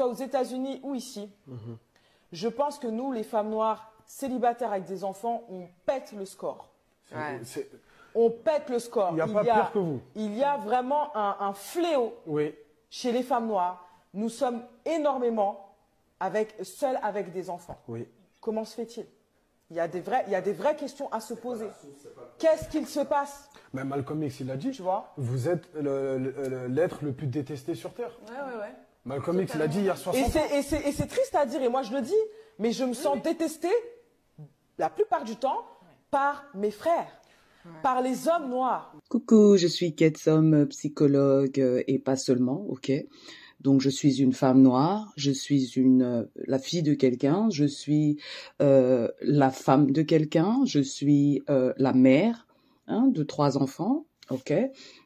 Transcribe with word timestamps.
soit 0.00 0.08
aux 0.08 0.14
États-Unis 0.14 0.80
ou 0.82 0.94
ici, 0.94 1.30
je 2.32 2.48
pense 2.48 2.78
que 2.78 2.86
nous, 2.86 3.12
les 3.12 3.22
femmes 3.22 3.50
noires 3.50 3.92
célibataires 4.06 4.72
avec 4.72 4.84
des 4.84 5.04
enfants, 5.04 5.42
on 5.50 5.66
pète 5.84 6.12
le 6.16 6.24
score. 6.24 6.68
Ouais. 7.14 7.40
On 8.14 8.30
pète 8.30 8.70
le 8.70 8.78
score. 8.78 9.10
Il 9.12 9.18
y 9.18 9.20
a 9.20 9.26
pas 9.28 9.42
pire 9.42 9.70
que 9.72 9.78
vous. 9.78 10.00
Il 10.16 10.34
y 10.36 10.42
a 10.42 10.56
vraiment 10.56 11.14
un, 11.16 11.36
un 11.40 11.52
fléau 11.52 12.14
Oui. 12.26 12.54
chez 12.88 13.12
les 13.12 13.22
femmes 13.22 13.46
noires. 13.46 13.86
Nous 14.14 14.28
sommes 14.30 14.62
énormément 14.84 15.74
avec, 16.18 16.54
seules 16.62 16.98
avec 17.02 17.30
des 17.32 17.50
enfants. 17.50 17.78
Oui. 17.86 18.08
Comment 18.40 18.64
se 18.64 18.74
fait-il? 18.74 19.06
Il 19.70 19.76
y, 19.76 19.80
a 19.80 19.86
des 19.86 20.00
vrais, 20.00 20.24
il 20.26 20.32
y 20.32 20.34
a 20.34 20.40
des 20.40 20.52
vraies 20.52 20.74
questions 20.74 21.12
à 21.12 21.20
se 21.20 21.34
poser. 21.34 21.68
Qu'est-ce 22.38 22.68
qu'il 22.68 22.88
se 22.88 23.00
passe? 23.00 23.48
Mais 23.72 23.84
Malcolm 23.84 24.20
X, 24.24 24.40
il 24.40 24.50
a 24.50 24.56
dit, 24.56 24.72
Tu 24.72 24.82
vois? 24.82 25.12
vous 25.16 25.48
êtes 25.48 25.72
le- 25.74 26.18
le- 26.18 26.48
le- 26.48 26.66
l'être 26.66 27.04
le 27.04 27.12
plus 27.12 27.28
détesté 27.28 27.76
sur 27.76 27.94
Terre. 27.94 28.10
Ouais, 28.28 28.34
ouais, 28.54 28.60
ouais. 28.62 28.74
Malcolm 29.04 29.40
X, 29.40 29.52
il 29.54 29.62
a 29.62 29.66
dit 29.68 29.78
il 29.78 29.84
y 29.86 29.88
a 29.90 29.96
60 29.96 30.14
Et 30.20 30.24
ans. 30.24 30.30
c'est- 30.32 30.58
et 30.58 30.62
c'est 30.62 30.88
et 30.88 30.92
c'est 30.92 31.06
triste 31.06 31.34
à 31.34 31.46
dire, 31.46 31.62
et 31.62 31.68
moi 31.68 31.82
je 31.82 31.92
le 31.92 32.02
dis, 32.02 32.12
mais 32.58 32.72
je 32.72 32.84
me 32.84 32.92
sens 32.92 33.20
détestée 33.22 33.68
la 34.78 34.90
plupart 34.90 35.24
du 35.24 35.36
temps 35.36 35.64
par 36.10 36.44
mes 36.54 36.70
frères, 36.70 37.10
par 37.82 38.02
les 38.02 38.28
hommes 38.28 38.50
noirs. 38.50 38.94
Coucou, 39.08 39.56
je 39.56 39.66
suis 39.66 39.94
Ketsom, 39.94 40.66
psychologue 40.66 41.60
euh, 41.60 41.82
et 41.86 41.98
pas 41.98 42.16
seulement, 42.16 42.64
ok. 42.68 42.92
Donc 43.60 43.82
je 43.82 43.90
suis 43.90 44.22
une 44.22 44.32
femme 44.32 44.62
noire, 44.62 45.12
je 45.16 45.30
suis 45.30 45.72
une 45.76 46.02
euh, 46.02 46.24
la 46.46 46.58
fille 46.58 46.82
de 46.82 46.94
quelqu'un, 46.94 47.48
je 47.50 47.66
suis 47.66 48.18
euh, 48.62 49.08
la 49.20 49.50
femme 49.50 49.90
de 49.90 50.02
quelqu'un, 50.02 50.60
je 50.64 50.80
suis 50.80 51.42
euh, 51.50 51.72
la 51.76 51.92
mère 51.92 52.46
hein, 52.86 53.06
de 53.08 53.22
trois 53.22 53.58
enfants, 53.58 54.06
ok. 54.30 54.52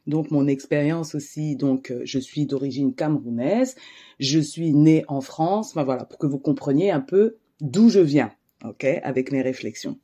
Donc 0.07 0.31
mon 0.31 0.47
expérience 0.47 1.15
aussi, 1.15 1.55
donc 1.55 1.91
euh, 1.91 2.01
je 2.05 2.19
suis 2.19 2.45
d'origine 2.45 2.93
camerounaise, 2.93 3.75
je 4.19 4.39
suis 4.39 4.73
née 4.73 5.03
en 5.07 5.21
France, 5.21 5.73
ben 5.75 5.83
voilà 5.83 6.05
pour 6.05 6.17
que 6.17 6.27
vous 6.27 6.39
compreniez 6.39 6.91
un 6.91 7.01
peu 7.01 7.37
d'où 7.61 7.89
je 7.89 7.99
viens, 7.99 8.31
ok, 8.63 8.85
avec 9.03 9.31
mes 9.31 9.41
réflexions. 9.41 9.99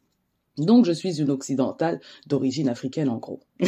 Donc 0.57 0.85
je 0.85 0.91
suis 0.91 1.21
une 1.21 1.29
occidentale 1.29 2.01
d'origine 2.27 2.69
africaine 2.69 3.09
en 3.09 3.17
gros. 3.17 3.41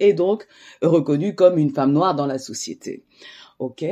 et 0.00 0.12
donc 0.12 0.46
reconnue 0.82 1.34
comme 1.34 1.58
une 1.58 1.70
femme 1.70 1.92
noire 1.92 2.14
dans 2.14 2.26
la 2.26 2.38
société. 2.38 3.04
Ok, 3.60 3.84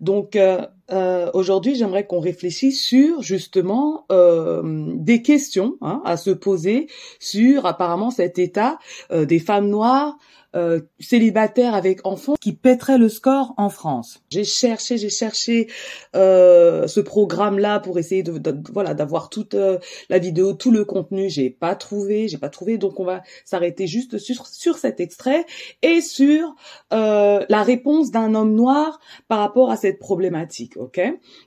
donc 0.00 0.36
euh, 0.36 0.66
euh, 0.92 1.30
aujourd'hui 1.34 1.74
j'aimerais 1.74 2.06
qu'on 2.06 2.20
réfléchisse 2.20 2.82
sur 2.84 3.22
justement 3.22 4.06
euh, 4.12 4.92
des 4.94 5.22
questions 5.22 5.76
hein, 5.80 6.00
à 6.04 6.16
se 6.16 6.30
poser 6.30 6.88
sur 7.18 7.66
apparemment 7.66 8.10
cet 8.10 8.38
état 8.38 8.78
euh, 9.10 9.24
des 9.24 9.38
femmes 9.38 9.68
noires 9.68 10.16
euh, 10.54 10.80
célibataires 11.00 11.74
avec 11.74 12.06
enfants 12.06 12.34
qui 12.40 12.54
pèteraient 12.54 12.96
le 12.96 13.10
score 13.10 13.52
en 13.58 13.68
France. 13.68 14.22
J'ai 14.30 14.44
cherché, 14.44 14.96
j'ai 14.96 15.10
cherché 15.10 15.66
euh, 16.14 16.86
ce 16.86 17.00
programme-là 17.00 17.78
pour 17.80 17.98
essayer 17.98 18.22
de, 18.22 18.38
de- 18.38 18.56
voilà 18.72 18.94
d'avoir 18.94 19.28
toute 19.28 19.52
euh, 19.54 19.78
la 20.08 20.18
vidéo, 20.18 20.54
tout 20.54 20.70
le 20.70 20.86
contenu. 20.86 21.28
J'ai 21.28 21.50
pas 21.50 21.74
trouvé, 21.74 22.28
j'ai 22.28 22.38
pas 22.38 22.48
trouvé, 22.48 22.78
donc 22.78 22.98
on 23.00 23.04
va 23.04 23.22
s'arrêter 23.44 23.86
juste 23.86 24.16
sur 24.16 24.46
sur 24.46 24.78
cet 24.78 24.98
extrait 25.00 25.44
et 25.82 26.00
sur 26.00 26.54
la 26.90 27.62
réponse 27.62 28.10
d'un 28.10 28.34
homme 28.34 28.54
noir 28.54 28.98
par 29.28 29.40
rapport 29.40 29.70
à 29.70 29.76
cette 29.76 29.98
problématique. 29.98 30.75
Ok? 30.78 31.00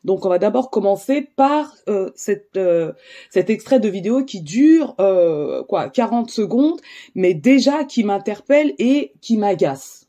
Donc 0.03 0.25
on 0.25 0.30
va 0.30 0.39
d'abord 0.39 0.69
commencer 0.69 1.27
par 1.35 1.73
euh, 1.88 2.11
euh, 2.58 2.94
cet 3.30 3.49
extrait 3.49 3.80
de 3.80 3.89
vidéo 3.89 4.23
qui 4.23 4.41
dure 4.41 4.95
euh, 4.99 5.63
quoi 5.63 5.89
40 5.89 6.30
secondes, 6.30 6.80
mais 7.16 7.33
déjà 7.33 7.83
qui 7.83 8.03
m'interpelle 8.03 8.73
et 8.80 9.13
qui 9.22 9.38
m'agace. 9.38 10.07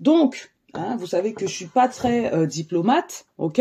Donc 0.00 0.50
hein, 0.74 0.96
vous 0.98 1.06
savez 1.06 1.32
que 1.32 1.46
je 1.46 1.52
suis 1.52 1.66
pas 1.66 1.88
très 1.88 2.32
euh, 2.32 2.46
diplomate. 2.46 3.26
Ok? 3.38 3.60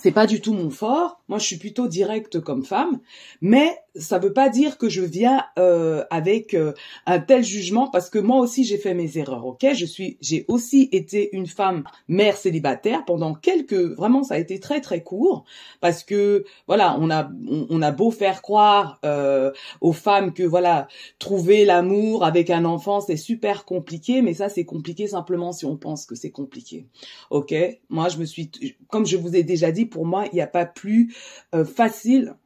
C'est 0.00 0.12
pas 0.12 0.26
du 0.26 0.40
tout 0.40 0.54
mon 0.54 0.70
fort. 0.70 1.20
Moi, 1.28 1.38
je 1.38 1.44
suis 1.44 1.58
plutôt 1.58 1.88
directe 1.88 2.40
comme 2.40 2.64
femme, 2.64 3.00
mais 3.40 3.76
ça 3.98 4.18
veut 4.18 4.32
pas 4.32 4.48
dire 4.48 4.78
que 4.78 4.88
je 4.88 5.02
viens 5.02 5.44
euh, 5.58 6.04
avec 6.10 6.54
euh, 6.54 6.72
un 7.06 7.18
tel 7.18 7.44
jugement 7.44 7.88
parce 7.88 8.08
que 8.10 8.18
moi 8.18 8.38
aussi 8.38 8.64
j'ai 8.64 8.78
fait 8.78 8.94
mes 8.94 9.18
erreurs. 9.18 9.46
Ok, 9.46 9.66
je 9.74 9.84
suis, 9.84 10.18
j'ai 10.20 10.44
aussi 10.48 10.88
été 10.92 11.34
une 11.36 11.46
femme 11.46 11.84
mère 12.06 12.36
célibataire 12.36 13.04
pendant 13.04 13.34
quelques, 13.34 13.74
vraiment 13.74 14.22
ça 14.22 14.34
a 14.34 14.38
été 14.38 14.60
très 14.60 14.80
très 14.80 15.02
court 15.02 15.44
parce 15.80 16.04
que 16.04 16.44
voilà, 16.66 16.96
on 17.00 17.10
a 17.10 17.30
on, 17.48 17.82
a 17.82 17.90
beau 17.90 18.10
faire 18.10 18.42
croire 18.42 18.98
euh, 19.04 19.52
aux 19.80 19.92
femmes 19.92 20.32
que 20.32 20.42
voilà 20.42 20.88
trouver 21.18 21.64
l'amour 21.64 22.24
avec 22.24 22.50
un 22.50 22.64
enfant 22.64 23.00
c'est 23.00 23.16
super 23.16 23.64
compliqué, 23.64 24.22
mais 24.22 24.34
ça 24.34 24.48
c'est 24.48 24.64
compliqué 24.64 25.06
simplement 25.08 25.52
si 25.52 25.66
on 25.66 25.76
pense 25.76 26.06
que 26.06 26.14
c'est 26.14 26.30
compliqué. 26.30 26.86
Ok, 27.30 27.54
moi 27.88 28.08
je 28.08 28.18
me 28.18 28.24
suis, 28.24 28.50
comme 28.88 29.06
je 29.06 29.16
vous 29.16 29.34
ai 29.34 29.42
déjà 29.42 29.72
dit, 29.72 29.86
pour 29.88 30.06
moi 30.06 30.26
il 30.32 30.34
n'y 30.34 30.40
a 30.40 30.46
pas 30.46 30.66
plus 30.66 31.14
euh, 31.54 31.64
facile 31.64 32.36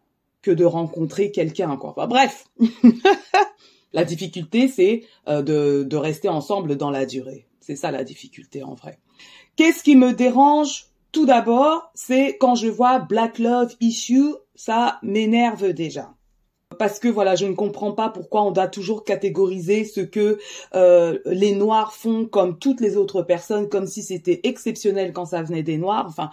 que 0.41 0.51
de 0.51 0.65
rencontrer 0.65 1.31
quelqu'un 1.31 1.77
quoi. 1.77 1.91
Enfin 1.91 2.07
bref, 2.07 2.47
la 3.93 4.05
difficulté 4.05 4.69
c'est 4.69 5.05
euh, 5.29 5.43
de 5.43 5.85
de 5.85 5.97
rester 5.97 6.29
ensemble 6.29 6.77
dans 6.77 6.91
la 6.91 7.07
durée. 7.07 7.47
C'est 7.61 7.77
ça 7.77 7.91
la 7.91 8.05
difficulté 8.05 8.63
en 8.63 8.75
vrai. 8.75 8.99
Qu'est-ce 9.57 9.83
qui 9.83 9.97
me 9.97 10.13
dérange? 10.13 10.87
Tout 11.13 11.27
d'abord, 11.27 11.91
c'est 11.95 12.39
quand 12.39 12.55
je 12.55 12.69
vois 12.69 12.99
Black 12.99 13.39
Love 13.39 13.77
Issue, 13.81 14.35
ça 14.55 14.99
m'énerve 15.03 15.75
déjà 15.75 16.15
parce 16.83 16.99
que 16.99 17.07
voilà, 17.07 17.37
je 17.37 17.47
ne 17.47 17.53
comprends 17.53 17.93
pas 17.93 18.09
pourquoi 18.09 18.43
on 18.43 18.51
doit 18.51 18.67
toujours 18.67 19.05
catégoriser 19.05 19.85
ce 19.85 20.01
que 20.01 20.41
euh, 20.75 21.17
les 21.27 21.55
noirs 21.55 21.95
font 21.95 22.25
comme 22.25 22.59
toutes 22.59 22.81
les 22.81 22.97
autres 22.97 23.23
personnes, 23.23 23.69
comme 23.69 23.87
si 23.87 24.03
c'était 24.03 24.41
exceptionnel 24.43 25.13
quand 25.13 25.27
ça 25.27 25.45
venait 25.45 25.63
des 25.63 25.79
noirs. 25.79 26.07
Enfin, 26.09 26.31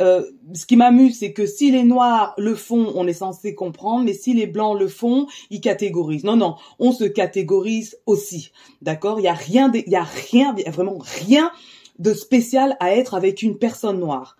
euh, 0.00 0.22
ce 0.54 0.66
qui 0.66 0.76
m'amuse, 0.76 1.18
c'est 1.18 1.32
que 1.32 1.46
si 1.46 1.72
les 1.72 1.82
noirs 1.82 2.34
le 2.38 2.54
font, 2.54 2.92
on 2.94 3.08
est 3.08 3.12
censé 3.12 3.56
comprendre, 3.56 4.04
mais 4.04 4.12
si 4.12 4.34
les 4.34 4.46
blancs 4.46 4.78
le 4.78 4.86
font, 4.86 5.26
ils 5.50 5.60
catégorisent. 5.60 6.22
Non, 6.22 6.36
non, 6.36 6.54
on 6.78 6.92
se 6.92 7.02
catégorise 7.02 7.98
aussi, 8.06 8.52
d'accord? 8.82 9.18
Il 9.18 9.24
y 9.24 9.28
a 9.28 9.34
rien, 9.34 9.68
il 9.74 9.90
y 9.90 9.96
a 9.96 10.06
rien, 10.30 10.54
y 10.56 10.64
a 10.64 10.70
vraiment 10.70 10.98
rien 11.26 11.50
de 11.98 12.14
spécial 12.14 12.76
à 12.78 12.94
être 12.94 13.14
avec 13.14 13.42
une 13.42 13.58
personne 13.58 13.98
noire. 13.98 14.36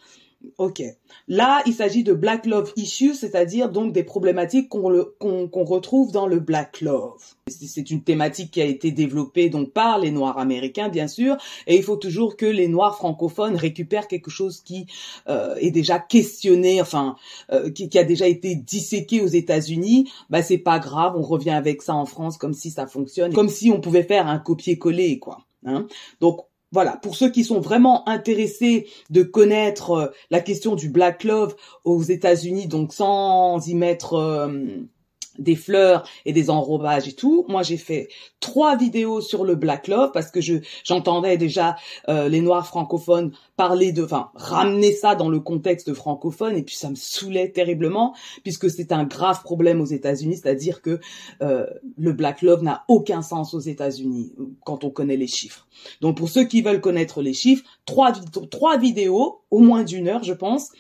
Ok. 0.57 0.83
Là, 1.27 1.63
il 1.67 1.75
s'agit 1.75 2.05
de 2.05 2.13
Black 2.13 2.47
Love 2.47 2.73
Issues, 2.77 3.15
c'est-à-dire 3.15 3.71
donc 3.71 3.93
des 3.93 4.05
problématiques 4.05 4.69
qu'on 4.69 5.65
retrouve 5.65 6.13
dans 6.13 6.29
le 6.29 6.39
Black 6.39 6.81
Love. 6.81 7.21
C'est 7.49 7.67
c'est 7.67 7.91
une 7.91 8.03
thématique 8.03 8.53
qui 8.53 8.61
a 8.61 8.65
été 8.65 8.93
développée 8.93 9.49
donc 9.51 9.73
par 9.73 9.99
les 9.99 10.13
Noirs 10.13 10.39
américains, 10.39 10.89
bien 10.89 11.09
sûr, 11.09 11.37
et 11.67 11.77
il 11.77 11.83
faut 11.83 11.97
toujours 11.97 12.37
que 12.37 12.47
les 12.47 12.69
Noirs 12.69 12.97
francophones 12.97 13.57
récupèrent 13.57 14.07
quelque 14.07 14.31
chose 14.31 14.61
qui 14.61 14.87
euh, 15.29 15.57
est 15.57 15.73
déjà 15.73 15.99
questionné, 15.99 16.81
enfin, 16.81 17.17
euh, 17.51 17.71
qui, 17.71 17.89
qui 17.89 17.99
a 17.99 18.05
déjà 18.05 18.29
été 18.29 18.55
disséqué 18.55 19.21
aux 19.21 19.27
États-Unis. 19.27 20.09
Bah 20.31 20.43
c'est 20.43 20.59
pas 20.59 20.79
grave, 20.79 21.15
on 21.17 21.23
revient 21.23 21.51
avec 21.51 21.83
ça 21.83 21.95
en 21.95 22.07
France 22.07 22.39
comme 22.39 22.55
si 22.55 22.71
ça 22.71 22.87
fonctionne, 22.87 23.33
comme 23.33 23.49
si 23.49 23.71
on 23.71 23.81
pouvait 23.81 24.05
faire 24.05 24.29
un 24.29 24.39
copier-coller, 24.39 25.19
quoi. 25.19 25.39
Hein 25.65 25.89
donc 26.21 26.48
voilà, 26.73 26.97
pour 26.97 27.17
ceux 27.17 27.31
qui 27.31 27.45
sont 27.45 27.61
vraiment 27.61 28.09
intéressés 28.09 28.89
de 29.11 29.23
connaître 29.23 29.91
euh, 29.91 30.07
la 30.31 30.41
question 30.41 30.75
du 30.75 30.89
Black 30.91 31.25
Love 31.25 31.57
aux 31.85 32.03
États-Unis, 32.03 32.67
donc 32.67 32.93
sans 32.93 33.67
y 33.67 33.75
mettre 33.75 34.15
euh, 34.15 34.67
des 35.39 35.57
fleurs 35.57 36.09
et 36.25 36.33
des 36.33 36.51
enrobages 36.51 37.09
et 37.09 37.13
tout, 37.13 37.45
moi 37.49 37.63
j'ai 37.63 37.77
fait 37.77 38.09
trois 38.41 38.77
vidéos 38.77 39.21
sur 39.21 39.45
le 39.45 39.55
Black 39.55 39.89
Love 39.89 40.11
parce 40.13 40.31
que 40.31 40.41
je 40.41 40.57
j'entendais 40.85 41.37
déjà 41.37 41.77
euh, 42.09 42.29
les 42.29 42.41
Noirs 42.41 42.67
francophones 42.67 43.33
parler 43.57 43.93
de, 43.93 44.05
enfin 44.05 44.31
ramener 44.35 44.93
ça 44.93 45.15
dans 45.15 45.29
le 45.29 45.41
contexte 45.41 45.93
francophone 45.95 46.57
et 46.57 46.63
puis 46.63 46.77
ça 46.77 46.91
me 46.91 46.95
saoulait 46.95 47.51
terriblement 47.51 48.15
puisque 48.43 48.71
c'est 48.71 48.93
un 48.93 49.05
grave 49.05 49.43
problème 49.43 49.81
aux 49.81 49.87
États-Unis, 49.87 50.37
c'est-à-dire 50.37 50.83
que 50.83 51.01
euh, 51.43 51.67
le 51.97 52.13
Black 52.13 52.43
Love 52.43 52.63
n'a 52.63 52.85
aucun 52.89 53.23
sens 53.23 53.55
aux 53.55 53.61
États-Unis 53.61 54.33
quand 54.65 54.85
on 54.85 54.91
connaît 54.91 55.17
les 55.17 55.27
chiffres. 55.27 55.67
Donc 56.01 56.17
pour 56.17 56.29
ceux 56.29 56.45
qui 56.45 56.63
veulent 56.63 56.81
connaître 56.81 57.23
les 57.23 57.35
chiffres, 57.35 57.65
trois, 57.85 58.13
trois 58.51 58.79
vidéos, 58.79 59.41
au 59.51 59.61
moins 59.61 59.85
d'une 59.85 60.09
heure 60.09 60.23
je 60.23 60.35
pense, 60.35 60.71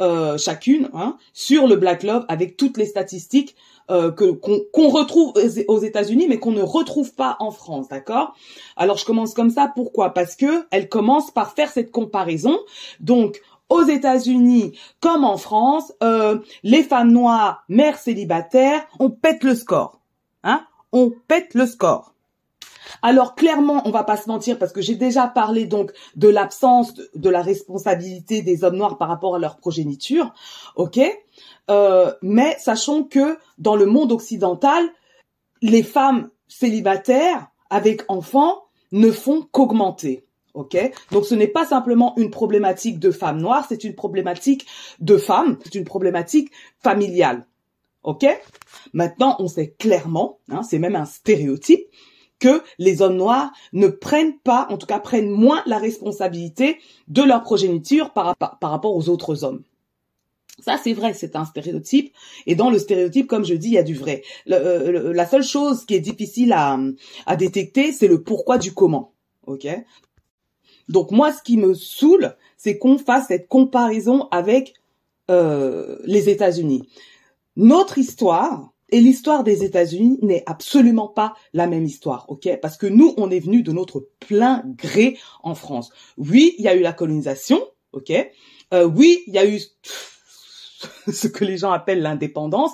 euh, 0.00 0.38
chacune, 0.38 0.88
hein, 0.94 1.16
sur 1.32 1.66
le 1.66 1.76
Black 1.76 2.02
Love 2.02 2.24
avec 2.28 2.56
toutes 2.56 2.76
les 2.78 2.86
statistiques 2.86 3.54
euh, 3.90 4.10
que 4.10 4.30
qu'on 4.32 4.88
retrouve 4.88 5.32
aux- 5.36 5.72
aux 5.74 5.78
États-Unis 5.80 6.26
mais 6.28 6.38
qu'on 6.38 6.52
ne 6.52 6.62
retrouve 6.62 7.14
pas 7.14 7.36
en 7.40 7.50
France, 7.50 7.88
d'accord? 7.88 8.34
Alors 8.76 8.96
je 8.96 9.04
commence 9.04 9.34
comme 9.34 9.50
ça, 9.50 9.70
pourquoi? 9.74 10.14
Parce 10.14 10.36
que 10.36 10.66
elle 10.70 10.88
commence 10.88 11.30
par 11.30 11.52
faire 11.52 11.70
cette 11.70 11.90
comparaison. 11.90 12.58
Donc 13.00 13.40
aux 13.68 13.82
États-Unis 13.82 14.78
comme 15.00 15.24
en 15.24 15.36
France, 15.36 15.92
euh, 16.02 16.38
les 16.62 16.82
femmes 16.82 17.10
noires, 17.12 17.64
mères 17.68 17.98
célibataires, 17.98 18.86
on 18.98 19.10
pète 19.10 19.44
le 19.44 19.54
score, 19.54 20.00
hein? 20.44 20.64
On 20.92 21.10
pète 21.26 21.54
le 21.54 21.66
score. 21.66 22.11
Alors 23.00 23.34
clairement, 23.34 23.82
on 23.86 23.90
va 23.90 24.04
pas 24.04 24.16
se 24.16 24.28
mentir 24.28 24.58
parce 24.58 24.72
que 24.72 24.82
j'ai 24.82 24.94
déjà 24.94 25.26
parlé 25.26 25.66
donc 25.66 25.92
de 26.16 26.28
l'absence 26.28 26.94
de, 27.14 27.30
la 27.30 27.42
responsabilité 27.42 28.42
des 28.42 28.64
hommes 28.64 28.76
noirs 28.76 28.98
par 28.98 29.08
rapport 29.08 29.36
à 29.36 29.38
leur 29.38 29.56
progéniture, 29.56 30.32
ok? 30.76 31.00
Euh, 31.70 32.12
Mais 32.22 32.56
sachons 32.58 33.04
que 33.04 33.38
dans 33.58 33.76
le 33.76 33.86
monde 33.86 34.12
occidental, 34.12 34.84
les 35.62 35.82
femmes 35.82 36.28
célibataires 36.48 37.48
avec 37.70 38.02
enfants 38.08 38.64
ne 38.90 39.10
font 39.10 39.48
qu'augmenter, 39.50 40.26
Ok, 40.54 40.76
donc 41.10 41.24
ce 41.24 41.34
n'est 41.34 41.48
pas 41.48 41.64
simplement 41.64 42.14
une 42.18 42.30
problématique 42.30 42.98
de 42.98 43.10
femmes 43.10 43.40
noires, 43.40 43.64
c'est 43.66 43.84
une 43.84 43.94
problématique 43.94 44.66
de 45.00 45.16
femmes, 45.16 45.56
c'est 45.64 45.74
une 45.74 45.86
problématique 45.86 46.52
familiale. 46.78 47.46
Ok, 48.02 48.26
maintenant 48.92 49.36
on 49.38 49.48
sait 49.48 49.74
clairement, 49.78 50.40
hein, 50.50 50.62
c'est 50.62 50.78
même 50.78 50.96
un 50.96 51.06
stéréotype, 51.06 51.86
que 52.42 52.60
les 52.80 53.02
hommes 53.02 53.16
noirs 53.16 53.52
ne 53.72 53.86
prennent 53.86 54.36
pas, 54.36 54.66
en 54.68 54.76
tout 54.76 54.86
cas 54.86 54.98
prennent 54.98 55.30
moins 55.30 55.62
la 55.64 55.78
responsabilité 55.78 56.78
de 57.06 57.22
leur 57.22 57.44
progéniture 57.44 58.10
par, 58.10 58.36
rapport 58.60 58.96
aux 58.96 59.08
autres 59.08 59.44
hommes. 59.44 59.62
Ça, 60.58 60.76
c'est 60.82 60.92
vrai, 60.92 61.14
c'est 61.14 61.36
un 61.36 61.44
stéréotype. 61.44 62.12
Et 62.46 62.56
dans 62.56 62.68
le 62.68 62.80
stéréotype, 62.80 63.28
comme 63.28 63.44
je 63.44 63.54
dis, 63.54 63.68
il 63.68 63.74
y 63.74 63.78
a 63.78 63.84
du 63.84 63.94
vrai. 63.94 64.24
Euh, 64.50 65.12
la 65.12 65.24
seule 65.24 65.44
chose 65.44 65.84
qui 65.84 65.94
est 65.94 66.00
difficile 66.00 66.52
à, 66.52 66.80
à 67.26 67.36
détecter, 67.36 67.92
c'est 67.92 68.08
le 68.08 68.22
pourquoi 68.22 68.58
du 68.58 68.74
comment. 68.74 69.12
Ok? 69.46 69.68
Donc 70.88 71.12
moi, 71.12 71.32
ce 71.32 71.42
qui 71.44 71.56
me 71.56 71.74
saoule, 71.74 72.34
c'est 72.56 72.76
qu'on 72.76 72.98
fasse 72.98 73.28
cette 73.28 73.46
comparaison 73.46 74.26
avec 74.32 74.74
euh, 75.30 75.98
les 76.06 76.28
États-Unis. 76.28 76.88
Notre 77.54 77.98
histoire 77.98 78.71
et 78.92 79.00
l'histoire 79.00 79.42
des 79.42 79.64
États-Unis 79.64 80.18
n'est 80.20 80.42
absolument 80.46 81.08
pas 81.08 81.34
la 81.54 81.66
même 81.66 81.84
histoire, 81.84 82.26
ok? 82.28 82.58
Parce 82.60 82.76
que 82.76 82.86
nous, 82.86 83.14
on 83.16 83.30
est 83.30 83.40
venu 83.40 83.62
de 83.62 83.72
notre 83.72 84.06
plein 84.20 84.62
gré 84.66 85.18
en 85.42 85.54
France. 85.54 85.90
Oui, 86.18 86.54
il 86.58 86.64
y 86.64 86.68
a 86.68 86.76
eu 86.76 86.82
la 86.82 86.92
colonisation, 86.92 87.60
ok? 87.92 88.12
Euh, 88.74 88.84
Oui, 88.84 89.22
il 89.26 89.32
y 89.32 89.38
a 89.38 89.46
eu 89.46 89.58
ce 91.10 91.26
que 91.26 91.44
les 91.46 91.56
gens 91.56 91.72
appellent 91.72 92.02
l'indépendance. 92.02 92.72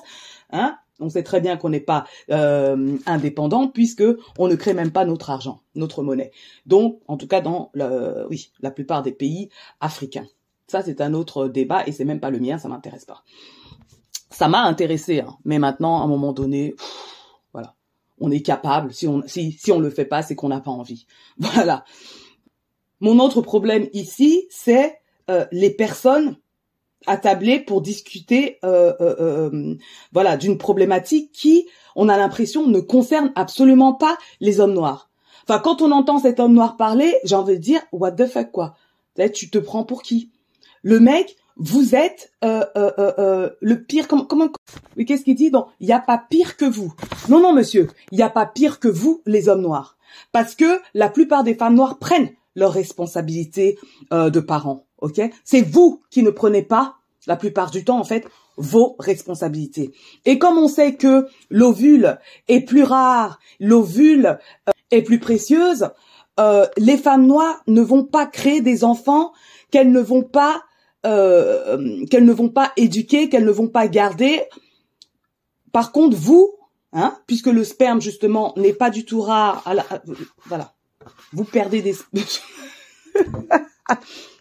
Hein? 0.51 0.77
On 0.99 1.09
sait 1.09 1.23
très 1.23 1.41
bien 1.41 1.57
qu'on 1.57 1.69
n'est 1.69 1.79
pas 1.79 2.05
euh, 2.33 2.97
indépendant 3.07 3.69
puisque 3.69 4.05
on 4.39 4.49
ne 4.49 4.57
crée 4.57 4.75
même 4.75 4.91
pas 4.91 5.05
notre 5.05 5.31
argent, 5.31 5.61
notre 5.77 6.03
monnaie. 6.03 6.33
Donc, 6.67 7.01
en 7.07 7.17
tout 7.17 7.29
cas, 7.29 7.41
dans 7.41 7.71
le, 7.75 8.27
oui, 8.29 8.51
la 8.61 8.73
plupart 8.73 9.03
des 9.03 9.13
pays 9.13 9.51
africains. 9.81 10.27
Ça, 10.67 10.83
c'est 10.83 11.01
un 11.01 11.15
autre 11.15 11.47
débat 11.47 11.87
et 11.87 11.93
c'est 11.93 12.05
même 12.05 12.21
pas 12.21 12.31
le 12.31 12.41
mien, 12.41 12.59
ça 12.59 12.69
m'intéresse 12.69 13.05
pas. 13.05 13.23
Ça 14.31 14.49
m'a 14.49 14.63
intéressé, 14.63 15.21
hein, 15.21 15.37
mais 15.45 15.59
maintenant, 15.59 16.01
à 16.01 16.05
un 16.05 16.07
moment 16.07 16.33
donné, 16.33 16.75
voilà, 17.53 17.75
on 18.21 18.31
est 18.31 18.43
capable. 18.43 18.93
Si 18.93 19.09
on 19.09 19.23
si 19.27 19.53
si 19.53 19.73
on 19.73 19.81
le 19.81 19.91
fait 19.91 20.05
pas, 20.05 20.23
c'est 20.23 20.35
qu'on 20.35 20.49
n'a 20.49 20.61
pas 20.61 20.71
envie. 20.71 21.07
Voilà. 21.39 21.85
Mon 23.01 23.21
autre 23.21 23.43
problème 23.43 23.89
ici, 23.93 24.47
c'est 24.51 24.99
euh, 25.31 25.47
les 25.53 25.71
personnes 25.71 26.37
attablé 27.07 27.61
pour 27.61 27.81
discuter 27.81 28.59
euh, 28.65 28.93
euh, 29.01 29.17
euh, 29.21 29.77
voilà 30.13 30.37
d'une 30.37 30.59
problématique 30.59 31.33
qui 31.33 31.67
on 31.97 32.09
a 32.09 32.17
l'impression 32.17 32.67
ne 32.67 32.81
concerne 32.81 33.33
absolument 33.35 33.95
pas 33.95 34.19
les 34.41 34.61
hommes 34.61 34.75
noirs. 34.75 35.11
Enfin 35.45 35.61
quand 35.61 35.83
on 35.83 35.93
entend 35.93 36.19
cet 36.19 36.41
homme 36.41 36.55
noir 36.55 36.77
parler, 36.77 37.15
j'ai 37.25 37.37
envie 37.37 37.55
de 37.55 37.63
dire 37.63 37.81
what 37.93 38.13
the 38.13 38.27
fuck 38.27 38.51
quoi. 38.51 38.75
Tu 39.35 39.51
te 39.51 39.59
prends 39.59 39.83
pour 39.83 40.03
qui? 40.03 40.31
Le 40.83 41.01
mec, 41.01 41.37
vous 41.59 41.95
êtes 41.95 42.33
le 42.43 43.75
pire 43.75 44.09
comment 44.09 44.25
comment 44.25 44.49
qu'est-ce 44.97 45.25
qu'il 45.25 45.35
dit? 45.35 45.51
Donc 45.51 45.67
il 45.81 45.87
n'y 45.87 45.93
a 45.93 46.01
pas 46.01 46.19
pire 46.19 46.57
que 46.57 46.65
vous. 46.65 46.95
Non 47.29 47.41
non 47.41 47.53
monsieur, 47.53 47.89
il 48.13 48.17
n'y 48.17 48.25
a 48.25 48.31
pas 48.31 48.47
pire 48.47 48.81
que 48.81 48.89
vous 48.89 49.23
les 49.27 49.49
hommes 49.49 49.63
noirs 49.63 49.97
parce 50.33 50.55
que 50.55 50.81
la 50.95 51.09
plupart 51.09 51.45
des 51.45 51.55
femmes 51.55 51.75
noires 51.75 51.99
prennent 51.99 52.31
leurs 52.55 52.73
responsabilités 52.73 53.79
de 54.11 54.41
parents. 54.41 54.87
Ok, 55.01 55.21
c'est 55.45 55.63
vous 55.63 56.03
qui 56.11 56.23
ne 56.23 56.31
prenez 56.31 56.63
pas 56.63 56.97
la 57.27 57.37
plupart 57.37 57.71
du 57.71 57.85
temps 57.85 57.99
en 57.99 58.05
fait 58.05 58.27
vos 58.59 58.97
responsabilités. 58.99 59.93
Et 60.25 60.39
comme 60.39 60.59
on 60.59 60.69
sait 60.69 60.97
que 60.97 61.29
l'ovule 61.49 62.19
est 62.49 62.61
plus 62.61 62.83
rare, 62.83 63.39
l'ovule 63.61 64.39
euh, 64.69 64.73
est 64.91 65.03
plus 65.03 65.21
précieuse, 65.21 65.91
euh, 66.41 66.67
les 66.77 66.97
femmes 66.97 67.27
noires 67.27 67.63
ne 67.67 67.81
vont 67.81 68.05
pas 68.05 68.27
créer 68.27 68.61
des 68.61 68.85
enfants 68.85 69.33
qu'elles 69.71 69.93
ne 69.93 70.01
vont 70.01 70.23
pas 70.23 70.63
euh, 71.07 72.05
qu'elles 72.07 72.25
ne 72.25 72.33
vont 72.33 72.49
pas 72.49 72.73
éduquer, 72.77 73.29
qu'elles 73.29 73.45
ne 73.45 73.51
vont 73.51 73.69
pas 73.69 73.87
garder. 73.89 74.43
Par 75.73 75.93
contre, 75.93 76.17
vous, 76.17 76.55
hein, 76.93 77.17
puisque 77.27 77.47
le 77.47 77.65
sperme 77.65 78.01
justement 78.01 78.53
n'est 78.57 78.73
pas 78.73 78.91
du 78.91 79.05
tout 79.05 79.21
rare, 79.21 79.63
voilà, 80.47 80.75
vous 81.33 81.45
perdez 81.45 81.83
des. 81.83 81.95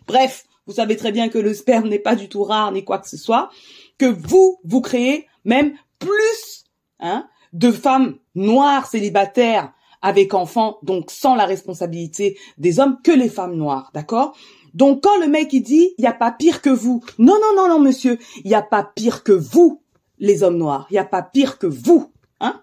Bref, 0.08 0.46
vous 0.66 0.74
savez 0.74 0.98
très 0.98 1.12
bien 1.12 1.30
que 1.30 1.38
le 1.38 1.54
sperme 1.54 1.90
n'est 1.90 2.00
pas 2.00 2.16
du 2.16 2.30
tout 2.30 2.44
rare 2.44 2.72
ni 2.72 2.84
quoi 2.84 3.00
que 3.00 3.10
ce 3.10 3.18
soit, 3.18 3.50
que 3.98 4.06
vous, 4.06 4.60
vous 4.64 4.82
créez 4.82 5.28
même 5.46 5.74
plus 6.00 6.66
hein, 7.00 7.28
de 7.54 7.72
femmes 7.72 8.18
noires 8.36 8.88
célibataires 8.88 9.74
avec 10.02 10.34
enfants, 10.34 10.78
donc 10.84 11.10
sans 11.10 11.36
la 11.36 11.46
responsabilité 11.46 12.38
des 12.58 12.80
hommes, 12.80 12.98
que 13.04 13.12
les 13.12 13.30
femmes 13.30 13.56
noires, 13.56 13.90
d'accord? 13.94 14.38
Donc 14.78 15.02
quand 15.02 15.18
le 15.20 15.28
mec 15.28 15.54
il 15.54 15.62
dit, 15.62 15.96
il 15.98 16.02
n'y 16.02 16.08
a 16.08 16.14
pas 16.14 16.32
pire 16.32 16.62
que 16.62 16.70
vous, 16.70 17.04
non, 17.18 17.34
non, 17.42 17.56
non, 17.56 17.68
non, 17.68 17.80
monsieur, 17.80 18.20
il 18.44 18.48
n'y 18.48 18.54
a 18.54 18.62
pas 18.62 18.84
pire 18.84 19.24
que 19.24 19.32
vous, 19.32 19.82
les 20.20 20.44
hommes 20.44 20.60
noirs, 20.60 20.86
il 20.92 20.94
n'y 20.94 21.00
a 21.00 21.04
pas 21.04 21.24
pire 21.24 21.58
que 21.58 21.66
vous, 21.66 22.12
hein. 22.40 22.62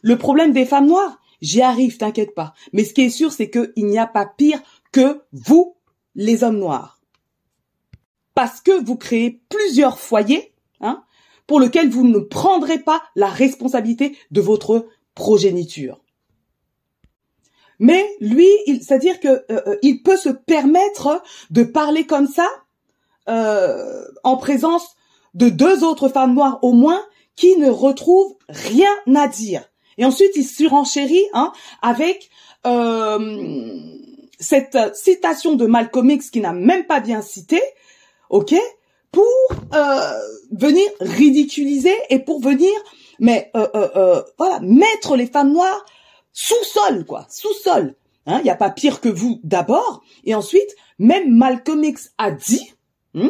Le 0.00 0.18
problème 0.18 0.52
des 0.52 0.66
femmes 0.66 0.88
noires, 0.88 1.20
j'y 1.40 1.62
arrive, 1.62 1.98
t'inquiète 1.98 2.34
pas. 2.34 2.52
Mais 2.72 2.82
ce 2.82 2.92
qui 2.92 3.02
est 3.02 3.10
sûr, 3.10 3.30
c'est 3.30 3.48
qu'il 3.48 3.86
n'y 3.86 4.00
a 4.00 4.08
pas 4.08 4.26
pire 4.26 4.60
que 4.90 5.22
vous, 5.32 5.76
les 6.16 6.42
hommes 6.42 6.58
noirs. 6.58 7.00
Parce 8.34 8.60
que 8.60 8.82
vous 8.82 8.96
créez 8.96 9.40
plusieurs 9.48 10.00
foyers 10.00 10.52
hein, 10.80 11.04
pour 11.46 11.60
lesquels 11.60 11.90
vous 11.90 12.04
ne 12.04 12.18
prendrez 12.18 12.80
pas 12.80 13.04
la 13.14 13.28
responsabilité 13.28 14.16
de 14.32 14.40
votre 14.40 14.88
progéniture. 15.14 16.01
Mais 17.82 18.08
lui, 18.20 18.48
c'est-à-dire 18.66 19.18
que 19.18 19.26
euh, 19.28 19.42
euh, 19.50 19.76
il 19.82 20.04
peut 20.04 20.16
se 20.16 20.28
permettre 20.28 21.20
de 21.50 21.64
parler 21.64 22.06
comme 22.06 22.28
ça 22.28 22.48
euh, 23.28 24.04
en 24.22 24.36
présence 24.36 24.94
de 25.34 25.48
deux 25.48 25.82
autres 25.82 26.08
femmes 26.08 26.34
noires 26.34 26.60
au 26.62 26.74
moins 26.74 27.02
qui 27.34 27.56
ne 27.56 27.68
retrouvent 27.68 28.36
rien 28.48 28.92
à 29.16 29.26
dire. 29.26 29.64
Et 29.98 30.04
ensuite, 30.04 30.30
il 30.36 30.44
surenchérit 30.44 31.24
hein, 31.34 31.52
avec 31.82 32.30
cette 34.38 34.78
citation 34.94 35.54
de 35.54 35.66
Malcolm 35.66 36.08
X 36.08 36.30
qui 36.30 36.40
n'a 36.40 36.52
même 36.52 36.86
pas 36.86 37.00
bien 37.00 37.20
cité, 37.20 37.60
ok, 38.30 38.54
pour 39.10 39.26
euh, 39.74 40.12
venir 40.52 40.86
ridiculiser 41.00 41.96
et 42.10 42.20
pour 42.20 42.40
venir, 42.40 42.70
mais 43.18 43.50
euh, 43.56 43.66
euh, 43.74 44.22
voilà, 44.38 44.60
mettre 44.60 45.16
les 45.16 45.26
femmes 45.26 45.52
noires 45.52 45.84
sous 46.32 46.64
sol, 46.64 47.04
quoi, 47.04 47.26
sous 47.30 47.52
sol. 47.54 47.94
Hein, 48.26 48.38
il 48.40 48.44
n'y 48.44 48.50
a 48.50 48.56
pas 48.56 48.70
pire 48.70 49.00
que 49.00 49.08
vous 49.08 49.40
d'abord, 49.42 50.02
et 50.24 50.34
ensuite, 50.34 50.76
même 50.98 51.34
Malcolm 51.34 51.82
X 51.82 52.12
a 52.18 52.30
dit, 52.30 52.72
hmm, 53.14 53.28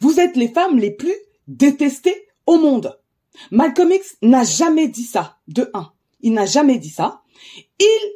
vous 0.00 0.18
êtes 0.18 0.36
les 0.36 0.48
femmes 0.48 0.78
les 0.78 0.90
plus 0.90 1.14
détestées 1.46 2.26
au 2.46 2.58
monde. 2.58 2.98
Malcolm 3.50 3.92
X 3.92 4.16
n'a 4.22 4.42
jamais 4.42 4.88
dit 4.88 5.04
ça, 5.04 5.38
de 5.48 5.70
un. 5.74 5.92
Il 6.20 6.32
n'a 6.32 6.46
jamais 6.46 6.78
dit 6.78 6.90
ça. 6.90 7.22
Il 7.78 8.12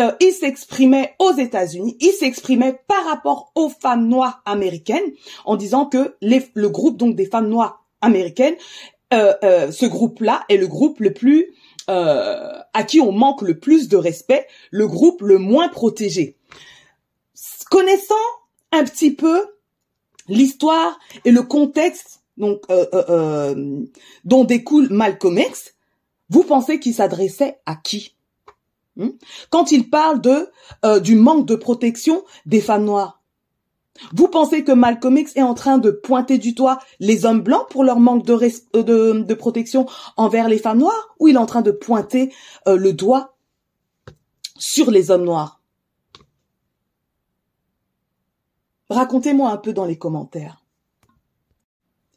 euh, 0.00 0.12
il 0.20 0.32
s'exprimait 0.32 1.14
aux 1.18 1.32
États-Unis, 1.32 1.96
il 2.00 2.12
s'exprimait 2.12 2.80
par 2.88 3.04
rapport 3.04 3.52
aux 3.54 3.68
femmes 3.68 4.08
noires 4.08 4.42
américaines 4.46 5.12
en 5.44 5.56
disant 5.56 5.84
que 5.84 6.16
le 6.22 6.68
groupe 6.68 6.96
donc 6.96 7.14
des 7.14 7.26
femmes 7.26 7.48
noires 7.48 7.84
américaines, 8.00 8.54
euh, 9.12 9.34
euh, 9.44 9.70
ce 9.70 9.84
groupe-là 9.84 10.44
est 10.48 10.56
le 10.56 10.66
groupe 10.66 11.00
le 11.00 11.12
plus 11.12 11.52
à 11.88 12.84
qui 12.86 13.00
on 13.00 13.12
manque 13.12 13.42
le 13.42 13.58
plus 13.58 13.88
de 13.88 13.96
respect, 13.96 14.46
le 14.70 14.86
groupe 14.86 15.22
le 15.22 15.38
moins 15.38 15.68
protégé. 15.68 16.36
Connaissant 17.70 18.14
un 18.72 18.84
petit 18.84 19.14
peu 19.14 19.46
l'histoire 20.28 20.98
et 21.24 21.30
le 21.30 21.42
contexte 21.42 22.22
donc 22.36 22.62
dont 24.24 24.44
découle 24.44 24.88
Malcolm 24.90 25.38
X, 25.38 25.74
vous 26.28 26.42
pensez 26.42 26.80
qu'il 26.80 26.94
s'adressait 26.94 27.60
à 27.66 27.76
qui? 27.76 28.16
Hmm? 28.96 29.10
Quand 29.50 29.72
il 29.72 29.90
parle 29.90 30.20
de 30.20 30.48
euh, 30.84 31.00
du 31.00 31.16
manque 31.16 31.46
de 31.46 31.54
protection 31.54 32.24
des 32.46 32.60
femmes 32.60 32.84
noires, 32.84 33.15
vous 34.12 34.28
pensez 34.28 34.64
que 34.64 34.72
Malcolm 34.72 35.16
X 35.16 35.36
est 35.36 35.42
en 35.42 35.54
train 35.54 35.78
de 35.78 35.90
pointer 35.90 36.38
du 36.38 36.52
doigt 36.52 36.78
les 37.00 37.26
hommes 37.26 37.40
blancs 37.40 37.68
pour 37.70 37.84
leur 37.84 38.00
manque 38.00 38.24
de, 38.24 38.34
euh, 38.76 39.34
protection 39.36 39.86
envers 40.16 40.48
les 40.48 40.58
femmes 40.58 40.78
noires 40.78 41.14
ou 41.18 41.28
il 41.28 41.34
est 41.34 41.38
en 41.38 41.46
train 41.46 41.62
de 41.62 41.70
pointer 41.70 42.32
euh, 42.66 42.76
le 42.76 42.92
doigt 42.92 43.36
sur 44.58 44.90
les 44.90 45.10
hommes 45.10 45.24
noirs? 45.24 45.60
Racontez-moi 48.88 49.50
un 49.50 49.56
peu 49.56 49.72
dans 49.72 49.84
les 49.84 49.98
commentaires. 49.98 50.62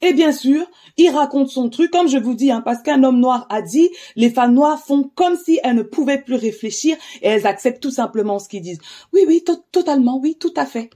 Et 0.02 0.14
bien 0.14 0.32
sûr, 0.32 0.66
il 0.98 1.10
raconte 1.10 1.50
son 1.50 1.70
truc, 1.70 1.92
comme 1.92 2.08
je 2.08 2.18
vous 2.18 2.34
dis, 2.34 2.52
hein, 2.52 2.62
parce 2.62 2.82
qu'un 2.82 3.04
homme 3.04 3.20
noir 3.20 3.46
a 3.50 3.62
dit, 3.62 3.90
les 4.16 4.30
femmes 4.30 4.54
noires 4.54 4.80
font 4.80 5.04
comme 5.14 5.36
si 5.36 5.60
elles 5.62 5.76
ne 5.76 5.82
pouvaient 5.82 6.22
plus 6.22 6.36
réfléchir 6.36 6.96
et 7.22 7.28
elles 7.28 7.46
acceptent 7.46 7.84
tout 7.84 7.92
simplement 7.92 8.40
ce 8.40 8.48
qu'ils 8.48 8.62
disent. 8.62 8.80
Oui, 9.12 9.26
oui, 9.28 9.44
totalement, 9.72 10.18
oui, 10.18 10.38
tout 10.40 10.54
à 10.56 10.66
fait. 10.66 10.90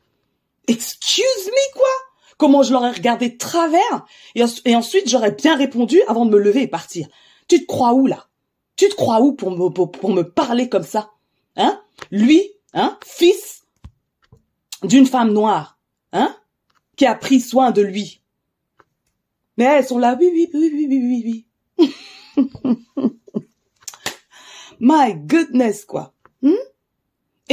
Excuse 0.67 1.46
me, 1.48 1.74
quoi? 1.74 1.88
Comment 2.38 2.63
je 2.63 2.74
l'aurais 2.74 2.91
regardé 2.91 3.29
de 3.29 3.38
travers? 3.38 4.05
Et, 4.36 4.75
ensuite 4.75 5.10
j'aurais 5.10 5.32
bien 5.32 5.55
répondu 5.55 6.01
avant 6.08 6.25
de 6.25 6.32
me 6.32 6.39
lever 6.39 6.63
et 6.63 6.67
partir. 6.67 7.08
Tu 7.48 7.62
te 7.62 7.65
crois 7.65 7.93
où 7.93 8.08
là? 8.08 8.27
Tu 8.75 8.89
te 8.89 8.96
crois 8.96 9.22
où 9.22 9.34
pour 9.34 9.51
me, 9.51 9.70
pour, 9.70 9.91
pour 9.91 10.12
me 10.12 10.24
parler 10.24 10.67
comme 10.70 10.84
ça? 10.84 11.12
Hein? 11.55 11.79
Lui, 12.12 12.41
hein, 12.74 12.98
fils 13.05 13.63
d'une 14.84 15.05
femme 15.05 15.32
noire, 15.32 15.77
hein, 16.12 16.36
qui 16.96 17.05
a 17.05 17.15
pris 17.15 17.39
soin 17.39 17.72
de 17.72 17.82
lui. 17.82 18.22
Mais 19.58 19.65
elles 19.65 19.86
sont 19.86 20.00
là, 20.00 20.17
oui, 20.20 20.29
oui, 20.34 20.50
oui, 20.53 20.72
oui, 20.74 20.88
oui, 20.89 21.46
oui, 21.77 21.77
oui. 21.77 21.93
My 24.79 25.13
goodness, 25.13 25.86
quoi. 25.86 26.13
Hmm? 26.41 26.55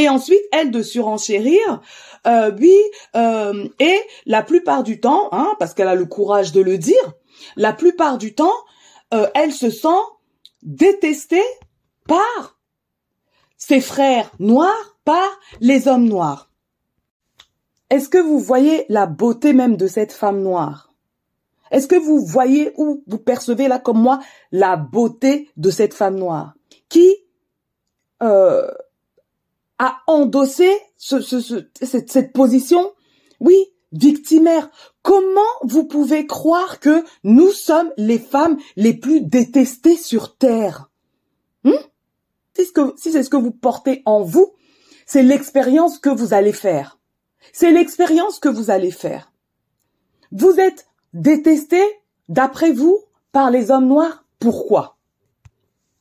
Et 0.01 0.09
ensuite, 0.09 0.41
elle 0.51 0.71
de 0.71 0.83
surenchérir, 0.83 1.83
euh, 2.27 2.51
oui, 2.59 2.75
euh, 3.17 3.69
et 3.79 3.99
la 4.25 4.43
plupart 4.43 4.83
du 4.83 4.99
temps, 4.99 5.29
hein, 5.31 5.55
parce 5.59 5.75
qu'elle 5.75 5.89
a 5.89 5.95
le 5.95 6.07
courage 6.07 6.53
de 6.53 6.63
le 6.63 6.79
dire, 6.79 7.13
la 7.55 7.75
plupart 7.75 8.17
du 8.17 8.35
temps, 8.35 8.57
euh, 9.13 9.27
elle 9.35 9.53
se 9.53 9.69
sent 9.69 10.03
détestée 10.63 11.45
par 12.09 12.59
ses 13.59 13.83
frères 13.83 14.33
noirs, 14.39 14.97
par 15.05 15.39
les 15.61 15.87
hommes 15.87 16.09
noirs. 16.09 16.51
Est-ce 17.91 18.09
que 18.09 18.17
vous 18.17 18.39
voyez 18.39 18.87
la 18.89 19.05
beauté 19.05 19.53
même 19.53 19.77
de 19.77 19.87
cette 19.87 20.15
femme 20.15 20.41
noire? 20.41 20.95
Est-ce 21.71 21.89
que 21.89 21.97
vous 21.97 22.25
voyez 22.25 22.73
ou 22.79 23.05
vous 23.07 23.19
percevez 23.19 23.69
là 23.69 23.79
comme 23.79 24.01
moi 24.01 24.21
la 24.51 24.79
beauté 24.79 25.51
de 25.59 25.69
cette 25.69 25.93
femme 25.93 26.17
noire? 26.17 26.55
Qui 26.89 27.15
euh, 28.23 28.67
a 29.81 30.03
endossé 30.07 30.71
ce, 30.99 31.23
ce, 31.23 31.41
cette, 31.81 32.11
cette 32.13 32.33
position, 32.35 32.93
oui, 33.41 33.57
victimaire. 33.93 34.71
Comment 35.03 35.41
vous 35.63 35.85
pouvez 35.85 36.27
croire 36.27 36.81
que 36.81 37.03
nous 37.25 37.51
sommes 37.51 37.91
les 37.97 38.19
femmes 38.19 38.59
les 38.77 38.93
plus 38.93 39.23
détestées 39.23 39.97
sur 39.97 40.37
Terre? 40.37 40.91
Hmm? 41.65 41.73
Si 42.55 43.11
c'est 43.11 43.23
ce 43.23 43.31
que 43.31 43.39
vous 43.39 43.53
portez 43.53 44.03
en 44.05 44.23
vous, 44.23 44.53
c'est 45.07 45.23
l'expérience 45.23 45.99
que 45.99 46.11
vous 46.11 46.35
allez 46.35 46.53
faire. 46.53 46.99
C'est 47.55 47.73
l'expérience 47.73 48.39
que 48.39 48.51
vous 48.51 48.71
allez 48.71 48.91
faire. 48.91 49.33
Vous 50.31 50.61
êtes 50.61 50.87
détesté, 51.15 51.83
d'après 52.29 52.71
vous, 52.71 52.99
par 53.33 53.51
les 53.51 53.71
hommes 53.71 53.89
noirs. 53.89 54.27
Pourquoi? 54.39 54.99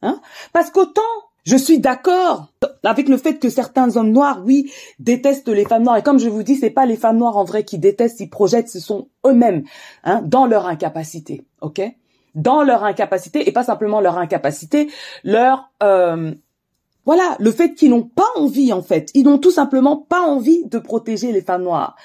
Hein? 0.02 0.20
Parce 0.52 0.70
qu'autant 0.70 1.02
je 1.50 1.56
suis 1.56 1.80
d'accord 1.80 2.46
avec 2.84 3.10
le 3.10 3.18
fait 3.18 3.40
que 3.40 3.50
certains 3.50 3.98
hommes 3.98 4.12
noirs, 4.12 4.44
oui, 4.46 4.72
détestent 5.00 5.50
les 5.50 5.66
femmes 5.66 5.82
noires. 5.82 5.98
Et 5.98 6.04
comme 6.04 6.20
je 6.20 6.30
vous 6.30 6.44
dis, 6.44 6.56
c'est 6.56 6.70
pas 6.70 6.86
les 6.86 6.96
femmes 6.96 7.18
noires 7.18 7.38
en 7.38 7.44
vrai 7.44 7.64
qui 7.64 7.80
détestent, 7.80 8.20
ils 8.20 8.30
projettent, 8.30 8.70
ce 8.70 8.80
sont 8.80 9.08
eux-mêmes, 9.26 9.64
hein, 10.04 10.22
dans 10.24 10.46
leur 10.46 10.68
incapacité, 10.68 11.44
ok? 11.62 11.82
Dans 12.36 12.62
leur 12.62 12.84
incapacité, 12.84 13.50
et 13.50 13.52
pas 13.52 13.64
simplement 13.64 14.00
leur 14.00 14.20
incapacité, 14.20 14.92
leur 15.24 15.72
euh, 15.82 16.36
voilà, 17.08 17.36
le 17.40 17.52
fait 17.52 17.74
qu'ils 17.74 17.90
n'ont 17.90 18.04
pas 18.04 18.30
envie, 18.36 18.72
en 18.72 18.84
fait. 18.84 19.10
Ils 19.16 19.24
n'ont 19.24 19.40
tout 19.40 19.50
simplement 19.50 19.98
pas 19.98 20.22
envie 20.22 20.66
de 20.66 20.78
protéger 20.78 21.32
les 21.32 21.42
femmes 21.42 21.64
noires. 21.64 21.96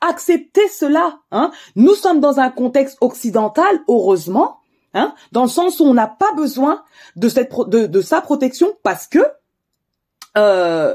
Acceptez 0.00 0.66
cela. 0.68 1.18
Hein. 1.30 1.50
Nous 1.76 1.94
sommes 1.94 2.20
dans 2.20 2.40
un 2.40 2.48
contexte 2.48 2.96
occidental, 3.02 3.80
heureusement, 3.86 4.60
hein, 4.94 5.14
dans 5.32 5.42
le 5.42 5.48
sens 5.48 5.80
où 5.80 5.84
on 5.84 5.94
n'a 5.94 6.06
pas 6.06 6.32
besoin 6.34 6.82
de, 7.16 7.28
cette 7.28 7.52
de, 7.68 7.86
de 7.86 8.00
sa 8.00 8.20
protection 8.20 8.68
parce 8.82 9.06
que, 9.06 9.18
euh, 10.36 10.94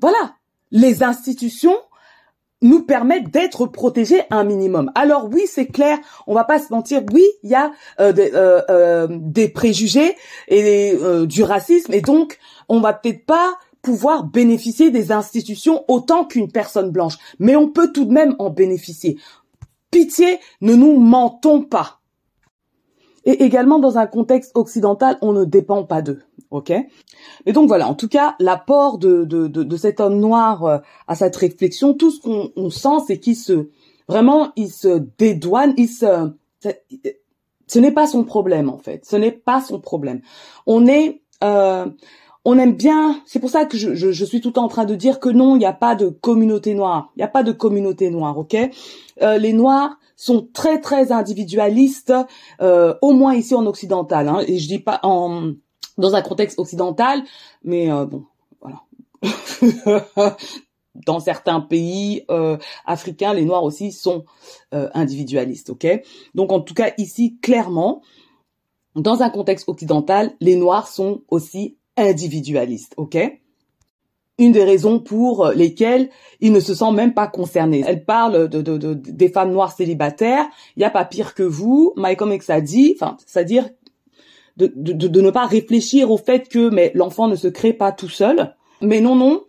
voilà, 0.00 0.34
les 0.70 1.02
institutions 1.02 1.76
nous 2.60 2.84
permettent 2.84 3.30
d'être 3.30 3.66
protégés 3.66 4.22
un 4.30 4.44
minimum. 4.44 4.92
Alors 4.94 5.28
oui, 5.32 5.42
c'est 5.46 5.66
clair, 5.66 5.98
on 6.26 6.34
va 6.34 6.44
pas 6.44 6.60
se 6.60 6.72
mentir. 6.72 7.02
Oui, 7.12 7.24
il 7.42 7.50
y 7.50 7.54
a 7.54 7.72
euh, 7.98 8.12
des, 8.12 8.30
euh, 8.34 9.08
des, 9.10 9.48
préjugés 9.48 10.16
et 10.46 10.96
du 11.26 11.42
racisme, 11.42 11.92
et 11.92 12.00
donc 12.02 12.38
on 12.68 12.80
va 12.80 12.92
peut-être 12.92 13.26
pas 13.26 13.54
pouvoir 13.82 14.22
bénéficier 14.24 14.92
des 14.92 15.10
institutions 15.10 15.84
autant 15.88 16.24
qu'une 16.24 16.50
personne 16.50 16.90
blanche, 16.90 17.18
mais 17.40 17.56
on 17.56 17.68
peut 17.68 17.92
tout 17.92 18.04
de 18.04 18.12
même 18.12 18.36
en 18.38 18.48
bénéficier. 18.48 19.18
Pitié, 19.90 20.38
ne 20.60 20.74
nous 20.74 20.98
mentons 20.98 21.62
pas. 21.62 22.01
Et 23.24 23.44
également 23.44 23.78
dans 23.78 23.98
un 23.98 24.06
contexte 24.06 24.52
occidental, 24.54 25.18
on 25.22 25.32
ne 25.32 25.44
dépend 25.44 25.84
pas 25.84 26.02
d'eux. 26.02 26.22
Ok? 26.50 26.72
Et 27.46 27.52
donc 27.52 27.68
voilà, 27.68 27.88
en 27.88 27.94
tout 27.94 28.08
cas, 28.08 28.34
l'apport 28.38 28.98
de, 28.98 29.24
de, 29.24 29.46
de, 29.46 29.76
cet 29.76 30.00
homme 30.00 30.18
noir 30.18 30.64
euh, 30.64 30.78
à 31.06 31.14
cette 31.14 31.36
réflexion, 31.36 31.94
tout 31.94 32.10
ce 32.10 32.20
qu'on 32.20 32.70
sent, 32.70 33.04
c'est 33.06 33.18
qu'il 33.18 33.36
se 33.36 33.68
vraiment, 34.08 34.52
il 34.56 34.70
se 34.70 35.02
dédouane, 35.18 35.72
il 35.76 35.88
se, 35.88 36.32
ce 37.72 37.78
n'est 37.78 37.92
pas 37.92 38.06
son 38.06 38.24
problème 38.24 38.68
en 38.68 38.78
fait. 38.78 39.04
Ce 39.04 39.16
n'est 39.16 39.32
pas 39.32 39.60
son 39.60 39.80
problème. 39.80 40.20
On 40.66 40.86
est, 40.86 41.22
euh, 41.42 41.86
on 42.44 42.58
aime 42.58 42.74
bien. 42.74 43.20
C'est 43.26 43.38
pour 43.38 43.50
ça 43.50 43.64
que 43.64 43.76
je, 43.76 44.24
suis 44.24 44.40
tout 44.40 44.48
le 44.48 44.54
temps 44.54 44.64
en 44.64 44.68
train 44.68 44.84
de 44.84 44.94
dire 44.94 45.20
que 45.20 45.28
non, 45.28 45.56
il 45.56 45.60
n'y 45.60 45.64
a 45.64 45.72
pas 45.72 45.94
de 45.94 46.08
communauté 46.08 46.74
noire. 46.74 47.10
Il 47.16 47.20
n'y 47.20 47.24
a 47.24 47.28
pas 47.28 47.42
de 47.42 47.52
communauté 47.52 48.10
noire, 48.10 48.36
ok? 48.38 48.56
Euh, 49.22 49.38
Les 49.38 49.52
noirs 49.52 49.98
sont 50.16 50.48
très 50.52 50.80
très 50.80 51.12
individualistes, 51.12 52.12
euh, 52.60 52.94
au 53.00 53.12
moins 53.12 53.34
ici 53.34 53.54
en 53.54 53.66
occidental. 53.66 54.28
Hein, 54.28 54.40
et 54.46 54.58
je 54.58 54.68
dis 54.68 54.78
pas 54.78 55.00
en 55.02 55.52
dans 55.98 56.14
un 56.14 56.22
contexte 56.22 56.58
occidental, 56.58 57.22
mais 57.64 57.92
euh, 57.92 58.06
bon, 58.06 58.24
voilà. 58.60 58.82
dans 61.06 61.20
certains 61.20 61.60
pays 61.60 62.26
africains, 62.84 63.32
les 63.34 63.44
Noirs 63.44 63.62
aussi 63.62 63.92
sont 63.92 64.24
individualistes, 64.72 65.70
ok? 65.70 65.86
Donc 66.34 66.52
en 66.52 66.60
tout 66.60 66.74
cas 66.74 66.92
ici, 66.98 67.38
clairement, 67.40 68.02
dans 68.94 69.22
un 69.22 69.30
contexte 69.30 69.68
occidental, 69.68 70.32
les 70.40 70.56
Noirs 70.56 70.88
sont 70.88 71.22
aussi 71.28 71.78
individualistes, 71.96 72.94
ok? 72.96 73.18
Une 74.38 74.52
des 74.52 74.64
raisons 74.64 74.98
pour 74.98 75.48
lesquelles 75.54 76.08
ils 76.40 76.52
ne 76.52 76.60
se 76.60 76.74
sentent 76.74 76.96
même 76.96 77.14
pas 77.14 77.26
concernés. 77.26 77.84
Elle 77.86 78.04
parle 78.04 78.48
de, 78.48 78.62
de, 78.62 78.78
de 78.78 78.94
des 78.94 79.28
femmes 79.28 79.52
noires 79.52 79.72
célibataires. 79.72 80.46
Il 80.74 80.80
n'y 80.80 80.86
a 80.86 80.90
pas 80.90 81.04
pire 81.04 81.34
que 81.34 81.42
vous. 81.42 81.92
Malcolm 81.96 82.32
X 82.32 82.48
a 82.50 82.60
dit, 82.60 82.96
enfin, 82.96 83.18
c'est-à-dire 83.26 83.68
de, 84.56 84.72
de, 84.74 85.08
de, 85.08 85.20
ne 85.20 85.30
pas 85.30 85.46
réfléchir 85.46 86.10
au 86.10 86.16
fait 86.16 86.48
que 86.48 86.70
mais 86.70 86.92
l'enfant 86.94 87.28
ne 87.28 87.36
se 87.36 87.48
crée 87.48 87.72
pas 87.72 87.92
tout 87.92 88.08
seul. 88.08 88.54
Mais 88.80 89.00
non, 89.00 89.14
non. 89.14 89.44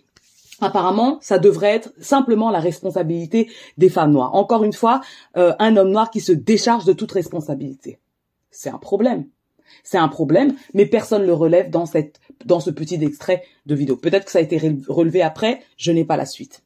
Apparemment, 0.61 1.17
ça 1.21 1.39
devrait 1.39 1.75
être 1.75 1.93
simplement 1.99 2.49
la 2.49 2.59
responsabilité 2.59 3.49
des 3.77 3.89
femmes 3.89 4.11
noires. 4.11 4.35
Encore 4.35 4.63
une 4.63 4.73
fois, 4.73 5.01
euh, 5.35 5.53
un 5.59 5.75
homme 5.75 5.91
noir 5.91 6.09
qui 6.09 6.21
se 6.21 6.31
décharge 6.31 6.85
de 6.85 6.93
toute 6.93 7.11
responsabilité. 7.11 7.99
C'est 8.51 8.69
un 8.69 8.77
problème. 8.77 9.25
C'est 9.83 9.97
un 9.97 10.07
problème, 10.07 10.55
mais 10.73 10.85
personne 10.85 11.25
le 11.25 11.33
relève 11.33 11.69
dans 11.69 11.85
cette 11.85 12.19
dans 12.45 12.59
ce 12.59 12.69
petit 12.69 12.95
extrait 13.03 13.43
de 13.65 13.75
vidéo. 13.75 13.95
Peut-être 13.95 14.25
que 14.25 14.31
ça 14.31 14.39
a 14.39 14.41
été 14.41 14.59
relevé 14.87 15.21
après, 15.21 15.61
je 15.77 15.91
n'ai 15.91 16.05
pas 16.05 16.17
la 16.17 16.25
suite. 16.25 16.63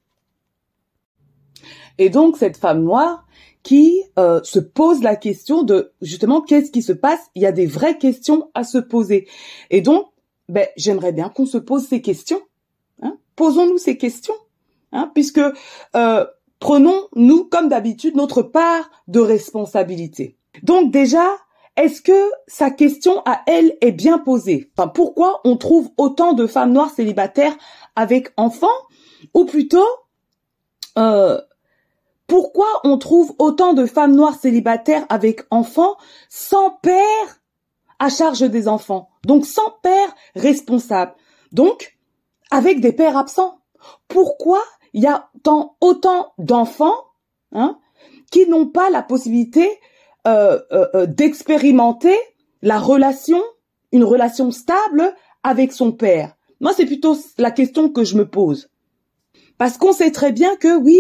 Et 1.97 2.09
donc 2.09 2.37
cette 2.37 2.57
femme 2.57 2.83
noire 2.83 3.27
qui 3.63 4.01
euh, 4.17 4.39
se 4.43 4.59
pose 4.59 5.03
la 5.03 5.15
question 5.15 5.63
de 5.63 5.91
justement 6.01 6.41
qu'est-ce 6.41 6.71
qui 6.71 6.81
se 6.81 6.93
passe? 6.93 7.19
Il 7.35 7.41
y 7.41 7.45
a 7.45 7.51
des 7.51 7.65
vraies 7.65 7.97
questions 7.97 8.49
à 8.53 8.63
se 8.63 8.77
poser. 8.77 9.27
Et 9.71 9.81
donc, 9.81 10.07
ben, 10.47 10.67
j'aimerais 10.77 11.11
bien 11.11 11.27
qu'on 11.27 11.45
se 11.45 11.57
pose 11.57 11.85
ces 11.85 12.01
questions. 12.01 12.41
Hein. 13.01 13.17
Posons-nous 13.35 13.77
ces 13.77 13.97
questions, 13.97 14.35
hein, 14.93 15.11
puisque 15.13 15.41
euh, 15.95 16.25
prenons-nous 16.59 17.43
comme 17.45 17.67
d'habitude 17.67 18.15
notre 18.15 18.41
part 18.41 18.89
de 19.09 19.19
responsabilité. 19.19 20.37
Donc 20.63 20.91
déjà, 20.91 21.27
est-ce 21.77 22.01
que 22.01 22.31
sa 22.47 22.71
question 22.71 23.21
à 23.25 23.41
elle 23.45 23.77
est 23.81 23.91
bien 23.91 24.17
posée? 24.17 24.71
Pourquoi 24.95 25.41
on 25.43 25.57
trouve 25.57 25.91
autant 25.97 26.33
de 26.33 26.47
femmes 26.47 26.73
noires 26.73 26.89
célibataires 26.89 27.55
avec 27.95 28.33
enfants? 28.35 28.67
Ou 29.35 29.45
plutôt, 29.45 29.87
euh, 30.97 31.39
pourquoi 32.25 32.67
on 32.83 32.97
trouve 32.97 33.35
autant 33.37 33.73
de 33.73 33.85
femmes 33.85 34.15
noires 34.15 34.39
célibataires 34.39 35.05
avec 35.09 35.41
enfants 35.51 35.95
sans 36.29 36.71
père 36.71 37.41
à 37.99 38.09
charge 38.09 38.41
des 38.41 38.67
enfants? 38.67 39.09
Donc 39.23 39.45
sans 39.45 39.71
père 39.83 40.15
responsable. 40.35 41.13
Donc 41.51 41.97
avec 42.49 42.81
des 42.81 42.91
pères 42.91 43.17
absents. 43.17 43.61
Pourquoi 44.07 44.63
il 44.93 45.03
y 45.03 45.07
a 45.07 45.29
tant, 45.43 45.77
autant 45.79 46.33
d'enfants 46.39 47.05
hein, 47.51 47.77
qui 48.31 48.47
n'ont 48.47 48.67
pas 48.67 48.89
la 48.89 49.03
possibilité 49.03 49.69
euh, 50.27 50.59
euh, 50.73 50.87
euh, 50.93 51.05
d'expérimenter 51.05 52.15
la 52.61 52.79
relation, 52.79 53.41
une 53.93 54.03
relation 54.03 54.51
stable 54.51 55.13
avec 55.41 55.71
son 55.71 55.93
père 55.93 56.35
Moi, 56.59 56.73
c'est 56.75 56.85
plutôt 56.85 57.15
la 57.37 57.49
question 57.49 57.87
que 57.87 58.03
je 58.03 58.17
me 58.17 58.27
pose. 58.27 58.69
Parce 59.57 59.77
qu'on 59.77 59.93
sait 59.93 60.11
très 60.11 60.33
bien 60.33 60.57
que 60.57 60.77
oui, 60.77 60.99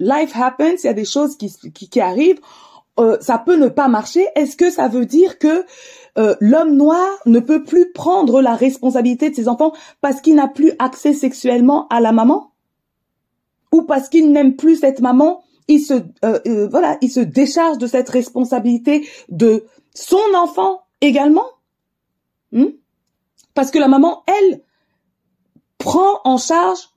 life 0.00 0.32
happens, 0.34 0.82
il 0.82 0.86
y 0.86 0.90
a 0.90 0.94
des 0.94 1.04
choses 1.04 1.36
qui, 1.36 2.00
arrivent, 2.00 2.40
ça 3.20 3.38
peut 3.38 3.56
ne 3.56 3.68
pas 3.68 3.88
marcher. 3.88 4.26
Est-ce 4.34 4.56
que 4.56 4.70
ça 4.70 4.88
veut 4.88 5.06
dire 5.06 5.38
que 5.38 5.64
l'homme 6.40 6.76
noir 6.76 7.08
ne 7.24 7.38
peut 7.40 7.62
plus 7.62 7.90
prendre 7.92 8.42
la 8.42 8.54
responsabilité 8.54 9.30
de 9.30 9.34
ses 9.34 9.48
enfants 9.48 9.72
parce 10.02 10.20
qu'il 10.20 10.34
n'a 10.34 10.48
plus 10.48 10.72
accès 10.78 11.14
sexuellement 11.14 11.86
à 11.88 12.00
la 12.00 12.12
maman? 12.12 12.52
Ou 13.72 13.82
parce 13.82 14.10
qu'il 14.10 14.30
n'aime 14.32 14.56
plus 14.56 14.80
cette 14.80 15.00
maman 15.00 15.42
il 15.68 15.80
se 15.80 15.94
euh, 15.94 16.40
euh, 16.46 16.68
voilà, 16.68 16.98
il 17.00 17.10
se 17.10 17.20
décharge 17.20 17.78
de 17.78 17.86
cette 17.86 18.08
responsabilité 18.08 19.08
de 19.28 19.64
son 19.94 20.20
enfant 20.34 20.82
également. 21.00 21.46
Hmm? 22.52 22.66
Parce 23.54 23.70
que 23.70 23.78
la 23.78 23.88
maman, 23.88 24.22
elle, 24.26 24.62
prend 25.78 26.20
en 26.24 26.36
charge 26.38 26.90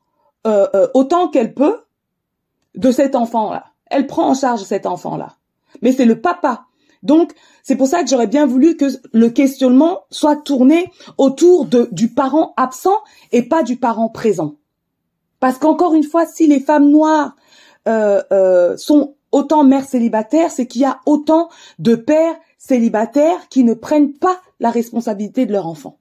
euh, 0.47 0.87
autant 0.93 1.27
qu'elle 1.27 1.53
peut 1.53 1.81
de 2.75 2.91
cet 2.91 3.15
enfant-là. 3.15 3.65
Elle 3.87 4.07
prend 4.07 4.29
en 4.29 4.33
charge 4.33 4.63
cet 4.63 4.85
enfant-là. 4.85 5.35
Mais 5.81 5.91
c'est 5.91 6.05
le 6.05 6.21
papa. 6.21 6.65
Donc, 7.01 7.33
c'est 7.63 7.75
pour 7.75 7.87
ça 7.87 8.03
que 8.03 8.09
j'aurais 8.09 8.27
bien 8.27 8.45
voulu 8.45 8.75
que 8.75 8.85
le 9.13 9.29
questionnement 9.29 10.01
soit 10.11 10.35
tourné 10.35 10.91
autour 11.17 11.65
de, 11.65 11.87
du 11.91 12.09
parent 12.09 12.53
absent 12.57 12.97
et 13.31 13.43
pas 13.43 13.63
du 13.63 13.77
parent 13.77 14.09
présent. 14.09 14.55
Parce 15.39 15.57
qu'encore 15.57 15.93
une 15.93 16.03
fois, 16.03 16.25
si 16.25 16.47
les 16.47 16.59
femmes 16.59 16.89
noires 16.89 17.35
sont 17.85 19.15
autant 19.31 19.63
mères 19.63 19.87
célibataires, 19.87 20.51
c'est 20.51 20.67
qu'il 20.67 20.81
y 20.81 20.85
a 20.85 20.99
autant 21.05 21.49
de 21.77 21.95
pères 21.95 22.35
célibataires 22.57 23.47
qui 23.49 23.63
ne 23.63 23.73
prennent 23.73 24.13
pas 24.13 24.41
la 24.59 24.69
responsabilité 24.69 25.45
de 25.45 25.53
leur 25.53 25.67
enfant. 25.67 25.97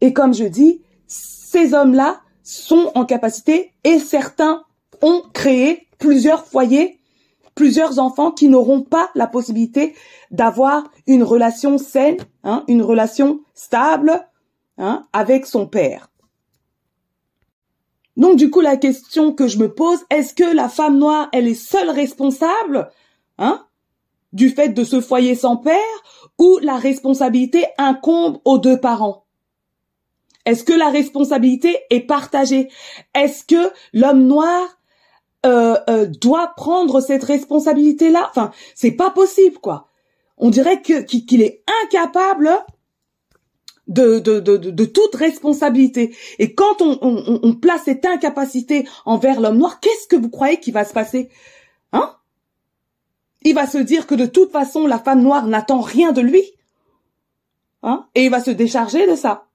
Et 0.00 0.12
comme 0.12 0.34
je 0.34 0.44
dis, 0.44 0.82
ces 1.06 1.74
hommes-là 1.74 2.20
sont 2.42 2.90
en 2.94 3.04
capacité 3.04 3.72
et 3.84 3.98
certains 3.98 4.64
ont 5.00 5.22
créé 5.32 5.86
plusieurs 5.98 6.44
foyers, 6.44 6.98
plusieurs 7.54 7.98
enfants 7.98 8.32
qui 8.32 8.48
n'auront 8.48 8.82
pas 8.82 9.10
la 9.14 9.26
possibilité 9.26 9.94
d'avoir 10.30 10.90
une 11.06 11.22
relation 11.22 11.78
saine, 11.78 12.16
hein, 12.44 12.64
une 12.68 12.82
relation 12.82 13.40
stable 13.54 14.26
hein, 14.78 15.06
avec 15.12 15.46
son 15.46 15.66
père. 15.66 16.11
Donc 18.16 18.36
du 18.36 18.50
coup, 18.50 18.60
la 18.60 18.76
question 18.76 19.32
que 19.32 19.48
je 19.48 19.58
me 19.58 19.72
pose, 19.72 20.00
est-ce 20.10 20.34
que 20.34 20.44
la 20.44 20.68
femme 20.68 20.98
noire, 20.98 21.28
elle 21.32 21.48
est 21.48 21.54
seule 21.54 21.90
responsable 21.90 22.90
hein, 23.38 23.64
du 24.32 24.50
fait 24.50 24.68
de 24.68 24.84
ce 24.84 25.00
foyer 25.00 25.34
sans 25.34 25.56
père 25.56 25.78
ou 26.38 26.58
la 26.62 26.76
responsabilité 26.76 27.64
incombe 27.78 28.38
aux 28.44 28.58
deux 28.58 28.78
parents? 28.78 29.24
Est-ce 30.44 30.64
que 30.64 30.72
la 30.72 30.90
responsabilité 30.90 31.78
est 31.90 32.00
partagée? 32.00 32.68
Est-ce 33.14 33.44
que 33.44 33.72
l'homme 33.92 34.26
noir 34.26 34.78
euh, 35.46 35.76
euh, 35.88 36.06
doit 36.06 36.52
prendre 36.56 37.00
cette 37.00 37.24
responsabilité-là? 37.24 38.28
Enfin, 38.30 38.50
c'est 38.74 38.92
pas 38.92 39.10
possible, 39.10 39.58
quoi. 39.58 39.88
On 40.36 40.50
dirait 40.50 40.82
que 40.82 41.02
qu'il 41.02 41.42
est 41.42 41.62
incapable 41.84 42.50
de, 43.88 44.18
de, 44.18 44.40
de, 44.40 44.56
de, 44.56 44.84
toute 44.84 45.14
responsabilité. 45.14 46.14
Et 46.38 46.54
quand 46.54 46.80
on, 46.80 46.98
on, 47.02 47.40
on 47.42 47.54
place 47.54 47.82
cette 47.84 48.06
incapacité 48.06 48.88
envers 49.04 49.40
l'homme 49.40 49.58
noir, 49.58 49.80
qu'est-ce 49.80 50.06
que 50.06 50.16
vous 50.16 50.30
croyez 50.30 50.60
qui 50.60 50.70
va 50.70 50.84
se 50.84 50.92
passer? 50.92 51.30
Hein? 51.92 52.16
Il 53.42 53.54
va 53.54 53.66
se 53.66 53.78
dire 53.78 54.06
que 54.06 54.14
de 54.14 54.26
toute 54.26 54.52
façon, 54.52 54.86
la 54.86 54.98
femme 54.98 55.22
noire 55.22 55.46
n'attend 55.46 55.80
rien 55.80 56.12
de 56.12 56.20
lui. 56.20 56.42
Hein? 57.82 58.06
Et 58.14 58.24
il 58.24 58.30
va 58.30 58.40
se 58.40 58.50
décharger 58.50 59.08
de 59.08 59.16
ça. 59.16 59.46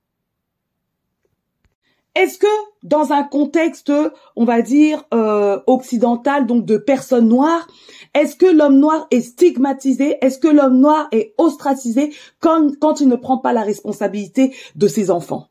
Est-ce 2.18 2.40
que 2.40 2.48
dans 2.82 3.14
un 3.14 3.24
contexte, 3.24 3.94
on 4.36 4.44
va 4.44 4.64
dire, 4.64 5.04
euh, 5.14 5.60
occidental, 5.68 6.48
donc 6.48 6.66
de 6.66 6.78
personnes 6.78 7.28
noires, 7.28 7.68
est-ce 8.16 8.36
que 8.36 8.48
l'homme 8.48 8.80
noir 8.80 9.06
est 9.12 9.22
stigmatisé 9.22 10.18
Est-ce 10.22 10.40
que 10.40 10.48
l'homme 10.48 10.80
noir 10.80 11.08
est 11.12 11.36
ostracisé 11.38 12.12
quand, 12.40 13.00
il 13.00 13.08
ne 13.08 13.16
prend 13.16 13.38
pas 13.38 13.54
la 13.54 13.62
responsabilité 13.62 14.56
de 14.76 14.88
ses 14.88 15.12
enfants? 15.12 15.50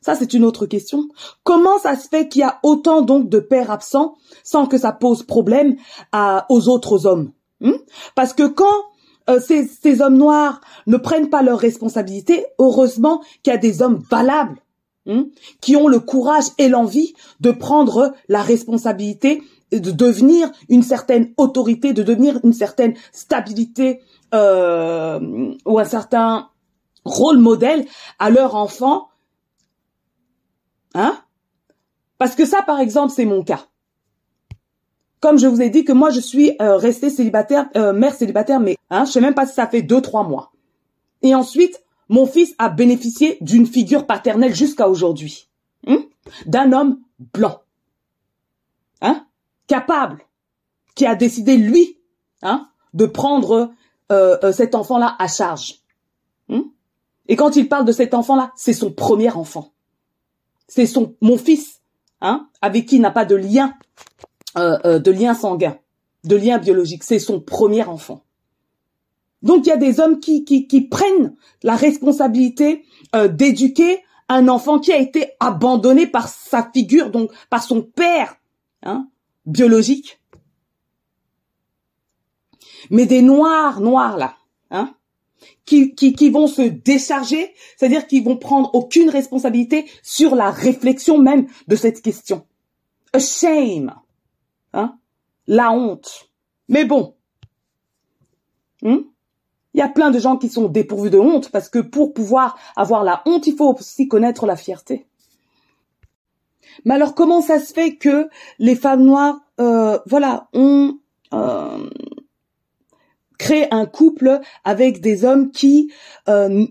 Ça, 0.00 0.14
c'est 0.14 0.34
une 0.34 0.44
autre 0.44 0.66
question. 0.66 1.08
Comment 1.42 1.78
ça 1.80 1.96
se 1.96 2.06
fait 2.06 2.28
qu'il 2.28 2.42
y 2.42 2.44
a 2.44 2.60
autant 2.62 3.02
donc 3.02 3.28
de 3.28 3.40
pères 3.40 3.72
absents 3.72 4.14
sans 4.44 4.66
que 4.66 4.78
ça 4.78 4.92
pose 4.92 5.24
problème 5.24 5.74
aux 6.48 6.68
autres 6.68 7.06
hommes? 7.06 7.32
Hmm? 7.60 7.72
Parce 8.14 8.34
que 8.34 8.46
quand 8.46 8.84
euh, 9.28 9.40
ces, 9.40 9.66
ces, 9.66 10.00
hommes 10.00 10.16
noirs 10.16 10.60
ne 10.86 10.96
prennent 10.96 11.30
pas 11.30 11.42
leurs 11.42 11.58
responsabilités, 11.58 12.46
heureusement 12.58 13.22
qu'il 13.42 13.52
y 13.52 13.56
a 13.56 13.58
des 13.58 13.82
hommes 13.82 14.02
valables 14.10 14.60
hmm, 15.06 15.22
qui 15.60 15.76
ont 15.76 15.88
le 15.88 16.00
courage 16.00 16.44
et 16.58 16.68
l'envie 16.68 17.14
de 17.40 17.50
prendre 17.50 18.14
la 18.28 18.42
responsabilité, 18.42 19.42
de 19.72 19.90
devenir 19.90 20.50
une 20.68 20.82
certaine 20.82 21.32
autorité, 21.36 21.92
de 21.92 22.02
devenir 22.02 22.38
une 22.44 22.52
certaine 22.52 22.94
stabilité 23.12 24.00
euh, 24.34 25.54
ou 25.64 25.78
un 25.78 25.84
certain 25.84 26.50
rôle 27.04 27.38
modèle 27.38 27.86
à 28.18 28.30
leur 28.30 28.54
enfant. 28.54 29.08
Hein 30.94 31.18
Parce 32.18 32.34
que 32.34 32.44
ça, 32.44 32.62
par 32.62 32.80
exemple, 32.80 33.12
c'est 33.14 33.24
mon 33.24 33.42
cas 33.42 33.66
comme 35.20 35.38
je 35.38 35.46
vous 35.46 35.62
ai 35.62 35.70
dit 35.70 35.84
que 35.84 35.92
moi 35.92 36.10
je 36.10 36.20
suis 36.20 36.56
euh, 36.60 36.76
restée 36.76 37.10
célibataire, 37.10 37.68
euh, 37.76 37.92
mère 37.92 38.14
célibataire, 38.14 38.60
mais 38.60 38.76
hein, 38.90 39.04
je 39.04 39.12
sais 39.12 39.20
même 39.20 39.34
pas 39.34 39.46
si 39.46 39.54
ça 39.54 39.66
fait 39.66 39.82
deux 39.82 40.00
trois 40.00 40.24
mois. 40.24 40.52
Et 41.22 41.34
ensuite, 41.34 41.82
mon 42.08 42.26
fils 42.26 42.54
a 42.58 42.68
bénéficié 42.68 43.38
d'une 43.40 43.66
figure 43.66 44.06
paternelle 44.06 44.54
jusqu'à 44.54 44.88
aujourd'hui, 44.88 45.48
hein, 45.86 46.04
d'un 46.46 46.72
homme 46.72 47.00
blanc, 47.32 47.60
hein, 49.00 49.26
capable, 49.66 50.22
qui 50.94 51.06
a 51.06 51.14
décidé 51.14 51.56
lui, 51.56 51.98
hein, 52.42 52.68
de 52.94 53.06
prendre 53.06 53.72
euh, 54.12 54.52
cet 54.52 54.74
enfant-là 54.74 55.16
à 55.18 55.28
charge. 55.28 55.80
Et 57.28 57.34
quand 57.34 57.56
il 57.56 57.68
parle 57.68 57.84
de 57.84 57.92
cet 57.92 58.14
enfant-là, 58.14 58.52
c'est 58.54 58.72
son 58.72 58.92
premier 58.92 59.30
enfant. 59.30 59.72
C'est 60.68 60.86
son 60.86 61.16
mon 61.20 61.36
fils, 61.36 61.80
avec 62.62 62.86
qui 62.86 62.96
il 62.96 63.00
n'a 63.00 63.10
pas 63.10 63.24
de 63.24 63.34
lien 63.34 63.74
euh, 64.58 64.78
euh, 64.84 64.98
de 64.98 65.10
lien 65.10 65.34
sanguin, 65.34 65.78
de 66.24 66.36
lien 66.36 66.58
biologique. 66.58 67.04
C'est 67.04 67.18
son 67.18 67.40
premier 67.40 67.84
enfant. 67.84 68.24
Donc 69.42 69.66
il 69.66 69.68
y 69.68 69.72
a 69.72 69.76
des 69.76 70.00
hommes 70.00 70.18
qui, 70.18 70.44
qui, 70.44 70.66
qui 70.66 70.80
prennent 70.80 71.36
la 71.62 71.76
responsabilité 71.76 72.84
euh, 73.14 73.28
d'éduquer 73.28 74.02
un 74.28 74.48
enfant 74.48 74.78
qui 74.78 74.92
a 74.92 74.98
été 74.98 75.32
abandonné 75.40 76.06
par 76.06 76.28
sa 76.28 76.68
figure, 76.72 77.10
donc 77.10 77.30
par 77.48 77.62
son 77.62 77.82
père 77.82 78.36
hein, 78.82 79.08
biologique. 79.44 80.20
Mais 82.90 83.06
des 83.06 83.22
noirs, 83.22 83.80
noirs 83.80 84.16
là, 84.16 84.36
hein, 84.70 84.94
qui, 85.64 85.94
qui, 85.94 86.12
qui 86.12 86.30
vont 86.30 86.46
se 86.46 86.62
décharger, 86.62 87.52
c'est-à-dire 87.76 88.06
qu'ils 88.06 88.24
vont 88.24 88.36
prendre 88.36 88.74
aucune 88.74 89.10
responsabilité 89.10 89.86
sur 90.02 90.34
la 90.34 90.50
réflexion 90.50 91.18
même 91.18 91.46
de 91.68 91.76
cette 91.76 92.02
question. 92.02 92.46
A 93.12 93.18
shame. 93.18 93.94
Hein? 94.76 94.98
La 95.46 95.72
honte. 95.72 96.30
Mais 96.68 96.84
bon. 96.84 97.14
Hmm? 98.82 98.98
Il 99.74 99.78
y 99.78 99.82
a 99.82 99.88
plein 99.88 100.10
de 100.10 100.18
gens 100.18 100.36
qui 100.36 100.48
sont 100.48 100.68
dépourvus 100.68 101.10
de 101.10 101.18
honte 101.18 101.50
parce 101.50 101.68
que 101.68 101.78
pour 101.78 102.14
pouvoir 102.14 102.58
avoir 102.76 103.04
la 103.04 103.22
honte, 103.26 103.46
il 103.46 103.56
faut 103.56 103.74
aussi 103.74 104.08
connaître 104.08 104.46
la 104.46 104.56
fierté. 104.56 105.06
Mais 106.84 106.94
alors 106.94 107.14
comment 107.14 107.40
ça 107.40 107.58
se 107.58 107.72
fait 107.72 107.96
que 107.96 108.28
les 108.58 108.76
femmes 108.76 109.02
noires, 109.02 109.40
euh, 109.60 109.98
voilà, 110.06 110.48
ont 110.52 110.98
euh, 111.32 111.90
créé 113.38 113.72
un 113.72 113.86
couple 113.86 114.40
avec 114.64 115.00
des 115.00 115.24
hommes 115.24 115.50
qui 115.50 115.92
euh, 116.28 116.66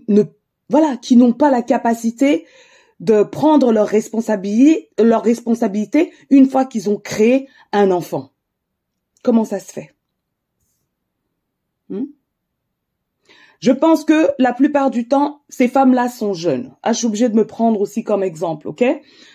voilà, 0.68 0.96
qui 0.96 1.16
n'ont 1.16 1.32
pas 1.32 1.50
la 1.50 1.62
capacité 1.62 2.46
de 3.00 3.22
prendre 3.22 3.72
leur 3.72 3.86
responsabilité, 3.86 4.90
leur 4.98 5.22
responsabilité 5.22 6.12
une 6.30 6.48
fois 6.48 6.64
qu'ils 6.64 6.88
ont 6.88 6.98
créé 6.98 7.48
un 7.72 7.90
enfant. 7.90 8.30
Comment 9.22 9.44
ça 9.44 9.60
se 9.60 9.72
fait? 9.72 9.94
Hmm? 11.88 12.06
Je 13.60 13.72
pense 13.72 14.04
que 14.04 14.30
la 14.38 14.52
plupart 14.52 14.90
du 14.90 15.08
temps, 15.08 15.40
ces 15.48 15.68
femmes-là 15.68 16.08
sont 16.08 16.34
jeunes. 16.34 16.74
Ah, 16.82 16.92
je 16.92 16.98
suis 16.98 17.06
obligée 17.06 17.28
de 17.28 17.36
me 17.36 17.46
prendre 17.46 17.80
aussi 17.80 18.04
comme 18.04 18.22
exemple, 18.22 18.68
ok? 18.68 18.84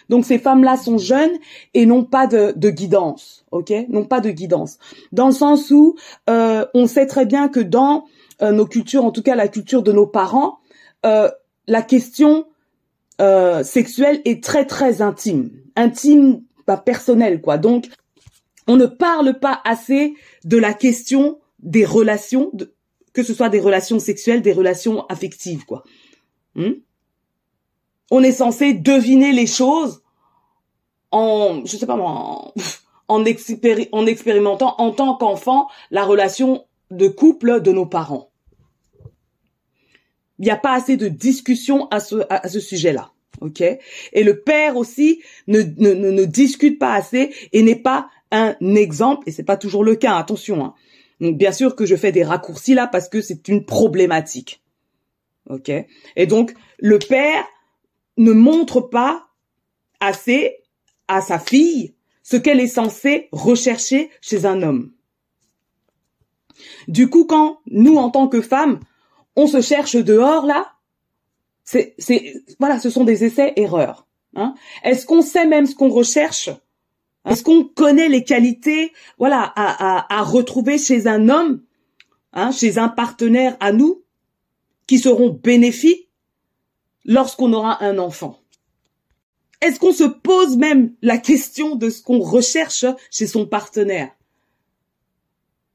Donc 0.09 0.25
ces 0.25 0.37
femmes-là 0.37 0.77
sont 0.77 0.97
jeunes 0.97 1.31
et 1.73 1.85
n'ont 1.85 2.03
pas 2.03 2.27
de, 2.27 2.69
guidance, 2.69 3.45
ok? 3.51 3.73
N'ont 3.89 4.05
pas 4.05 4.19
de 4.19 4.29
guidance. 4.29 4.77
Dans 5.11 5.27
le 5.27 5.33
sens 5.33 5.71
où 5.71 5.95
euh, 6.29 6.65
on 6.73 6.85
sait 6.85 7.07
très 7.07 7.25
bien 7.25 7.47
que 7.47 7.59
dans 7.59 8.05
euh, 8.41 8.51
nos 8.51 8.65
cultures, 8.65 9.05
en 9.05 9.11
tout 9.11 9.23
cas 9.23 9.35
la 9.35 9.47
culture 9.47 9.83
de 9.83 9.91
nos 9.91 10.07
parents, 10.07 10.59
euh, 11.05 11.29
la 11.67 11.81
question 11.81 12.45
euh, 13.21 13.63
sexuelle 13.63 14.21
est 14.25 14.43
très 14.43 14.65
très 14.65 15.01
intime, 15.01 15.51
intime, 15.75 16.41
pas 16.65 16.77
personnel 16.77 17.41
quoi. 17.41 17.57
Donc 17.57 17.87
on 18.67 18.77
ne 18.77 18.85
parle 18.85 19.39
pas 19.39 19.61
assez 19.63 20.15
de 20.43 20.57
la 20.57 20.73
question 20.73 21.39
des 21.59 21.85
relations, 21.85 22.51
que 23.13 23.23
ce 23.23 23.33
soit 23.33 23.49
des 23.49 23.59
relations 23.59 23.99
sexuelles, 23.99 24.41
des 24.41 24.53
relations 24.53 25.05
affectives 25.07 25.65
quoi. 25.65 25.83
Hmm? 26.55 26.73
on 28.11 28.21
est 28.21 28.33
censé 28.33 28.73
deviner 28.73 29.31
les 29.31 29.47
choses 29.47 30.03
en, 31.11 31.61
je 31.65 31.77
sais 31.77 31.87
pas 31.87 31.95
moi, 31.95 32.09
en, 32.09 32.53
en 33.07 33.25
expérimentant 33.25 34.75
en 34.77 34.91
tant 34.91 35.15
qu'enfant 35.15 35.69
la 35.89 36.03
relation 36.03 36.65
de 36.91 37.07
couple 37.07 37.61
de 37.61 37.71
nos 37.71 37.85
parents 37.85 38.30
il 40.41 40.45
n'y 40.45 40.51
a 40.51 40.57
pas 40.57 40.73
assez 40.73 40.97
de 40.97 41.07
discussion 41.07 41.87
à 41.91 41.99
ce, 41.99 42.59
sujet-là. 42.59 43.11
OK? 43.41 43.61
Et 43.61 44.23
le 44.23 44.39
père 44.41 44.75
aussi 44.75 45.21
ne, 45.47 46.25
discute 46.25 46.79
pas 46.79 46.95
assez 46.95 47.31
et 47.53 47.61
n'est 47.61 47.75
pas 47.75 48.09
un 48.31 48.55
exemple, 48.75 49.29
et 49.29 49.31
c'est 49.31 49.43
pas 49.43 49.57
toujours 49.57 49.83
le 49.83 49.95
cas, 49.95 50.15
attention. 50.17 50.65
Hein. 50.65 50.73
Donc, 51.19 51.37
bien 51.37 51.51
sûr 51.51 51.75
que 51.75 51.85
je 51.85 51.95
fais 51.95 52.11
des 52.11 52.23
raccourcis 52.23 52.73
là 52.73 52.87
parce 52.87 53.07
que 53.07 53.21
c'est 53.21 53.47
une 53.49 53.65
problématique. 53.65 54.63
OK? 55.47 55.71
Et 56.15 56.25
donc, 56.25 56.55
le 56.79 56.97
père 56.97 57.45
ne 58.17 58.31
montre 58.31 58.81
pas 58.81 59.27
assez 59.99 60.55
à 61.07 61.21
sa 61.21 61.37
fille 61.37 61.93
ce 62.23 62.35
qu'elle 62.35 62.59
est 62.59 62.67
censée 62.67 63.27
rechercher 63.31 64.09
chez 64.21 64.45
un 64.47 64.63
homme. 64.63 64.91
Du 66.87 67.09
coup, 67.09 67.25
quand 67.25 67.59
nous, 67.67 67.97
en 67.97 68.09
tant 68.09 68.27
que 68.27 68.41
femmes, 68.41 68.79
on 69.35 69.47
se 69.47 69.61
cherche 69.61 69.95
dehors, 69.95 70.45
là, 70.45 70.73
c'est, 71.63 71.95
voilà, 72.59 72.79
ce 72.79 72.89
sont 72.89 73.03
des 73.03 73.23
essais-erreurs. 73.23 74.07
Hein. 74.35 74.55
Est-ce 74.83 75.05
qu'on 75.05 75.21
sait 75.21 75.45
même 75.45 75.65
ce 75.65 75.75
qu'on 75.75 75.89
recherche? 75.89 76.49
Est-ce 77.25 77.43
qu'on 77.43 77.63
connaît 77.63 78.09
les 78.09 78.23
qualités, 78.23 78.93
voilà, 79.17 79.41
à, 79.55 79.97
à, 79.97 80.19
à 80.19 80.23
retrouver 80.23 80.77
chez 80.77 81.07
un 81.07 81.29
homme, 81.29 81.63
hein, 82.33 82.51
chez 82.51 82.77
un 82.77 82.89
partenaire 82.89 83.55
à 83.59 83.71
nous, 83.71 84.03
qui 84.87 84.99
seront 84.99 85.29
bénéfiques 85.29 86.09
lorsqu'on 87.05 87.53
aura 87.53 87.83
un 87.83 87.99
enfant? 87.99 88.39
Est-ce 89.61 89.79
qu'on 89.79 89.93
se 89.93 90.03
pose 90.03 90.57
même 90.57 90.93
la 91.03 91.19
question 91.19 91.75
de 91.75 91.89
ce 91.89 92.01
qu'on 92.01 92.19
recherche 92.19 92.85
chez 93.11 93.27
son 93.27 93.45
partenaire? 93.45 94.11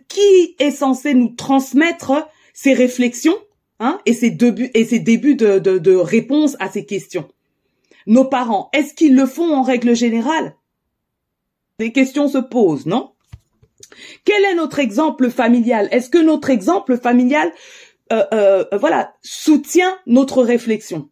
Qui 0.08 0.56
est 0.58 0.72
censé 0.72 1.14
nous 1.14 1.28
transmettre 1.28 2.28
ces 2.52 2.74
réflexions 2.74 3.38
hein, 3.80 4.00
et 4.06 4.14
ces 4.14 4.30
débuts, 4.30 4.70
et 4.74 4.84
ces 4.84 4.98
débuts 4.98 5.36
de, 5.36 5.58
de, 5.58 5.78
de 5.78 5.94
réponse 5.94 6.56
à 6.60 6.70
ces 6.70 6.86
questions. 6.86 7.28
Nos 8.06 8.24
parents, 8.24 8.70
est-ce 8.72 8.94
qu'ils 8.94 9.16
le 9.16 9.26
font 9.26 9.52
en 9.54 9.62
règle 9.62 9.94
générale? 9.96 10.54
Des 11.78 11.92
questions 11.92 12.28
se 12.28 12.38
posent, 12.38 12.86
non? 12.86 13.12
Quel 14.24 14.44
est 14.44 14.54
notre 14.54 14.78
exemple 14.78 15.30
familial? 15.30 15.88
Est-ce 15.90 16.08
que 16.08 16.18
notre 16.18 16.50
exemple 16.50 16.98
familial 16.98 17.52
euh, 18.12 18.24
euh, 18.32 18.64
voilà, 18.78 19.14
soutient 19.22 19.98
notre 20.06 20.42
réflexion? 20.42 21.10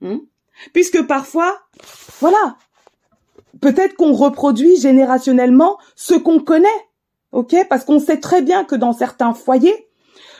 Hmm? 0.00 0.18
Puisque 0.72 1.02
parfois, 1.02 1.60
voilà, 2.20 2.56
peut-être 3.60 3.94
qu'on 3.94 4.12
reproduit 4.12 4.76
générationnellement 4.76 5.78
ce 5.96 6.14
qu'on 6.14 6.40
connaît, 6.40 6.68
ok? 7.32 7.56
Parce 7.68 7.84
qu'on 7.84 8.00
sait 8.00 8.20
très 8.20 8.42
bien 8.42 8.64
que 8.64 8.74
dans 8.74 8.92
certains 8.92 9.34
foyers, 9.34 9.88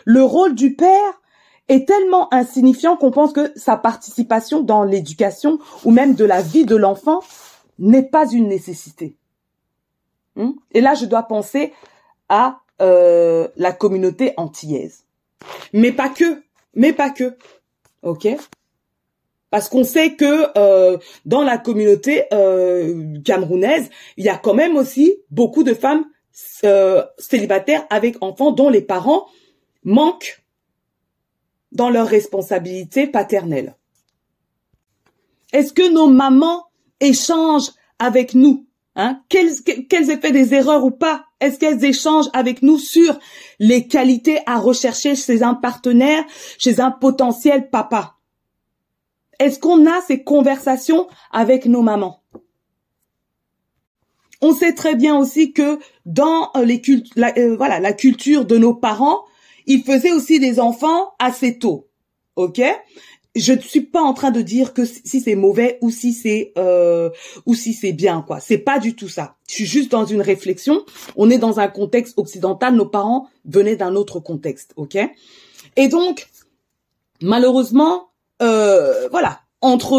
le 0.05 0.23
rôle 0.23 0.55
du 0.55 0.75
père 0.75 1.21
est 1.69 1.87
tellement 1.89 2.33
insignifiant 2.33 2.97
qu'on 2.97 3.11
pense 3.11 3.33
que 3.33 3.53
sa 3.57 3.77
participation 3.77 4.61
dans 4.61 4.85
l'éducation 4.85 5.59
ou 5.85 5.91
même 5.91 6.15
de 6.15 6.25
la 6.25 6.43
vie 6.43 6.67
de 6.67 6.77
l'enfant 6.77 7.21
n'est 7.79 8.03
pas 8.09 8.31
une 8.31 8.49
nécessité. 8.49 9.17
Hmm? 10.37 10.53
Et 10.73 10.81
là, 10.81 10.95
je 10.95 11.07
dois 11.07 11.23
penser 11.23 11.73
à 12.29 12.61
euh, 12.83 13.49
la 13.57 13.73
communauté 13.73 14.35
antillaise. 14.37 15.05
Mais 15.73 15.93
pas 15.93 16.09
que, 16.09 16.43
mais 16.75 16.93
pas 16.93 17.11
que, 17.11 17.37
ok? 18.03 18.29
Parce 19.51 19.69
qu'on 19.69 19.85
sait 19.85 20.15
que 20.15 20.47
euh, 20.59 20.99
dans 21.25 21.43
la 21.43 21.59
communauté 21.59 22.25
euh, 22.33 23.21
camerounaise, 23.25 23.91
il 24.17 24.25
y 24.25 24.29
a 24.29 24.37
quand 24.37 24.55
même 24.55 24.77
aussi 24.77 25.17
beaucoup 25.31 25.63
de 25.63 25.75
femmes 25.75 26.05
célibataires 27.17 27.87
avec 27.91 28.17
enfants 28.21 28.51
dont 28.51 28.69
les 28.69 28.81
parents 28.81 29.29
manquent 29.85 30.43
dans 31.73 31.91
leurs 31.91 32.09
responsabilités 32.09 33.07
paternelles. 33.07 33.75
Est-ce 35.53 35.73
que 35.73 35.89
nos 35.93 36.09
mamans 36.09 36.67
échangent 37.01 37.73
avec 37.99 38.35
nous 38.35 38.67
hein? 38.97 39.21
Quels, 39.29 39.53
quels 39.89 40.11
effets 40.11 40.33
des 40.33 40.55
erreurs 40.55 40.85
ou 40.85 40.91
pas 40.91 41.27
Est-ce 41.41 41.59
qu'elles 41.59 41.85
échangent 41.85 42.31
avec 42.33 42.63
nous 42.63 42.79
sur 42.79 43.19
les 43.59 43.87
qualités 43.87 44.41
à 44.47 44.59
rechercher 44.59 45.15
chez 45.17 45.43
un 45.43 45.55
partenaire, 45.55 46.25
chez 46.59 46.81
un 46.81 46.91
potentiel 46.91 47.71
papa? 47.71 48.17
Est-ce 49.39 49.59
qu'on 49.59 49.87
a 49.87 50.01
ces 50.03 50.23
conversations 50.23 51.09
avec 51.33 51.67
nos 51.67 51.83
mamans? 51.83 52.23
On 54.41 54.53
sait 54.53 54.75
très 54.75 54.95
bien 54.95 55.17
aussi 55.17 55.53
que 55.53 55.79
dans 56.05 56.51
euh, 56.57 56.65
les 56.65 56.83
euh, 57.17 57.57
voilà, 57.57 57.81
la 57.81 57.93
culture 57.93 58.45
de 58.45 58.59
nos 58.59 58.75
parents, 58.75 59.25
ils 59.67 59.83
faisaient 59.83 60.13
aussi 60.13 60.41
des 60.41 60.61
enfants 60.61 61.15
assez 61.19 61.59
tôt. 61.59 61.89
OK? 62.37 62.61
Je 63.37 63.53
ne 63.53 63.61
suis 63.61 63.81
pas 63.81 64.01
en 64.01 64.15
train 64.15 64.31
de 64.31 64.43
dire 64.43 64.75
que 64.75 64.85
si 64.85 65.21
c'est 65.21 65.35
mauvais 65.35 65.79
ou 65.81 65.91
si 65.91 66.13
c'est 66.13 66.53
euh, 66.57 67.11
ou 67.47 67.55
si 67.55 67.73
c'est 67.73 67.93
bien 67.93 68.23
quoi. 68.25 68.39
C'est 68.39 68.59
pas 68.59 68.79
du 68.79 68.95
tout 68.95 69.09
ça. 69.09 69.35
Je 69.49 69.55
suis 69.55 69.67
juste 69.67 69.91
dans 69.91 70.05
une 70.05 70.23
réflexion. 70.23 70.85
On 71.17 71.31
est 71.31 71.39
dans 71.39 71.59
un 71.59 71.67
contexte 71.67 72.17
occidental. 72.17 72.77
Nos 72.77 72.87
parents 72.87 73.29
venaient 73.45 73.75
d'un 73.75 73.97
autre 73.97 74.21
contexte, 74.21 74.73
ok? 74.77 74.97
Et 75.77 75.89
donc 75.89 76.29
malheureusement, 77.23 78.11
euh, 78.43 79.09
voilà, 79.09 79.41
entre, 79.61 79.99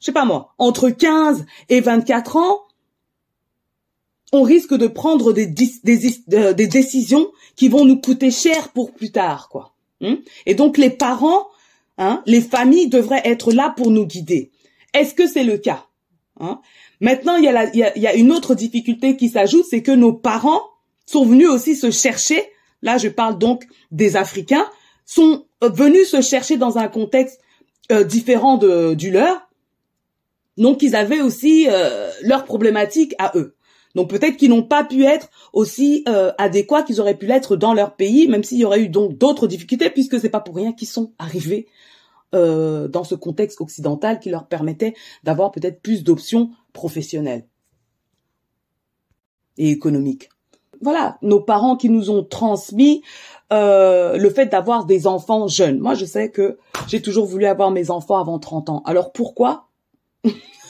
je 0.00 0.04
sais 0.04 0.12
pas 0.12 0.24
moi, 0.24 0.54
entre 0.58 0.90
15 0.90 1.46
et 1.68 1.80
24 1.80 2.36
ans, 2.36 2.65
on 4.32 4.42
risque 4.42 4.74
de 4.74 4.86
prendre 4.86 5.32
des, 5.32 5.46
des, 5.46 5.74
des 5.84 6.66
décisions 6.66 7.30
qui 7.54 7.68
vont 7.68 7.84
nous 7.84 8.00
coûter 8.00 8.30
cher 8.30 8.70
pour 8.70 8.92
plus 8.92 9.10
tard, 9.10 9.48
quoi. 9.48 9.72
Hein? 10.02 10.18
et 10.44 10.54
donc 10.54 10.76
les 10.76 10.90
parents, 10.90 11.46
hein, 11.96 12.22
les 12.26 12.42
familles 12.42 12.88
devraient 12.88 13.22
être 13.24 13.50
là 13.50 13.72
pour 13.74 13.90
nous 13.90 14.04
guider. 14.04 14.50
Est-ce 14.92 15.14
que 15.14 15.26
c'est 15.26 15.44
le 15.44 15.56
cas? 15.56 15.86
Hein? 16.38 16.60
Maintenant, 17.00 17.36
il 17.36 17.44
y, 17.44 17.48
a 17.48 17.74
y 17.74 18.00
y 18.00 18.06
a 18.06 18.14
une 18.14 18.30
autre 18.30 18.54
difficulté 18.54 19.16
qui 19.16 19.30
s'ajoute, 19.30 19.64
c'est 19.68 19.82
que 19.82 19.92
nos 19.92 20.12
parents 20.12 20.62
sont 21.06 21.24
venus 21.24 21.48
aussi 21.48 21.76
se 21.76 21.90
chercher. 21.90 22.42
Là, 22.82 22.98
je 22.98 23.08
parle 23.08 23.38
donc 23.38 23.66
des 23.90 24.16
Africains, 24.16 24.66
sont 25.06 25.46
venus 25.62 26.10
se 26.10 26.20
chercher 26.20 26.58
dans 26.58 26.78
un 26.78 26.88
contexte 26.88 27.40
euh, 27.90 28.04
différent 28.04 28.58
de, 28.58 28.94
du 28.94 29.10
leur. 29.10 29.48
Donc 30.58 30.82
ils 30.82 30.96
avaient 30.96 31.20
aussi 31.20 31.66
euh, 31.68 32.10
leurs 32.22 32.44
problématiques 32.44 33.14
à 33.18 33.32
eux. 33.36 33.55
Donc 33.96 34.10
peut-être 34.10 34.36
qu'ils 34.36 34.50
n'ont 34.50 34.62
pas 34.62 34.84
pu 34.84 35.04
être 35.04 35.30
aussi 35.54 36.04
euh, 36.06 36.30
adéquats 36.36 36.82
qu'ils 36.82 37.00
auraient 37.00 37.16
pu 37.16 37.26
l'être 37.26 37.56
dans 37.56 37.72
leur 37.72 37.96
pays, 37.96 38.28
même 38.28 38.44
s'il 38.44 38.58
y 38.58 38.64
aurait 38.64 38.82
eu 38.82 38.90
donc 38.90 39.16
d'autres 39.16 39.46
difficultés, 39.46 39.88
puisque 39.88 40.20
c'est 40.20 40.28
pas 40.28 40.40
pour 40.40 40.54
rien 40.54 40.74
qu'ils 40.74 40.86
sont 40.86 41.14
arrivés 41.18 41.66
euh, 42.34 42.88
dans 42.88 43.04
ce 43.04 43.14
contexte 43.14 43.58
occidental 43.62 44.20
qui 44.20 44.28
leur 44.28 44.48
permettait 44.48 44.92
d'avoir 45.24 45.50
peut-être 45.50 45.80
plus 45.80 46.04
d'options 46.04 46.50
professionnelles 46.74 47.46
et 49.56 49.70
économiques. 49.70 50.28
Voilà, 50.82 51.16
nos 51.22 51.40
parents 51.40 51.76
qui 51.76 51.88
nous 51.88 52.10
ont 52.10 52.22
transmis 52.22 53.02
euh, 53.50 54.18
le 54.18 54.28
fait 54.28 54.44
d'avoir 54.44 54.84
des 54.84 55.06
enfants 55.06 55.48
jeunes. 55.48 55.78
Moi, 55.78 55.94
je 55.94 56.04
sais 56.04 56.30
que 56.30 56.58
j'ai 56.86 57.00
toujours 57.00 57.24
voulu 57.24 57.46
avoir 57.46 57.70
mes 57.70 57.90
enfants 57.90 58.18
avant 58.18 58.38
30 58.38 58.68
ans. 58.68 58.82
Alors 58.84 59.12
pourquoi 59.12 59.65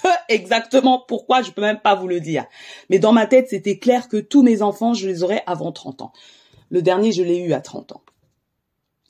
Exactement 0.28 1.04
pourquoi, 1.06 1.42
je 1.42 1.50
peux 1.50 1.62
même 1.62 1.80
pas 1.80 1.94
vous 1.94 2.08
le 2.08 2.20
dire. 2.20 2.44
Mais 2.90 2.98
dans 2.98 3.12
ma 3.12 3.26
tête, 3.26 3.48
c'était 3.48 3.78
clair 3.78 4.08
que 4.08 4.16
tous 4.16 4.42
mes 4.42 4.62
enfants, 4.62 4.94
je 4.94 5.06
les 5.06 5.22
aurais 5.22 5.42
avant 5.46 5.72
30 5.72 6.02
ans. 6.02 6.12
Le 6.70 6.82
dernier, 6.82 7.12
je 7.12 7.22
l'ai 7.22 7.38
eu 7.38 7.52
à 7.52 7.60
30 7.60 7.92
ans. 7.92 8.02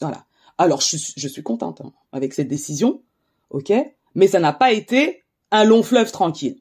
Voilà. 0.01 0.27
Alors, 0.59 0.81
je, 0.81 1.29
suis 1.29 1.43
contente 1.43 1.81
hein, 1.81 1.93
avec 2.13 2.33
cette 2.33 2.49
décision, 2.49 3.03
ok? 3.51 3.73
Mais 4.15 4.27
ça 4.27 4.41
n'a 4.41 4.53
pas 4.53 4.73
été 4.73 5.23
un 5.51 5.65
long 5.65 5.83
fleuve 5.83 6.11
tranquille. 6.11 6.61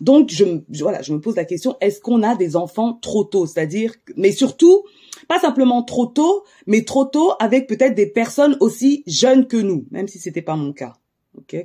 Donc, 0.00 0.30
je, 0.30 0.44
voilà, 0.80 1.02
je 1.02 1.12
me 1.12 1.20
pose 1.20 1.36
la 1.36 1.44
question, 1.44 1.76
est-ce 1.80 2.00
qu'on 2.00 2.22
a 2.22 2.34
des 2.34 2.56
enfants 2.56 2.94
trop 2.94 3.24
tôt? 3.24 3.46
C'est-à-dire, 3.46 3.94
mais 4.16 4.32
surtout, 4.32 4.84
pas 5.28 5.38
simplement 5.38 5.82
trop 5.82 6.06
tôt, 6.06 6.44
mais 6.66 6.84
trop 6.84 7.04
tôt 7.04 7.32
avec 7.38 7.66
peut-être 7.66 7.94
des 7.94 8.06
personnes 8.06 8.56
aussi 8.60 9.02
jeunes 9.06 9.46
que 9.46 9.58
nous, 9.58 9.86
même 9.90 10.08
si 10.08 10.18
c'était 10.18 10.40
pas 10.40 10.56
mon 10.56 10.72
cas. 10.72 10.94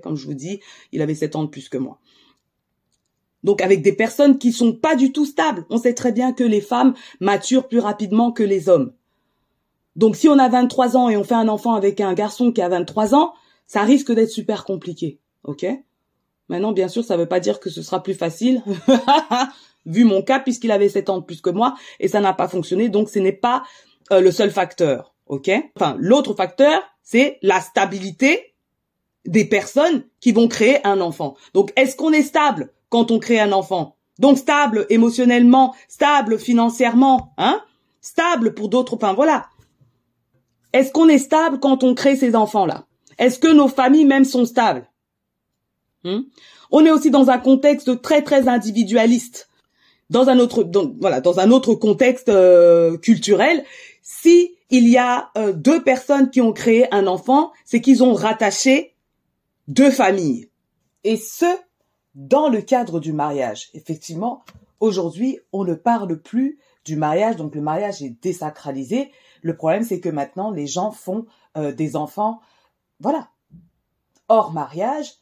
Comme 0.02 0.16
je 0.16 0.26
vous 0.26 0.34
dis, 0.34 0.60
il 0.92 1.02
avait 1.02 1.16
7 1.16 1.36
ans 1.36 1.44
de 1.44 1.50
plus 1.50 1.70
que 1.70 1.78
moi. 1.78 2.00
Donc 3.44 3.62
avec 3.62 3.84
des 3.84 3.94
personnes 3.94 4.40
qui 4.40 4.52
sont 4.52 4.74
pas 4.74 4.96
du 4.96 5.12
tout 5.12 5.26
stables. 5.26 5.66
On 5.70 5.78
sait 5.78 5.94
très 5.94 6.12
bien 6.12 6.34
que 6.34 6.44
les 6.44 6.62
femmes 6.62 6.96
maturent 7.20 7.68
plus 7.68 7.80
rapidement 7.80 8.32
que 8.32 8.44
les 8.44 8.70
hommes. 8.70 8.94
Donc 9.96 10.16
si 10.16 10.28
on 10.28 10.40
a 10.40 10.50
23 10.50 10.98
ans 10.98 11.10
et 11.10 11.16
on 11.16 11.24
fait 11.24 11.36
un 11.36 11.48
enfant 11.48 11.76
avec 11.76 12.02
un 12.02 12.14
garçon 12.14 12.52
qui 12.52 12.62
a 12.62 12.70
23 12.70 13.14
ans, 13.14 13.34
ça 13.68 13.84
risque 13.84 14.12
d'être 14.12 14.32
super 14.32 14.66
compliqué. 14.66 15.20
OK? 15.44 15.66
Maintenant, 16.50 16.74
bien 16.74 16.88
sûr, 16.88 17.04
ça 17.04 17.16
ne 17.16 17.22
veut 17.22 17.28
pas 17.28 17.40
dire 17.40 17.60
que 17.60 17.70
ce 17.70 17.82
sera 17.82 18.04
plus 18.04 18.14
facile, 18.14 18.62
vu 19.86 20.04
mon 20.04 20.22
cas, 20.22 20.40
puisqu'il 20.40 20.72
avait 20.72 20.90
7 20.90 21.10
ans 21.10 21.20
de 21.20 21.24
plus 21.24 21.42
que 21.42 21.50
moi, 21.50 21.76
et 22.00 22.08
ça 22.08 22.20
n'a 22.22 22.34
pas 22.34 22.48
fonctionné, 22.48 22.90
donc 22.90 23.10
ce 23.10 23.20
n'est 23.20 23.32
pas 23.32 23.64
euh, 24.12 24.22
le 24.22 24.32
seul 24.32 24.52
facteur, 24.52 25.16
ok? 25.26 25.50
Enfin, 25.76 25.96
l'autre 26.00 26.34
facteur, 26.36 26.82
c'est 27.02 27.40
la 27.42 27.62
stabilité 27.62 28.55
des 29.26 29.46
personnes 29.46 30.04
qui 30.20 30.32
vont 30.32 30.48
créer 30.48 30.86
un 30.86 31.02
enfant. 31.02 31.36
Donc, 31.54 31.72
est-ce 31.76 31.96
qu'on 31.96 32.12
est 32.12 32.24
stable 32.24 32.72
quand 32.90 33.12
on 33.12 33.20
crée 33.20 33.40
un 33.40 33.52
enfant? 33.52 33.96
Donc, 34.20 34.38
stable 34.38 34.86
émotionnellement, 34.90 35.76
stable 35.88 36.40
financièrement, 36.40 37.34
hein? 37.38 37.62
Stable 38.02 38.54
pour 38.54 38.70
d'autres, 38.70 38.96
enfin 38.96 39.14
voilà. 39.14 39.48
Est-ce 40.74 40.92
qu'on 40.92 41.10
est 41.10 41.18
stable 41.18 41.60
quand 41.60 41.84
on 41.84 41.96
crée 41.96 42.16
ces 42.16 42.36
enfants-là? 42.36 42.86
Est-ce 43.18 43.40
que 43.40 43.48
nos 43.48 43.68
familles 43.68 44.06
même 44.06 44.26
sont 44.26 44.46
stables? 44.46 44.90
Hmm? 46.04 46.22
On 46.72 46.86
est 46.86 46.92
aussi 46.92 47.10
dans 47.10 47.30
un 47.30 47.38
contexte 47.38 48.02
très 48.02 48.22
très 48.22 48.48
individualiste. 48.48 49.50
Dans 50.10 50.30
un 50.30 50.38
autre, 50.38 50.70
voilà, 51.00 51.22
dans 51.22 51.40
un 51.40 51.50
autre 51.50 51.74
contexte 51.74 52.30
euh, 52.30 52.98
culturel, 52.98 53.64
si 54.04 54.52
il 54.70 54.88
y 54.88 54.98
a 54.98 55.30
euh, 55.38 55.54
deux 55.54 55.82
personnes 55.84 56.30
qui 56.30 56.42
ont 56.42 56.54
créé 56.54 56.94
un 56.94 57.08
enfant, 57.08 57.52
c'est 57.64 57.82
qu'ils 57.82 58.04
ont 58.04 58.14
rattaché 58.14 58.95
deux 59.68 59.92
familles. 59.92 60.50
Et 61.04 61.18
ce, 61.18 61.46
dans 62.16 62.50
le 62.50 62.62
cadre 62.62 63.00
du 63.00 63.14
mariage. 63.14 63.70
Effectivement, 63.74 64.44
aujourd'hui, 64.80 65.40
on 65.52 65.64
ne 65.64 65.74
parle 65.74 66.20
plus 66.20 66.60
du 66.86 66.96
mariage, 66.96 67.36
donc 67.36 67.56
le 67.56 67.62
mariage 67.62 68.02
est 68.02 68.22
désacralisé. 68.22 69.12
Le 69.42 69.56
problème, 69.56 69.84
c'est 69.84 70.00
que 70.00 70.10
maintenant, 70.10 70.52
les 70.52 70.68
gens 70.68 70.92
font 70.92 71.26
euh, 71.58 71.72
des 71.72 71.96
enfants, 71.96 72.40
voilà, 73.00 73.30
hors 74.30 74.54
mariage. 74.54 75.16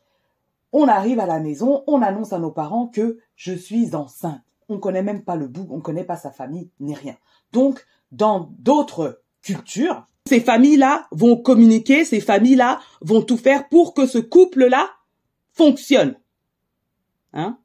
On 0.72 0.88
arrive 0.88 1.20
à 1.20 1.26
la 1.26 1.40
maison, 1.40 1.84
on 1.88 2.02
annonce 2.02 2.34
à 2.34 2.40
nos 2.40 2.52
parents 2.52 2.88
que 2.88 3.20
je 3.36 3.54
suis 3.54 3.96
enceinte. 3.96 4.42
On 4.70 4.80
connaît 4.80 5.04
même 5.04 5.24
pas 5.24 5.36
le 5.36 5.48
bout, 5.48 5.68
on 5.70 5.82
connaît 5.82 6.04
pas 6.04 6.18
sa 6.18 6.32
famille, 6.32 6.70
ni 6.80 6.96
rien. 6.96 7.16
Donc, 7.52 7.86
dans 8.12 8.52
d'autres 8.60 9.22
cultures, 9.42 10.06
ces 10.28 10.40
familles-là 10.40 11.08
vont 11.12 11.36
communiquer, 11.38 12.06
ces 12.06 12.22
familles-là 12.22 12.80
vont 13.02 13.22
tout 13.22 13.38
faire 13.38 13.68
pour 13.70 13.94
que 13.94 14.08
ce 14.08 14.20
couple-là 14.20 14.90
fonctionne. 15.52 16.16
Hein 17.34 17.58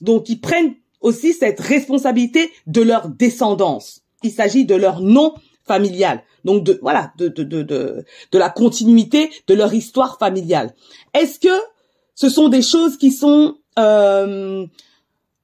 Donc, 0.00 0.28
ils 0.28 0.40
prennent 0.40 0.74
aussi 1.00 1.32
cette 1.32 1.60
responsabilité 1.60 2.50
de 2.66 2.82
leur 2.82 3.08
descendance. 3.08 4.02
Il 4.22 4.30
s'agit 4.30 4.64
de 4.64 4.74
leur 4.74 5.00
nom 5.00 5.34
familial. 5.64 6.22
Donc 6.44 6.64
de 6.64 6.78
voilà, 6.80 7.12
de 7.18 7.28
de 7.28 7.42
de 7.44 7.62
de, 7.62 8.38
la 8.38 8.50
continuité 8.50 9.30
de 9.46 9.54
leur 9.54 9.74
histoire 9.74 10.18
familiale. 10.18 10.74
Est-ce 11.12 11.38
que 11.38 11.60
ce 12.14 12.28
sont 12.28 12.48
des 12.48 12.62
choses 12.62 12.96
qui 12.96 13.12
sont 13.12 13.58
euh, 13.78 14.66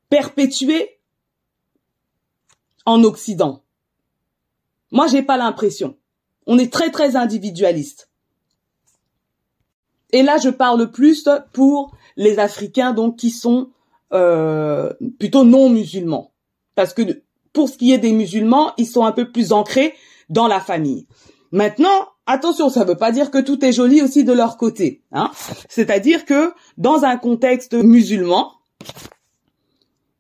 perpétuées 0.09 0.99
en 2.87 3.05
Occident? 3.05 3.63
Moi, 4.91 5.07
j'ai 5.07 5.23
pas 5.23 5.37
l'impression. 5.37 5.97
On 6.47 6.59
est 6.59 6.73
très 6.73 6.91
très 6.91 7.17
individualiste. 7.17 8.09
Et 10.13 10.23
là, 10.23 10.39
je 10.39 10.49
parle 10.49 10.91
plus 10.91 11.29
pour 11.53 11.95
les 12.17 12.39
Africains 12.39 12.93
donc 12.93 13.17
qui 13.17 13.31
sont 13.31 13.71
euh, 14.13 14.93
plutôt 15.19 15.45
non 15.45 15.69
musulmans. 15.69 16.33
Parce 16.75 16.95
que 16.95 17.23
pour 17.53 17.69
ce 17.69 17.77
qui 17.77 17.93
est 17.93 17.99
des 17.99 18.13
musulmans, 18.13 18.73
ils 18.77 18.87
sont 18.87 19.05
un 19.05 19.13
peu 19.13 19.31
plus 19.31 19.53
ancrés 19.53 19.95
dans 20.29 20.47
la 20.47 20.61
famille. 20.61 21.07
Maintenant, 21.53 22.09
attention, 22.27 22.69
ça 22.69 22.81
ne 22.85 22.89
veut 22.89 22.97
pas 22.97 23.13
dire 23.13 23.31
que 23.31 23.39
tout 23.39 23.65
est 23.65 23.73
joli 23.73 24.03
aussi 24.03 24.25
de 24.25 24.33
leur 24.33 24.57
côté. 24.57 25.03
Hein 25.13 25.31
C'est-à-dire 25.69 26.25
que 26.25 26.53
dans 26.77 27.05
un 27.05 27.17
contexte 27.17 27.75
musulman, 27.75 28.53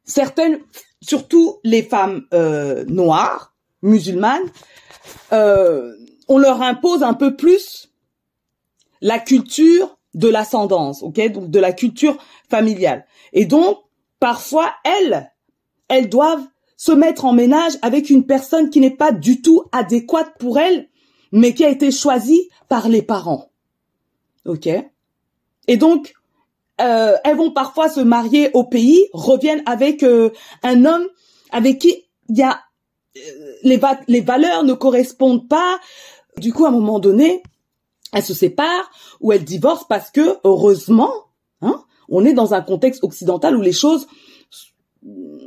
certaines, 0.04 0.60
surtout 1.00 1.58
les 1.62 1.82
femmes 1.82 2.22
euh, 2.32 2.84
noires, 2.86 3.54
musulmanes, 3.82 4.48
euh, 5.32 5.94
on 6.28 6.38
leur 6.38 6.62
impose 6.62 7.02
un 7.02 7.14
peu 7.14 7.36
plus 7.36 7.92
la 9.00 9.18
culture 9.18 9.98
de 10.14 10.28
l'ascendance, 10.28 11.02
ok, 11.02 11.32
donc 11.32 11.50
de 11.50 11.60
la 11.60 11.72
culture 11.72 12.16
familiale. 12.48 13.06
Et 13.32 13.44
donc, 13.44 13.78
parfois, 14.18 14.72
elles, 14.84 15.30
elles 15.88 16.08
doivent 16.08 16.46
se 16.76 16.92
mettre 16.92 17.24
en 17.24 17.32
ménage 17.32 17.74
avec 17.82 18.10
une 18.10 18.26
personne 18.26 18.70
qui 18.70 18.80
n'est 18.80 18.90
pas 18.90 19.12
du 19.12 19.42
tout 19.42 19.64
adéquate 19.72 20.32
pour 20.38 20.58
elles, 20.58 20.88
mais 21.32 21.54
qui 21.54 21.64
a 21.64 21.68
été 21.68 21.90
choisie 21.90 22.48
par 22.68 22.88
les 22.88 23.02
parents. 23.02 23.50
Ok 24.46 24.68
Et 25.68 25.76
donc, 25.76 26.14
euh, 26.80 27.16
elles 27.24 27.36
vont 27.36 27.50
parfois 27.50 27.88
se 27.88 28.00
marier 28.00 28.50
au 28.54 28.64
pays, 28.64 29.08
reviennent 29.12 29.62
avec 29.66 30.02
euh, 30.02 30.30
un 30.62 30.84
homme 30.84 31.06
avec 31.50 31.78
qui 31.78 32.04
il 32.28 32.38
y 32.38 32.42
a 32.42 32.60
euh, 33.16 33.52
les, 33.62 33.80
les 34.08 34.20
valeurs 34.20 34.64
ne 34.64 34.74
correspondent 34.74 35.48
pas. 35.48 35.78
Du 36.38 36.52
coup, 36.52 36.66
à 36.66 36.68
un 36.68 36.72
moment 36.72 36.98
donné, 36.98 37.42
elles 38.12 38.24
se 38.24 38.34
séparent 38.34 38.90
ou 39.20 39.32
elles 39.32 39.44
divorcent 39.44 39.86
parce 39.88 40.10
que, 40.10 40.38
heureusement, 40.44 41.12
hein, 41.62 41.82
on 42.08 42.24
est 42.24 42.34
dans 42.34 42.54
un 42.54 42.60
contexte 42.60 43.02
occidental 43.04 43.56
où 43.56 43.62
les 43.62 43.72
choses, 43.72 44.06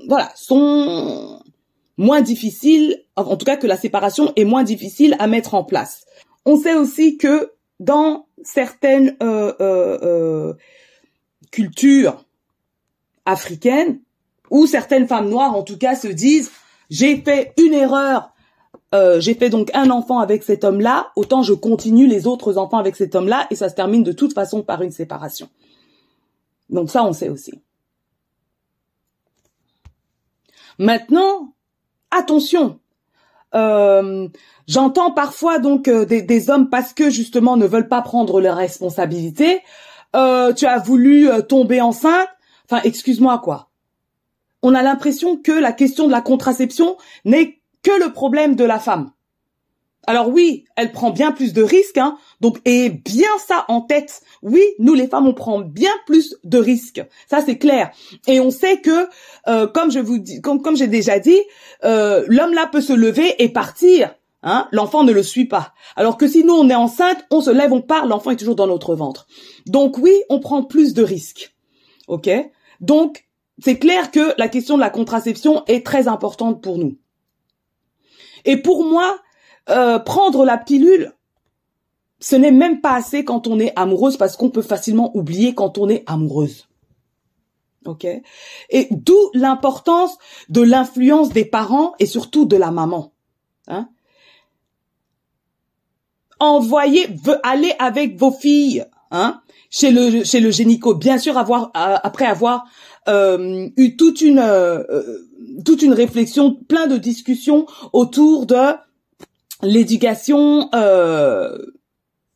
voilà, 0.07 0.31
sont 0.35 1.41
moins 1.97 2.21
difficiles, 2.21 3.03
en 3.15 3.35
tout 3.35 3.45
cas 3.45 3.57
que 3.57 3.67
la 3.67 3.77
séparation 3.77 4.31
est 4.35 4.45
moins 4.45 4.63
difficile 4.63 5.15
à 5.19 5.27
mettre 5.27 5.53
en 5.53 5.63
place. 5.63 6.05
On 6.45 6.57
sait 6.57 6.73
aussi 6.73 7.17
que 7.17 7.51
dans 7.79 8.25
certaines 8.43 9.15
euh, 9.21 9.53
euh, 9.59 9.99
euh 10.01 10.53
cultures 11.51 12.25
africaines, 13.25 14.01
où 14.51 14.67
certaines 14.67 15.07
femmes 15.07 15.29
noires 15.29 15.55
en 15.55 15.63
tout 15.63 15.77
cas 15.77 15.95
se 15.95 16.07
disent 16.07 16.51
j'ai 16.89 17.17
fait 17.21 17.53
une 17.57 17.73
erreur, 17.73 18.33
euh, 18.95 19.19
j'ai 19.19 19.35
fait 19.35 19.49
donc 19.49 19.69
un 19.75 19.91
enfant 19.91 20.19
avec 20.19 20.43
cet 20.43 20.63
homme-là, 20.63 21.11
autant 21.15 21.43
je 21.43 21.53
continue 21.53 22.07
les 22.07 22.25
autres 22.25 22.57
enfants 22.57 22.79
avec 22.79 22.95
cet 22.95 23.13
homme-là 23.13 23.45
et 23.51 23.55
ça 23.55 23.69
se 23.69 23.75
termine 23.75 24.03
de 24.03 24.11
toute 24.11 24.33
façon 24.33 24.63
par 24.63 24.81
une 24.81 24.91
séparation. 24.91 25.49
Donc 26.69 26.89
ça, 26.89 27.03
on 27.03 27.13
sait 27.13 27.29
aussi. 27.29 27.53
Maintenant, 30.79 31.53
attention. 32.09 32.79
Euh, 33.55 34.27
j'entends 34.67 35.11
parfois 35.11 35.59
donc 35.59 35.87
euh, 35.87 36.05
des, 36.05 36.49
hommes 36.49 36.69
parce 36.69 36.93
que 36.93 37.09
justement 37.09 37.57
ne 37.57 37.65
veulent 37.65 37.89
pas 37.89 38.01
prendre 38.01 38.41
leurs 38.41 38.57
responsabilités. 38.57 39.61
Tu 40.13 40.65
as 40.65 40.81
voulu 40.83 41.29
tomber 41.47 41.81
enceinte. 41.81 42.29
Enfin, 42.65 42.81
excuse-moi 42.83 43.39
quoi. 43.39 43.69
On 44.61 44.73
a 44.75 44.81
l'impression 44.81 45.37
que 45.37 45.51
la 45.51 45.71
question 45.71 46.07
de 46.07 46.11
la 46.11 46.21
contraception 46.21 46.97
n'est 47.23 47.58
que 47.83 47.91
le 48.03 48.11
problème 48.11 48.55
de 48.55 48.63
la 48.63 48.79
femme. 48.79 49.11
Alors 50.07 50.29
oui, 50.29 50.65
elle 50.75 50.91
prend 50.91 51.11
bien 51.11 51.31
plus 51.31 51.53
de 51.53 51.61
risques, 51.61 51.97
hein, 51.97 52.17
donc 52.41 52.59
et 52.65 52.89
bien 52.89 53.29
ça 53.45 53.65
en 53.67 53.81
tête. 53.81 54.21
Oui, 54.41 54.63
nous 54.79 54.95
les 54.95 55.07
femmes, 55.07 55.27
on 55.27 55.33
prend 55.33 55.59
bien 55.59 55.91
plus 56.07 56.35
de 56.43 56.57
risques. 56.57 57.03
Ça 57.29 57.41
c'est 57.45 57.57
clair. 57.57 57.91
Et 58.25 58.39
on 58.39 58.49
sait 58.49 58.81
que, 58.81 59.07
euh, 59.47 59.67
comme 59.67 59.91
je 59.91 59.99
vous 59.99 60.17
dis, 60.17 60.41
comme, 60.41 60.61
comme 60.61 60.77
j'ai 60.77 60.87
déjà 60.87 61.19
dit, 61.19 61.39
euh, 61.83 62.23
l'homme 62.27 62.53
là 62.53 62.65
peut 62.65 62.81
se 62.81 62.93
lever 62.93 63.35
et 63.43 63.49
partir. 63.49 64.15
Hein, 64.41 64.69
l'enfant 64.71 65.03
ne 65.03 65.11
le 65.11 65.21
suit 65.21 65.45
pas. 65.45 65.73
Alors 65.97 66.17
que 66.17 66.27
si 66.27 66.45
nous 66.45 66.53
on 66.53 66.69
est 66.69 66.75
enceinte, 66.75 67.25
on 67.29 67.41
se 67.41 67.49
lève, 67.49 67.73
on 67.73 67.81
part, 67.81 68.05
l'enfant 68.07 68.31
est 68.31 68.37
toujours 68.37 68.55
dans 68.55 68.67
notre 68.67 68.95
ventre. 68.95 69.27
Donc 69.67 69.97
oui, 69.97 70.13
on 70.29 70.39
prend 70.39 70.63
plus 70.63 70.93
de 70.93 71.03
risques. 71.03 71.53
Ok? 72.07 72.29
Donc 72.79 73.25
c'est 73.61 73.77
clair 73.77 74.11
que 74.11 74.33
la 74.37 74.47
question 74.47 74.75
de 74.75 74.81
la 74.81 74.89
contraception 74.89 75.63
est 75.67 75.85
très 75.85 76.07
importante 76.07 76.63
pour 76.63 76.77
nous. 76.77 76.97
Et 78.45 78.57
pour 78.57 78.83
moi, 78.83 79.19
euh, 79.69 79.99
prendre 79.99 80.45
la 80.45 80.57
pilule, 80.57 81.13
ce 82.19 82.35
n'est 82.35 82.51
même 82.51 82.81
pas 82.81 82.95
assez 82.95 83.23
quand 83.23 83.47
on 83.47 83.59
est 83.59 83.73
amoureuse 83.75 84.17
parce 84.17 84.35
qu'on 84.35 84.49
peut 84.49 84.61
facilement 84.61 85.15
oublier 85.15 85.53
quand 85.53 85.77
on 85.77 85.87
est 85.89 86.03
amoureuse. 86.05 86.67
Ok? 87.85 88.05
Et 88.69 88.87
d'où 88.91 89.17
l'importance 89.33 90.17
de 90.49 90.61
l'influence 90.61 91.29
des 91.29 91.45
parents 91.45 91.93
et 91.99 92.05
surtout 92.05 92.45
de 92.45 92.57
la 92.57 92.71
maman. 92.71 93.13
Hein? 93.67 93.89
Envoyez, 96.39 97.07
aller 97.43 97.73
avec 97.79 98.17
vos 98.17 98.31
filles, 98.31 98.85
hein, 99.11 99.41
chez 99.69 99.91
le 99.91 100.23
chez 100.23 100.39
le 100.39 100.51
génico. 100.51 100.95
Bien 100.95 101.17
sûr, 101.17 101.37
avoir 101.37 101.71
euh, 101.75 101.97
après 102.01 102.25
avoir 102.25 102.65
euh, 103.07 103.69
eu 103.77 103.95
toute 103.95 104.21
une 104.21 104.39
toute 105.65 105.81
une 105.81 105.93
réflexion, 105.93 106.55
plein 106.55 106.87
de 106.87 106.97
discussions 106.97 107.65
autour 107.93 108.45
de 108.45 108.75
l'éducation 109.61 110.69
euh, 110.73 111.57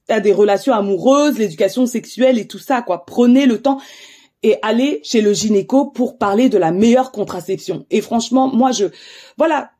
à 0.10 0.20
des 0.20 0.34
relations 0.34 0.74
amoureuses, 0.74 1.38
l'éducation 1.38 1.86
sexuelle 1.86 2.38
et 2.38 2.48
tout 2.48 2.60
ça, 2.60 2.82
quoi. 2.82 3.06
Prenez 3.06 3.46
le 3.46 3.62
temps 3.62 3.80
et 4.42 4.58
allez 4.62 5.00
chez 5.04 5.22
le 5.22 5.34
gynéco 5.34 5.86
pour 5.86 6.18
parler 6.18 6.50
de 6.50 6.58
la 6.58 6.72
meilleure 6.72 7.12
contraception. 7.12 7.86
Et 7.90 8.02
franchement, 8.02 8.54
moi, 8.54 8.72
je, 8.72 8.86
voilà, 9.38 9.72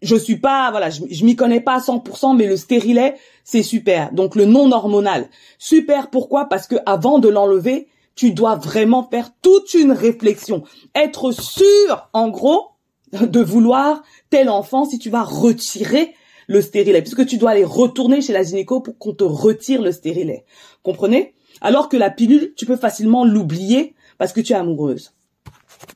je 0.00 0.16
suis 0.16 0.38
pas, 0.38 0.70
voilà, 0.70 0.90
je, 0.90 1.02
je 1.08 1.24
m'y 1.24 1.36
connais 1.36 1.60
pas 1.60 1.74
à 1.74 1.78
100%, 1.78 2.36
mais 2.36 2.46
le 2.46 2.56
stérilet, 2.56 3.14
c'est 3.44 3.62
super. 3.62 4.12
Donc 4.12 4.34
le 4.34 4.46
non 4.46 4.72
hormonal, 4.72 5.28
super. 5.58 6.10
Pourquoi? 6.10 6.46
Parce 6.46 6.66
que 6.66 6.76
avant 6.86 7.20
de 7.20 7.28
l'enlever, 7.28 7.88
tu 8.14 8.32
dois 8.32 8.56
vraiment 8.56 9.08
faire 9.08 9.30
toute 9.40 9.74
une 9.74 9.92
réflexion, 9.92 10.64
être 10.94 11.32
sûr, 11.32 12.08
en 12.12 12.28
gros, 12.28 12.68
de 13.12 13.40
vouloir 13.40 14.02
tel 14.30 14.48
enfant 14.48 14.84
si 14.84 14.98
tu 14.98 15.10
vas 15.10 15.22
retirer 15.22 16.14
le 16.46 16.60
stérilet, 16.60 17.02
puisque 17.02 17.26
tu 17.26 17.36
dois 17.36 17.52
aller 17.52 17.64
retourner 17.64 18.20
chez 18.20 18.32
la 18.32 18.42
gynéco 18.42 18.80
pour 18.80 18.98
qu'on 18.98 19.14
te 19.14 19.24
retire 19.24 19.82
le 19.82 19.92
stérilet. 19.92 20.44
Comprenez? 20.82 21.34
Alors 21.60 21.88
que 21.88 21.96
la 21.96 22.10
pilule, 22.10 22.54
tu 22.56 22.66
peux 22.66 22.76
facilement 22.76 23.24
l'oublier 23.24 23.94
parce 24.18 24.32
que 24.32 24.40
tu 24.40 24.52
es 24.52 24.56
amoureuse. 24.56 25.12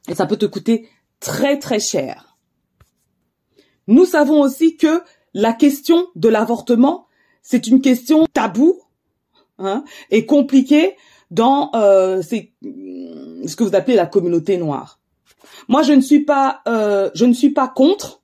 Et 0.08 0.14
ça 0.14 0.26
peut 0.26 0.36
te 0.36 0.46
coûter 0.46 0.88
très 1.20 1.58
très 1.58 1.80
cher. 1.80 2.36
Nous 3.86 4.04
savons 4.04 4.40
aussi 4.40 4.76
que 4.76 5.02
la 5.34 5.52
question 5.52 6.06
de 6.14 6.28
l'avortement, 6.28 7.06
c'est 7.42 7.66
une 7.66 7.80
question 7.80 8.26
taboue 8.32 8.80
hein, 9.58 9.84
et 10.10 10.26
compliquée 10.26 10.96
dans 11.30 11.70
euh, 11.74 12.22
ce 12.22 13.56
que 13.56 13.64
vous 13.64 13.74
appelez 13.74 13.96
la 13.96 14.06
communauté 14.06 14.56
noire. 14.56 15.00
Moi, 15.68 15.82
je 15.82 15.92
ne 15.92 16.00
suis 16.00 16.24
pas, 16.24 16.60
euh, 16.68 17.10
je 17.14 17.24
ne 17.24 17.32
suis 17.32 17.50
pas 17.50 17.68
contre 17.68 18.20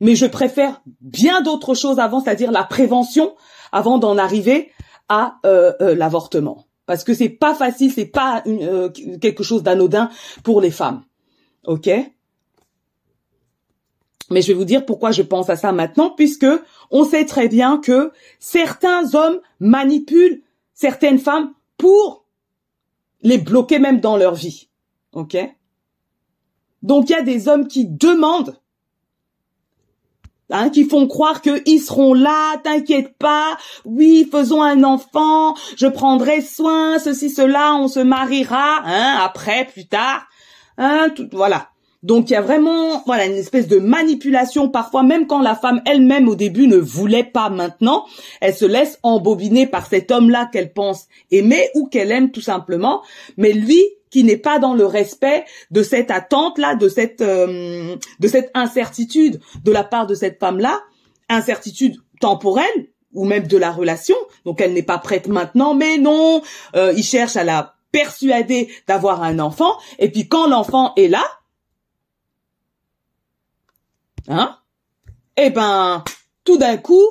mais 0.00 0.14
je 0.14 0.26
préfère 0.26 0.82
bien 1.00 1.40
d'autres 1.40 1.74
choses 1.74 1.98
avant, 1.98 2.20
c'est-à-dire 2.20 2.52
la 2.52 2.64
prévention, 2.64 3.34
avant 3.72 3.98
d'en 3.98 4.18
arriver 4.18 4.70
à 5.08 5.36
euh, 5.46 5.72
euh, 5.80 5.94
l'avortement. 5.94 6.66
parce 6.86 7.04
que 7.04 7.14
c'est 7.14 7.28
pas 7.28 7.54
facile, 7.54 7.92
c'est 7.92 8.06
pas 8.06 8.42
euh, 8.46 8.90
quelque 9.20 9.42
chose 9.42 9.62
d'anodin 9.62 10.10
pour 10.44 10.60
les 10.60 10.70
femmes. 10.70 11.02
OK? 11.64 11.88
Mais 14.30 14.42
je 14.42 14.48
vais 14.48 14.54
vous 14.54 14.64
dire 14.64 14.84
pourquoi 14.84 15.12
je 15.12 15.22
pense 15.22 15.50
à 15.50 15.56
ça 15.56 15.72
maintenant 15.72 16.10
puisque 16.10 16.46
on 16.90 17.04
sait 17.04 17.24
très 17.24 17.48
bien 17.48 17.78
que 17.78 18.12
certains 18.40 19.14
hommes 19.14 19.40
manipulent 19.60 20.42
certaines 20.74 21.18
femmes 21.18 21.52
pour 21.76 22.25
les 23.22 23.38
bloquer 23.38 23.78
même 23.78 24.00
dans 24.00 24.16
leur 24.16 24.34
vie. 24.34 24.68
OK? 25.12 25.36
Donc 26.82 27.08
il 27.08 27.12
y 27.12 27.16
a 27.16 27.22
des 27.22 27.48
hommes 27.48 27.68
qui 27.68 27.86
demandent 27.86 28.58
Hein, 30.48 30.70
qui 30.70 30.84
font 30.84 31.08
croire 31.08 31.42
qu'ils 31.42 31.82
seront 31.82 32.14
là, 32.14 32.56
t'inquiète 32.58 33.18
pas, 33.18 33.56
oui, 33.84 34.28
faisons 34.30 34.62
un 34.62 34.84
enfant, 34.84 35.56
je 35.76 35.88
prendrai 35.88 36.40
soin, 36.40 37.00
ceci, 37.00 37.30
cela, 37.30 37.74
on 37.74 37.88
se 37.88 37.98
mariera, 37.98 38.80
hein, 38.84 39.18
après, 39.20 39.64
plus 39.64 39.88
tard, 39.88 40.24
hein, 40.78 41.08
tout, 41.16 41.28
voilà. 41.32 41.70
Donc 42.06 42.30
il 42.30 42.34
y 42.34 42.36
a 42.36 42.40
vraiment, 42.40 43.02
voilà, 43.04 43.26
une 43.26 43.34
espèce 43.34 43.66
de 43.66 43.78
manipulation 43.78 44.68
parfois, 44.68 45.02
même 45.02 45.26
quand 45.26 45.42
la 45.42 45.56
femme 45.56 45.82
elle-même 45.84 46.28
au 46.28 46.36
début 46.36 46.68
ne 46.68 46.76
voulait 46.76 47.24
pas 47.24 47.50
maintenant, 47.50 48.06
elle 48.40 48.54
se 48.54 48.64
laisse 48.64 49.00
embobiner 49.02 49.66
par 49.66 49.88
cet 49.88 50.12
homme-là 50.12 50.48
qu'elle 50.52 50.72
pense 50.72 51.06
aimer 51.32 51.68
ou 51.74 51.88
qu'elle 51.88 52.12
aime 52.12 52.30
tout 52.30 52.40
simplement, 52.40 53.02
mais 53.36 53.52
lui, 53.52 53.82
qui 54.10 54.22
n'est 54.22 54.36
pas 54.36 54.60
dans 54.60 54.74
le 54.74 54.86
respect 54.86 55.46
de 55.72 55.82
cette 55.82 56.12
attente 56.12 56.58
là, 56.58 56.76
de 56.76 56.88
cette 56.88 57.22
euh, 57.22 57.96
de 58.20 58.28
cette 58.28 58.52
incertitude 58.54 59.40
de 59.64 59.72
la 59.72 59.82
part 59.82 60.06
de 60.06 60.14
cette 60.14 60.38
femme 60.38 60.60
là, 60.60 60.80
incertitude 61.28 61.96
temporelle 62.20 62.86
ou 63.14 63.24
même 63.24 63.48
de 63.48 63.56
la 63.56 63.72
relation. 63.72 64.16
Donc 64.44 64.60
elle 64.60 64.74
n'est 64.74 64.84
pas 64.84 64.98
prête 64.98 65.26
maintenant, 65.26 65.74
mais 65.74 65.98
non, 65.98 66.40
euh, 66.76 66.94
il 66.96 67.02
cherche 67.02 67.34
à 67.34 67.42
la 67.42 67.74
persuader 67.90 68.68
d'avoir 68.86 69.24
un 69.24 69.40
enfant. 69.40 69.72
Et 69.98 70.08
puis 70.08 70.28
quand 70.28 70.46
l'enfant 70.46 70.92
est 70.96 71.08
là, 71.08 71.24
hein, 74.28 74.58
eh 75.36 75.50
ben 75.50 76.04
tout 76.44 76.58
d'un 76.58 76.76
coup, 76.76 77.04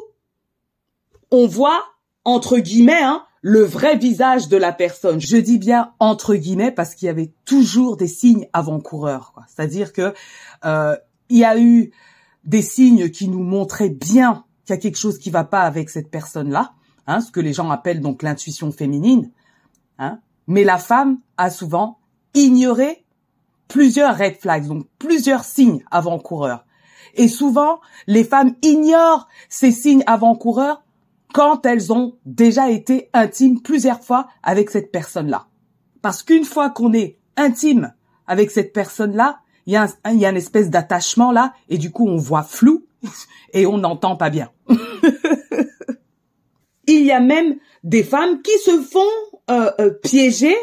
on 1.32 1.47
voit 1.47 1.84
entre 2.25 2.58
guillemets, 2.58 3.04
hein, 3.04 3.23
le 3.41 3.62
vrai 3.62 3.95
visage 3.95 4.49
de 4.49 4.58
la 4.58 4.73
personne. 4.73 5.21
Je 5.21 5.38
dis 5.38 5.60
bien 5.60 5.93
entre 5.99 6.36
guillemets 6.36 6.71
parce 6.71 6.95
qu'il 6.95 7.06
y 7.06 7.10
avait 7.10 7.32
toujours 7.45 7.95
des 7.95 8.08
signes 8.08 8.47
avant-coureurs. 8.51 9.36
C'est-à-dire 9.47 9.93
que 9.93 10.13
euh, 10.65 10.97
il 11.30 11.38
y 11.38 11.45
a 11.45 11.60
eu 11.60 11.91
des 12.43 12.63
signes 12.63 13.10
qui 13.10 13.28
nous 13.28 13.43
montraient 13.43 13.89
bien 13.89 14.45
qu'il 14.65 14.75
y 14.75 14.80
a 14.80 14.82
quelque 14.82 14.97
chose 14.97 15.19
qui 15.19 15.30
va 15.30 15.43
pas 15.43 15.62
avec 15.62 15.91
cette 15.91 16.10
personne-là, 16.10 16.73
hein, 17.06 17.21
ce 17.21 17.32
que 17.32 17.39
les 17.39 17.54
gens 17.54 17.69
appellent 17.69 18.01
donc 18.01 18.23
l'intuition 18.23 18.71
féminine. 18.71 19.32
Hein. 19.99 20.19
Mais 20.47 20.63
la 20.63 20.80
femme 20.80 21.19
a 21.38 21.51
souvent 21.51 21.99
ignoré 22.34 23.06
plusieurs 23.67 24.17
red 24.17 24.38
flags, 24.38 24.67
donc 24.67 24.88
plusieurs 24.97 25.43
signes 25.43 25.84
avant-coureurs. 25.91 26.64
Et 27.13 27.27
souvent, 27.27 27.79
les 28.07 28.23
femmes 28.23 28.55
ignorent 28.61 29.27
ces 29.49 29.71
signes 29.71 30.03
avant-coureurs 30.07 30.83
quand 31.33 31.65
elles 31.65 31.91
ont 31.91 32.17
déjà 32.25 32.69
été 32.69 33.09
intimes 33.13 33.61
plusieurs 33.61 34.03
fois 34.03 34.27
avec 34.41 34.69
cette 34.69 34.91
personne-là. 34.91 35.47
Parce 36.01 36.23
qu'une 36.23 36.45
fois 36.45 36.69
qu'on 36.69 36.93
est 36.93 37.19
intime 37.37 37.93
avec 38.27 38.51
cette 38.51 38.73
personne-là, 38.73 39.39
il 39.65 39.73
y 39.73 39.75
a 39.75 39.87
un, 40.03 40.13
une 40.13 40.37
espèce 40.37 40.69
d'attachement 40.69 41.31
là, 41.31 41.53
et 41.69 41.77
du 41.77 41.91
coup 41.91 42.07
on 42.07 42.17
voit 42.17 42.43
flou 42.43 42.85
et 43.53 43.65
on 43.65 43.77
n'entend 43.77 44.15
pas 44.15 44.29
bien. 44.29 44.51
il 46.87 47.05
y 47.05 47.11
a 47.11 47.19
même 47.19 47.57
des 47.83 48.03
femmes 48.03 48.41
qui 48.41 48.57
se 48.59 48.81
font 48.81 48.99
euh, 49.49 49.71
euh, 49.79 49.91
piéger 49.91 50.55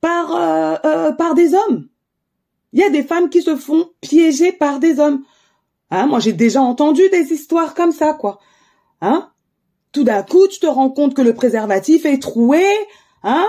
par 0.00 0.34
euh, 0.34 1.12
par 1.12 1.34
des 1.34 1.54
hommes. 1.54 1.88
Il 2.72 2.80
y 2.80 2.84
a 2.84 2.90
des 2.90 3.02
femmes 3.02 3.30
qui 3.30 3.42
se 3.42 3.56
font 3.56 3.90
piéger 4.00 4.52
par 4.52 4.80
des 4.80 4.98
hommes. 4.98 5.24
Hein, 5.94 6.06
moi 6.06 6.18
j'ai 6.18 6.32
déjà 6.32 6.60
entendu 6.60 7.08
des 7.10 7.32
histoires 7.32 7.74
comme 7.74 7.92
ça 7.92 8.14
quoi. 8.14 8.40
Hein? 9.00 9.30
Tout 9.92 10.02
d'un 10.02 10.24
coup, 10.24 10.48
tu 10.48 10.58
te 10.58 10.66
rends 10.66 10.90
compte 10.90 11.14
que 11.14 11.22
le 11.22 11.34
préservatif 11.34 12.04
est 12.04 12.20
troué, 12.20 12.64
hein, 13.22 13.46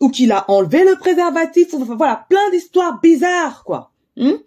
ou 0.00 0.08
qu'il 0.08 0.32
a 0.32 0.50
enlevé 0.50 0.82
le 0.84 0.96
préservatif, 0.96 1.72
voilà, 1.72 2.26
plein 2.28 2.50
d'histoires 2.50 3.00
bizarres, 3.00 3.62
quoi. 3.62 3.92
Hein? 4.16 4.38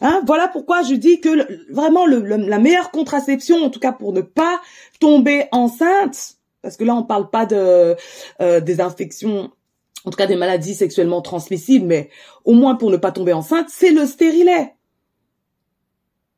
hein? 0.00 0.22
Voilà 0.26 0.48
pourquoi 0.48 0.82
je 0.82 0.94
dis 0.94 1.20
que 1.20 1.70
vraiment 1.70 2.06
la 2.06 2.58
meilleure 2.58 2.90
contraception, 2.90 3.62
en 3.62 3.68
tout 3.68 3.80
cas 3.80 3.92
pour 3.92 4.14
ne 4.14 4.22
pas 4.22 4.62
tomber 4.98 5.44
enceinte, 5.52 6.36
parce 6.62 6.78
que 6.78 6.84
là 6.84 6.94
on 6.94 7.02
parle 7.02 7.28
pas 7.28 7.44
de 7.44 7.96
euh, 8.40 8.60
des 8.60 8.80
infections, 8.80 9.50
en 10.06 10.10
tout 10.10 10.16
cas 10.16 10.26
des 10.26 10.36
maladies 10.36 10.74
sexuellement 10.74 11.20
transmissibles, 11.20 11.84
mais 11.84 12.08
au 12.46 12.54
moins 12.54 12.76
pour 12.76 12.90
ne 12.90 12.96
pas 12.96 13.12
tomber 13.12 13.34
enceinte, 13.34 13.66
c'est 13.68 13.92
le 13.92 14.06
stérilet. 14.06 14.75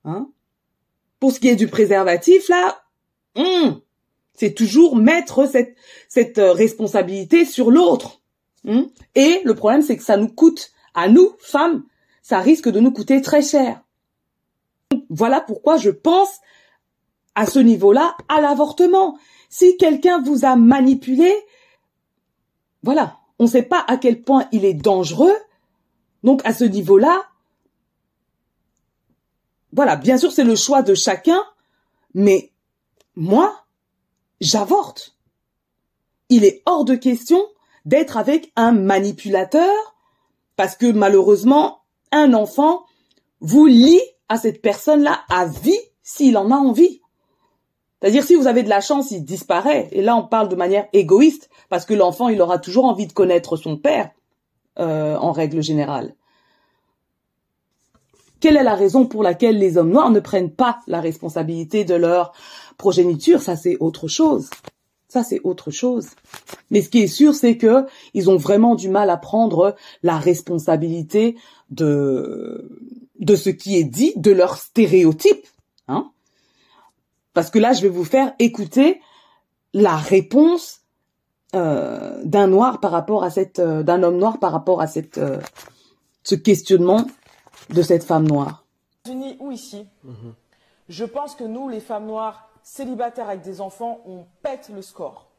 Hein 0.08 0.28
pour 1.20 1.32
ce 1.32 1.40
qui 1.40 1.48
est 1.48 1.56
du 1.56 1.68
préservatif, 1.68 2.48
là, 2.48 2.80
Hum. 3.38 3.80
C'est 4.34 4.54
toujours 4.54 4.96
mettre 4.96 5.48
cette, 5.48 5.76
cette 6.08 6.38
euh, 6.38 6.52
responsabilité 6.52 7.44
sur 7.44 7.70
l'autre. 7.70 8.20
Hum. 8.66 8.88
Et 9.14 9.40
le 9.44 9.54
problème, 9.54 9.82
c'est 9.82 9.96
que 9.96 10.02
ça 10.02 10.16
nous 10.16 10.28
coûte, 10.28 10.72
à 10.94 11.08
nous, 11.08 11.32
femmes, 11.38 11.84
ça 12.22 12.40
risque 12.40 12.68
de 12.68 12.80
nous 12.80 12.92
coûter 12.92 13.22
très 13.22 13.42
cher. 13.42 13.80
Voilà 15.08 15.40
pourquoi 15.40 15.76
je 15.76 15.90
pense 15.90 16.40
à 17.34 17.46
ce 17.46 17.58
niveau-là 17.58 18.16
à 18.28 18.40
l'avortement. 18.40 19.18
Si 19.48 19.76
quelqu'un 19.76 20.20
vous 20.20 20.44
a 20.44 20.56
manipulé, 20.56 21.32
voilà, 22.82 23.18
on 23.38 23.44
ne 23.44 23.48
sait 23.48 23.62
pas 23.62 23.84
à 23.86 23.96
quel 23.96 24.22
point 24.22 24.48
il 24.52 24.64
est 24.64 24.74
dangereux. 24.74 25.36
Donc 26.24 26.42
à 26.44 26.52
ce 26.52 26.64
niveau-là, 26.64 27.22
voilà, 29.72 29.96
bien 29.96 30.18
sûr 30.18 30.32
c'est 30.32 30.44
le 30.44 30.56
choix 30.56 30.82
de 30.82 30.94
chacun, 30.94 31.42
mais 32.14 32.50
moi, 33.16 33.64
j'avorte. 34.40 35.16
Il 36.28 36.44
est 36.44 36.62
hors 36.66 36.84
de 36.84 36.94
question 36.94 37.42
d'être 37.84 38.16
avec 38.16 38.52
un 38.56 38.72
manipulateur 38.72 39.74
parce 40.56 40.76
que 40.76 40.90
malheureusement, 40.90 41.80
un 42.12 42.34
enfant 42.34 42.84
vous 43.40 43.66
lie 43.66 44.00
à 44.28 44.36
cette 44.36 44.60
personne-là 44.60 45.20
à 45.30 45.46
vie 45.46 45.78
s'il 46.02 46.36
en 46.36 46.50
a 46.50 46.56
envie. 46.56 47.00
C'est-à-dire 48.00 48.24
si 48.24 48.34
vous 48.34 48.46
avez 48.46 48.62
de 48.62 48.68
la 48.68 48.80
chance, 48.80 49.10
il 49.10 49.24
disparaît. 49.24 49.88
Et 49.92 50.02
là, 50.02 50.16
on 50.16 50.22
parle 50.22 50.48
de 50.48 50.56
manière 50.56 50.86
égoïste 50.92 51.50
parce 51.68 51.84
que 51.84 51.94
l'enfant, 51.94 52.28
il 52.28 52.40
aura 52.40 52.58
toujours 52.58 52.84
envie 52.84 53.06
de 53.06 53.12
connaître 53.12 53.56
son 53.56 53.76
père 53.76 54.10
euh, 54.78 55.16
en 55.16 55.32
règle 55.32 55.62
générale. 55.62 56.14
Quelle 58.40 58.56
est 58.56 58.64
la 58.64 58.74
raison 58.74 59.06
pour 59.06 59.22
laquelle 59.22 59.58
les 59.58 59.78
hommes 59.78 59.90
noirs 59.90 60.10
ne 60.10 60.20
prennent 60.20 60.52
pas 60.52 60.78
la 60.86 61.00
responsabilité 61.00 61.84
de 61.84 61.94
leur 61.94 62.32
progéniture? 62.76 63.42
Ça, 63.42 63.56
c'est 63.56 63.76
autre 63.80 64.08
chose. 64.08 64.48
Ça, 65.08 65.24
c'est 65.24 65.40
autre 65.42 65.70
chose. 65.70 66.08
Mais 66.70 66.82
ce 66.82 66.90
qui 66.90 67.00
est 67.00 67.06
sûr, 67.08 67.34
c'est 67.34 67.56
que 67.56 67.86
ils 68.14 68.30
ont 68.30 68.36
vraiment 68.36 68.74
du 68.74 68.88
mal 68.88 69.10
à 69.10 69.16
prendre 69.16 69.74
la 70.02 70.18
responsabilité 70.18 71.36
de 71.70 72.70
de 73.18 73.34
ce 73.34 73.50
qui 73.50 73.76
est 73.76 73.84
dit, 73.84 74.12
de 74.16 74.30
leurs 74.30 74.56
stéréotypes. 74.56 75.46
Hein 75.88 76.10
Parce 77.34 77.50
que 77.50 77.58
là, 77.58 77.72
je 77.72 77.82
vais 77.82 77.88
vous 77.88 78.04
faire 78.04 78.32
écouter 78.38 79.00
la 79.74 79.96
réponse 79.96 80.82
euh, 81.54 82.20
d'un 82.24 82.46
noir 82.46 82.80
par 82.80 82.90
rapport 82.90 83.24
à 83.24 83.30
cette, 83.30 83.58
euh, 83.58 83.82
d'un 83.82 84.02
homme 84.02 84.18
noir 84.18 84.38
par 84.38 84.52
rapport 84.52 84.80
à 84.80 84.86
cette, 84.86 85.18
euh, 85.18 85.38
ce 86.22 86.34
questionnement 86.34 87.06
de 87.70 87.82
cette 87.82 88.04
femme 88.04 88.26
noire 88.26 88.64
Unis 89.08 89.36
ou 89.40 89.50
ici, 89.50 89.86
je 90.88 91.04
pense 91.04 91.34
que 91.34 91.44
nous, 91.44 91.68
les 91.68 91.80
femmes 91.80 92.06
noires 92.06 92.48
célibataires 92.62 93.28
avec 93.28 93.42
des 93.42 93.60
enfants, 93.60 94.00
on 94.06 94.26
pète 94.42 94.70
le 94.74 94.82
score. 94.82 95.30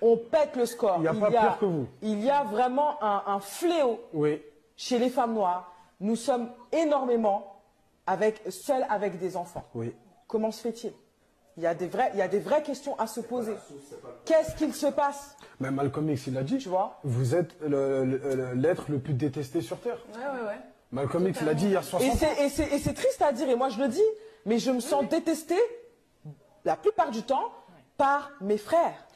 On 0.00 0.16
pète 0.16 0.54
le 0.56 0.66
score. 0.66 0.96
Il 0.98 1.02
n'y 1.02 1.08
a 1.08 1.14
pas 1.14 1.30
pire 1.30 1.58
que 1.58 1.64
vous. 1.64 1.86
Il 2.02 2.22
y 2.22 2.30
a 2.30 2.44
vraiment 2.44 3.02
un, 3.02 3.40
fléau 3.40 4.00
oui. 4.12 4.40
chez 4.76 4.98
les 4.98 5.10
femmes 5.10 5.34
noires. 5.34 5.72
Nous 6.00 6.16
sommes 6.16 6.50
énormément 6.70 7.60
avec, 8.06 8.40
seules 8.50 8.86
avec 8.88 9.18
des 9.18 9.36
enfants. 9.36 9.64
Oui. 9.74 9.92
Comment 10.28 10.52
se 10.52 10.60
fait-il? 10.60 10.92
Il 11.56 11.64
y, 11.64 11.66
a 11.66 11.74
des 11.74 11.88
vrais, 11.88 12.10
il 12.14 12.20
y 12.20 12.22
a 12.22 12.28
des 12.28 12.38
vraies 12.38 12.62
questions 12.62 12.96
à 13.00 13.08
se 13.08 13.18
poser. 13.18 13.54
Qu'est-ce 14.24 14.54
qu'il 14.54 14.72
se 14.72 14.86
passe? 14.86 15.36
Mais 15.58 15.72
Malcolm 15.72 16.08
X, 16.08 16.28
il 16.28 16.38
a 16.38 16.44
dit. 16.44 16.58
Tu 16.58 16.68
vois? 16.68 17.00
Vous 17.02 17.34
êtes 17.34 17.56
l'être 17.60 18.84
le, 18.88 18.98
plus 19.00 19.14
détesté 19.14 19.60
sur 19.60 19.80
Terre. 19.80 19.98
Ouais, 20.14 20.20
ouais, 20.20 20.46
ouais. 20.46 20.60
Malcolm 20.90 21.28
X 21.28 21.40
l'a 21.42 21.54
dit 21.54 21.66
il 21.66 21.72
y 21.72 21.76
a 21.76 21.82
60 21.82 22.22
ans. 22.22 22.26
Et 22.40 22.48
c'est 22.48 22.94
triste 22.94 23.22
à 23.22 23.32
dire, 23.32 23.48
et 23.48 23.56
moi 23.56 23.68
je 23.68 23.78
le 23.78 23.88
dis, 23.88 24.00
mais 24.46 24.58
je 24.58 24.70
me 24.70 24.80
sens 24.80 25.08
détestée 25.08 25.60
la 26.64 26.76
plupart 26.76 27.10
du 27.10 27.22
temps 27.22 27.52
par 27.96 28.30
mes 28.40 28.58
frères, 28.58 29.06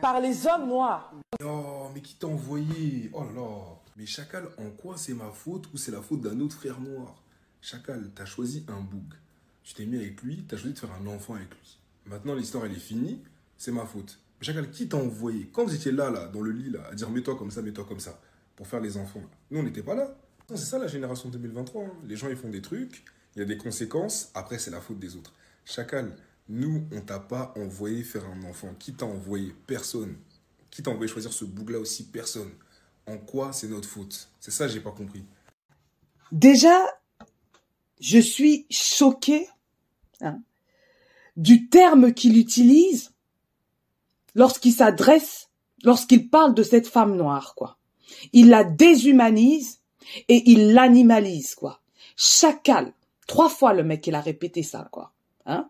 par 0.00 0.20
les 0.20 0.46
hommes 0.46 0.68
noirs. 0.68 1.12
Oh, 1.44 1.88
mais 1.94 2.00
qui 2.00 2.14
t'a 2.14 2.26
envoyé? 2.26 3.10
Oh 3.12 3.24
là 3.24 3.40
là 3.40 3.48
Mais 3.96 4.06
Chacal, 4.06 4.48
en 4.58 4.70
quoi 4.70 4.96
c'est 4.96 5.14
ma 5.14 5.30
faute 5.30 5.66
ou 5.74 5.76
c'est 5.76 5.90
la 5.90 6.00
faute 6.00 6.20
d'un 6.20 6.38
autre 6.40 6.56
frère 6.56 6.80
noir? 6.80 7.22
Chacal, 7.60 8.10
t'as 8.14 8.24
choisi 8.24 8.64
un 8.68 8.80
bouc. 8.80 9.14
Tu 9.62 9.74
t'es 9.74 9.84
mis 9.84 9.98
avec 9.98 10.22
lui, 10.22 10.44
t'as 10.48 10.56
choisi 10.56 10.74
de 10.74 10.78
faire 10.78 10.90
un 10.92 11.06
enfant 11.06 11.34
avec 11.34 11.50
lui. 11.50 11.78
Maintenant, 12.06 12.34
l'histoire, 12.34 12.64
elle 12.64 12.72
est 12.72 12.76
finie, 12.76 13.22
c'est 13.58 13.72
ma 13.72 13.84
faute. 13.84 14.18
Chacal, 14.40 14.70
qui 14.70 14.88
t'a 14.88 14.96
envoyé? 14.96 15.50
Quand 15.52 15.64
vous 15.64 15.74
étiez 15.74 15.92
là, 15.92 16.10
là, 16.10 16.26
dans 16.28 16.40
le 16.40 16.50
lit, 16.50 16.70
là, 16.70 16.80
à 16.90 16.94
dire 16.94 17.10
mets-toi 17.10 17.36
comme 17.36 17.50
ça, 17.50 17.60
mets-toi 17.60 17.84
comme 17.84 18.00
ça, 18.00 18.18
pour 18.56 18.66
faire 18.66 18.80
les 18.80 18.96
enfants, 18.96 19.20
nous, 19.50 19.60
on 19.60 19.62
n'était 19.62 19.82
pas 19.82 19.94
là. 19.94 20.16
C'est 20.56 20.64
ça 20.64 20.78
la 20.78 20.86
génération 20.86 21.28
2023. 21.28 21.84
Hein. 21.84 21.90
Les 22.06 22.16
gens, 22.16 22.28
ils 22.28 22.36
font 22.36 22.48
des 22.48 22.62
trucs, 22.62 23.04
il 23.36 23.40
y 23.40 23.42
a 23.42 23.44
des 23.44 23.56
conséquences, 23.56 24.30
après, 24.34 24.58
c'est 24.58 24.70
la 24.70 24.80
faute 24.80 24.98
des 24.98 25.16
autres. 25.16 25.32
Chacal, 25.64 26.16
nous, 26.48 26.84
on 26.92 27.00
t'a 27.00 27.20
pas 27.20 27.54
envoyé 27.56 28.02
faire 28.02 28.24
un 28.26 28.42
enfant. 28.42 28.74
Qui 28.78 28.92
t'a 28.92 29.06
envoyé? 29.06 29.54
Personne. 29.66 30.16
Qui 30.70 30.82
t'a 30.82 30.90
envoyé 30.90 31.10
choisir 31.10 31.32
ce 31.32 31.44
boug-là 31.44 31.78
aussi? 31.78 32.04
Personne. 32.06 32.50
En 33.06 33.18
quoi 33.18 33.52
c'est 33.52 33.68
notre 33.68 33.88
faute? 33.88 34.28
C'est 34.40 34.50
ça, 34.50 34.66
j'ai 34.68 34.80
pas 34.80 34.90
compris. 34.90 35.24
Déjà, 36.32 36.86
je 38.00 38.18
suis 38.18 38.66
choquée 38.70 39.48
hein, 40.20 40.40
du 41.36 41.68
terme 41.68 42.12
qu'il 42.12 42.38
utilise 42.38 43.12
lorsqu'il 44.34 44.72
s'adresse, 44.72 45.48
lorsqu'il 45.82 46.30
parle 46.30 46.54
de 46.54 46.62
cette 46.62 46.86
femme 46.88 47.16
noire, 47.16 47.54
quoi. 47.56 47.78
Il 48.32 48.48
la 48.48 48.64
déshumanise 48.64 49.79
et 50.28 50.50
il 50.50 50.72
l'animalise, 50.72 51.54
quoi. 51.54 51.80
Chacal. 52.16 52.92
Trois 53.26 53.48
fois 53.48 53.72
le 53.72 53.84
mec, 53.84 54.06
il 54.06 54.14
a 54.14 54.20
répété 54.20 54.62
ça, 54.62 54.88
quoi. 54.90 55.12
Hein? 55.46 55.68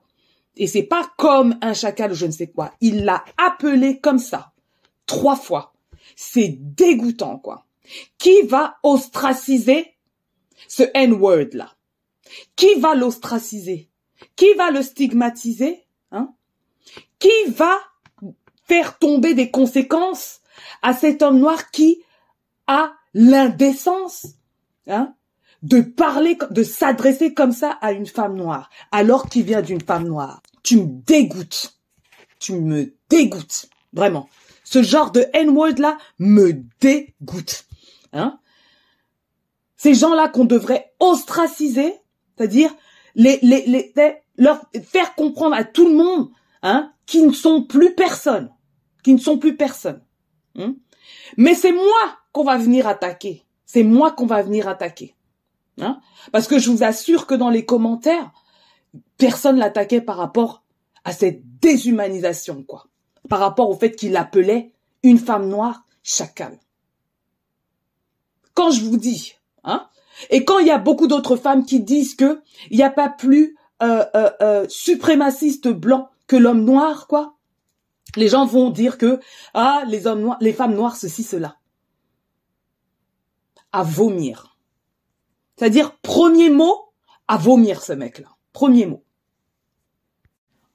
Et 0.57 0.67
c'est 0.67 0.83
pas 0.83 1.11
comme 1.17 1.59
un 1.63 1.75
chacal 1.75 2.13
ou 2.13 2.15
je 2.15 2.27
ne 2.27 2.33
sais 2.33 2.49
quoi. 2.49 2.73
Il 2.81 3.05
l'a 3.05 3.25
appelé 3.37 4.01
comme 4.01 4.19
ça. 4.19 4.53
Trois 5.07 5.37
fois. 5.37 5.73
C'est 6.17 6.57
dégoûtant, 6.59 7.39
quoi. 7.39 7.65
Qui 8.19 8.43
va 8.43 8.77
ostraciser 8.83 9.95
ce 10.69 10.85
N-word 10.95 11.49
là? 11.53 11.75
Qui 12.57 12.75
va 12.75 12.95
l'ostraciser? 12.95 13.89
Qui 14.37 14.53
va 14.55 14.71
le 14.71 14.83
stigmatiser? 14.83 15.85
Hein? 16.13 16.33
Qui 17.19 17.31
va 17.49 17.79
faire 18.67 18.99
tomber 18.99 19.35
des 19.35 19.51
conséquences 19.51 20.41
à 20.83 20.95
cet 20.95 21.23
homme 21.23 21.41
noir 21.41 21.71
qui 21.71 22.03
a 22.67 22.93
l'indécence 23.15 24.27
hein, 24.87 25.15
de 25.63 25.81
parler, 25.81 26.39
de 26.51 26.63
s'adresser 26.63 27.35
comme 27.35 27.53
ça 27.53 27.71
à 27.81 27.93
une 27.93 28.07
femme 28.07 28.37
noire, 28.37 28.71
alors 28.93 29.29
qu'il 29.29 29.45
vient 29.45 29.63
d'une 29.63 29.81
femme 29.81 30.07
noire. 30.07 30.43
Tu 30.63 30.77
me 30.79 30.87
dégoûtes. 31.07 31.79
Tu 32.39 32.55
me 32.55 32.95
dégoûtes. 33.09 33.69
Vraiment. 33.93 34.29
Ce 34.65 34.83
genre 34.83 35.11
de 35.11 35.27
N-word 35.33 35.79
là 35.79 35.99
me 36.19 36.63
dégoûte. 36.81 37.67
Hein 38.13 38.39
Ces 39.77 39.95
gens-là 39.95 40.29
qu'on 40.29 40.45
devrait 40.45 40.93
ostraciser, 41.01 41.95
c'est-à-dire 42.37 42.75
les, 43.15 43.39
les, 43.43 43.67
les, 43.67 43.93
leur 44.37 44.65
faire 44.83 45.15
comprendre 45.15 45.55
à 45.55 45.65
tout 45.65 45.89
le 45.89 45.95
monde, 45.95 46.31
hein, 46.63 46.93
qu'ils 47.07 47.27
ne 47.27 47.33
sont 47.33 47.63
plus 47.63 47.95
personne, 47.95 48.51
qui 49.03 49.13
ne 49.13 49.19
sont 49.19 49.39
plus 49.39 49.57
personne. 49.57 50.03
Hein 50.57 50.77
Mais 51.37 51.55
c'est 51.55 51.73
moi 51.73 52.20
qu'on 52.33 52.45
va 52.45 52.59
venir 52.59 52.87
attaquer. 52.87 53.45
C'est 53.67 53.83
moi 53.83 54.13
qu'on 54.13 54.27
va 54.27 54.43
venir 54.43 54.69
attaquer. 54.69 55.15
Hein? 55.81 56.01
Parce 56.33 56.47
que 56.47 56.59
je 56.59 56.71
vous 56.71 56.83
assure 56.83 57.27
que 57.27 57.35
dans 57.35 57.51
les 57.51 57.65
commentaires, 57.65 58.31
personne 59.17 59.59
l'attaquait 59.59 60.01
par 60.01 60.17
rapport 60.17 60.63
à 61.05 61.13
cette 61.13 61.43
déshumanisation, 61.61 62.63
quoi. 62.63 62.87
Par 63.29 63.39
rapport 63.39 63.71
au 63.71 63.75
fait 63.75 63.93
qu'il 63.93 64.17
appelait 64.17 64.73
une 65.03 65.19
femme 65.19 65.49
noire 65.49 65.85
chacal. 66.03 66.59
Quand 68.55 68.71
je 68.71 68.85
vous 68.85 68.97
dis, 68.97 69.35
hein, 69.65 69.89
et 70.29 70.45
quand 70.45 70.59
il 70.59 70.67
y 70.67 70.73
a 70.73 70.79
beaucoup 70.79 71.07
d'autres 71.07 71.37
femmes 71.37 71.65
qui 71.65 71.81
disent 71.81 72.15
que 72.15 72.43
il 72.71 72.77
n'y 72.77 72.83
a 72.83 72.91
pas 72.91 73.09
plus 73.09 73.57
euh, 73.83 74.05
euh, 74.15 74.31
euh, 74.43 74.67
suprémaciste 74.69 75.69
blanc 75.69 76.11
que 76.27 76.37
l'homme 76.37 76.65
noir, 76.65 77.07
quoi, 77.07 77.37
les 78.17 78.29
gens 78.29 78.45
vont 78.45 78.71
dire 78.71 78.99
que 78.99 79.21
ah 79.55 79.85
les 79.87 80.07
hommes 80.07 80.23
noirs, 80.23 80.39
les 80.41 80.53
femmes 80.53 80.75
noires, 80.75 80.97
ceci, 80.97 81.23
cela. 81.23 81.57
À 83.73 83.83
vomir. 83.83 84.57
C'est-à-dire, 85.57 85.97
premier 85.99 86.51
mot, 86.51 86.93
à 87.29 87.37
vomir 87.37 87.83
ce 87.83 87.93
mec-là. 87.93 88.29
Premier 88.53 88.87
mot. 88.87 89.05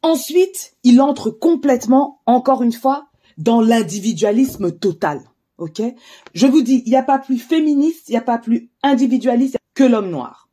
Ensuite, 0.01 0.77
il 0.83 1.01
entre 1.01 1.31
complètement, 1.31 2.21
encore 2.25 2.61
une 2.61 2.71
fois, 2.71 3.07
dans 3.37 3.61
l'individualisme 3.61 4.71
total. 4.71 5.21
Ok? 5.57 5.81
Je 6.33 6.47
vous 6.47 6.61
dis, 6.61 6.83
il 6.85 6.89
n'y 6.89 6.95
a 6.95 7.03
pas 7.03 7.17
plus 7.17 7.39
féministe, 7.39 8.09
il 8.09 8.11
n'y 8.11 8.17
a 8.17 8.21
pas 8.21 8.37
plus 8.37 8.69
individualiste 8.83 9.57
que 9.73 9.83
l'homme 9.83 10.09
noir. 10.09 10.49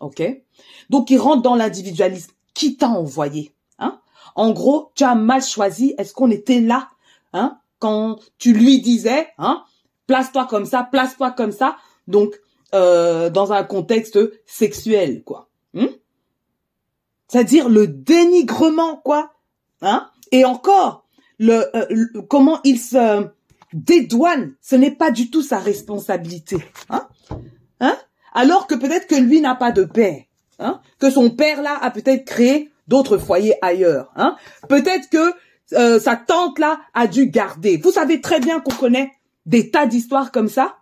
Ok? 0.00 0.22
Donc, 0.90 1.10
il 1.10 1.18
rentre 1.18 1.42
dans 1.42 1.54
l'individualisme. 1.54 2.32
Qui 2.54 2.76
t'a 2.76 2.88
envoyé 2.88 3.54
hein? 3.78 4.00
En 4.34 4.50
gros, 4.50 4.90
tu 4.94 5.04
as 5.04 5.14
mal 5.14 5.42
choisi. 5.42 5.94
Est-ce 5.98 6.14
qu'on 6.14 6.30
était 6.30 6.60
là 6.60 6.88
hein? 7.32 7.60
Quand 7.78 8.18
tu 8.38 8.54
lui 8.54 8.80
disais, 8.80 9.28
hein 9.38 9.62
Place-toi 10.06 10.46
comme 10.48 10.66
ça, 10.66 10.88
place-toi 10.90 11.32
comme 11.32 11.52
ça. 11.52 11.76
Donc, 12.06 12.34
euh, 12.74 13.30
dans 13.30 13.52
un 13.52 13.64
contexte 13.64 14.18
sexuel, 14.46 15.22
quoi. 15.24 15.48
Hmm? 15.74 15.86
C'est-à-dire 17.28 17.68
le 17.68 17.86
dénigrement, 17.86 18.96
quoi. 18.96 19.32
Hein 19.82 20.08
Et 20.32 20.44
encore, 20.44 21.06
euh, 21.42 21.64
le, 21.90 22.22
comment 22.22 22.60
il 22.64 22.78
se 22.78 23.26
dédouane, 23.72 24.54
ce 24.60 24.76
n'est 24.76 24.90
pas 24.90 25.10
du 25.10 25.30
tout 25.30 25.42
sa 25.42 25.58
responsabilité. 25.58 26.56
Hein 26.88 27.08
Hein 27.80 27.96
Alors 28.32 28.66
que 28.66 28.74
peut-être 28.74 29.06
que 29.06 29.16
lui 29.16 29.40
n'a 29.40 29.54
pas 29.54 29.72
de 29.72 29.84
père. 29.84 30.22
Hein 30.58 30.80
que 30.98 31.10
son 31.10 31.30
père 31.30 31.60
là 31.62 31.78
a 31.80 31.90
peut-être 31.90 32.24
créé 32.24 32.70
d'autres 32.88 33.18
foyers 33.18 33.56
ailleurs. 33.60 34.10
Hein 34.16 34.36
peut-être 34.68 35.10
que 35.10 35.34
euh, 35.74 36.00
sa 36.00 36.16
tante 36.16 36.58
là 36.58 36.80
a 36.94 37.06
dû 37.06 37.26
garder. 37.26 37.76
Vous 37.76 37.90
savez 37.90 38.20
très 38.20 38.40
bien 38.40 38.60
qu'on 38.60 38.74
connaît 38.74 39.12
des 39.46 39.70
tas 39.70 39.86
d'histoires 39.86 40.32
comme 40.32 40.48
ça 40.48 40.76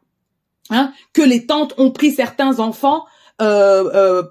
hein, 0.70 0.92
que 1.12 1.22
les 1.22 1.46
tantes 1.46 1.74
ont 1.78 1.90
pris 1.90 2.12
certains 2.12 2.58
enfants, 2.58 3.04
euh, 3.40 3.90
euh, 3.94 4.22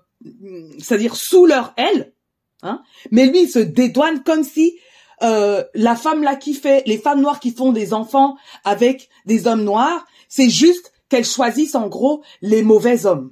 c'est-à-dire 0.79 1.15
sous 1.15 1.45
leur 1.45 1.73
aile, 1.77 2.13
hein, 2.61 2.81
mais 3.11 3.27
lui 3.27 3.43
il 3.43 3.49
se 3.49 3.59
dédouane 3.59 4.23
comme 4.23 4.43
si 4.43 4.77
euh, 5.21 5.63
la 5.73 5.95
femme 5.95 6.23
là 6.23 6.35
qui 6.35 6.53
fait, 6.53 6.83
les 6.85 6.97
femmes 6.97 7.21
noires 7.21 7.39
qui 7.39 7.51
font 7.51 7.71
des 7.71 7.93
enfants 7.93 8.35
avec 8.65 9.09
des 9.25 9.47
hommes 9.47 9.63
noirs, 9.63 10.05
c'est 10.27 10.49
juste 10.49 10.91
qu'elles 11.07 11.25
choisissent 11.25 11.75
en 11.75 11.87
gros 11.87 12.23
les 12.41 12.63
mauvais 12.63 13.05
hommes. 13.05 13.31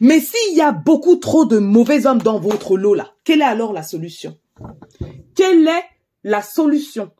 Mais 0.00 0.20
s'il 0.20 0.56
y 0.56 0.62
a 0.62 0.72
beaucoup 0.72 1.16
trop 1.16 1.44
de 1.44 1.58
mauvais 1.58 2.06
hommes 2.06 2.22
dans 2.22 2.38
votre 2.38 2.76
lot 2.76 2.94
là, 2.94 3.12
quelle 3.24 3.42
est 3.42 3.44
alors 3.44 3.72
la 3.72 3.82
solution? 3.82 4.38
Quelle 5.34 5.66
est 5.66 5.84
la 6.22 6.40
solution? 6.40 7.10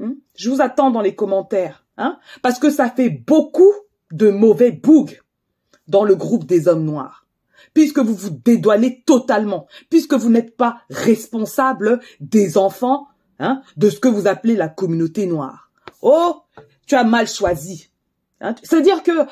Hmm? 0.00 0.14
Je 0.36 0.50
vous 0.50 0.60
attends 0.60 0.90
dans 0.90 1.00
les 1.00 1.14
commentaires. 1.14 1.84
Hein? 1.96 2.18
Parce 2.42 2.58
que 2.58 2.70
ça 2.70 2.90
fait 2.90 3.10
beaucoup 3.10 3.72
de 4.10 4.30
mauvais 4.30 4.72
bougs 4.72 5.20
dans 5.86 6.04
le 6.04 6.16
groupe 6.16 6.46
des 6.46 6.66
hommes 6.66 6.84
noirs. 6.84 7.26
Puisque 7.74 7.98
vous 7.98 8.14
vous 8.14 8.30
dédouanez 8.30 9.02
totalement, 9.06 9.66
puisque 9.90 10.14
vous 10.14 10.30
n'êtes 10.30 10.56
pas 10.56 10.80
responsable 10.90 12.00
des 12.18 12.58
enfants, 12.58 13.06
hein, 13.38 13.62
de 13.76 13.90
ce 13.90 14.00
que 14.00 14.08
vous 14.08 14.26
appelez 14.26 14.56
la 14.56 14.68
communauté 14.68 15.26
noire. 15.26 15.70
Oh, 16.02 16.42
tu 16.86 16.94
as 16.96 17.04
mal 17.04 17.28
choisi. 17.28 17.88
Hein? 18.40 18.54
C'est-à-dire 18.62 19.02
que 19.02 19.26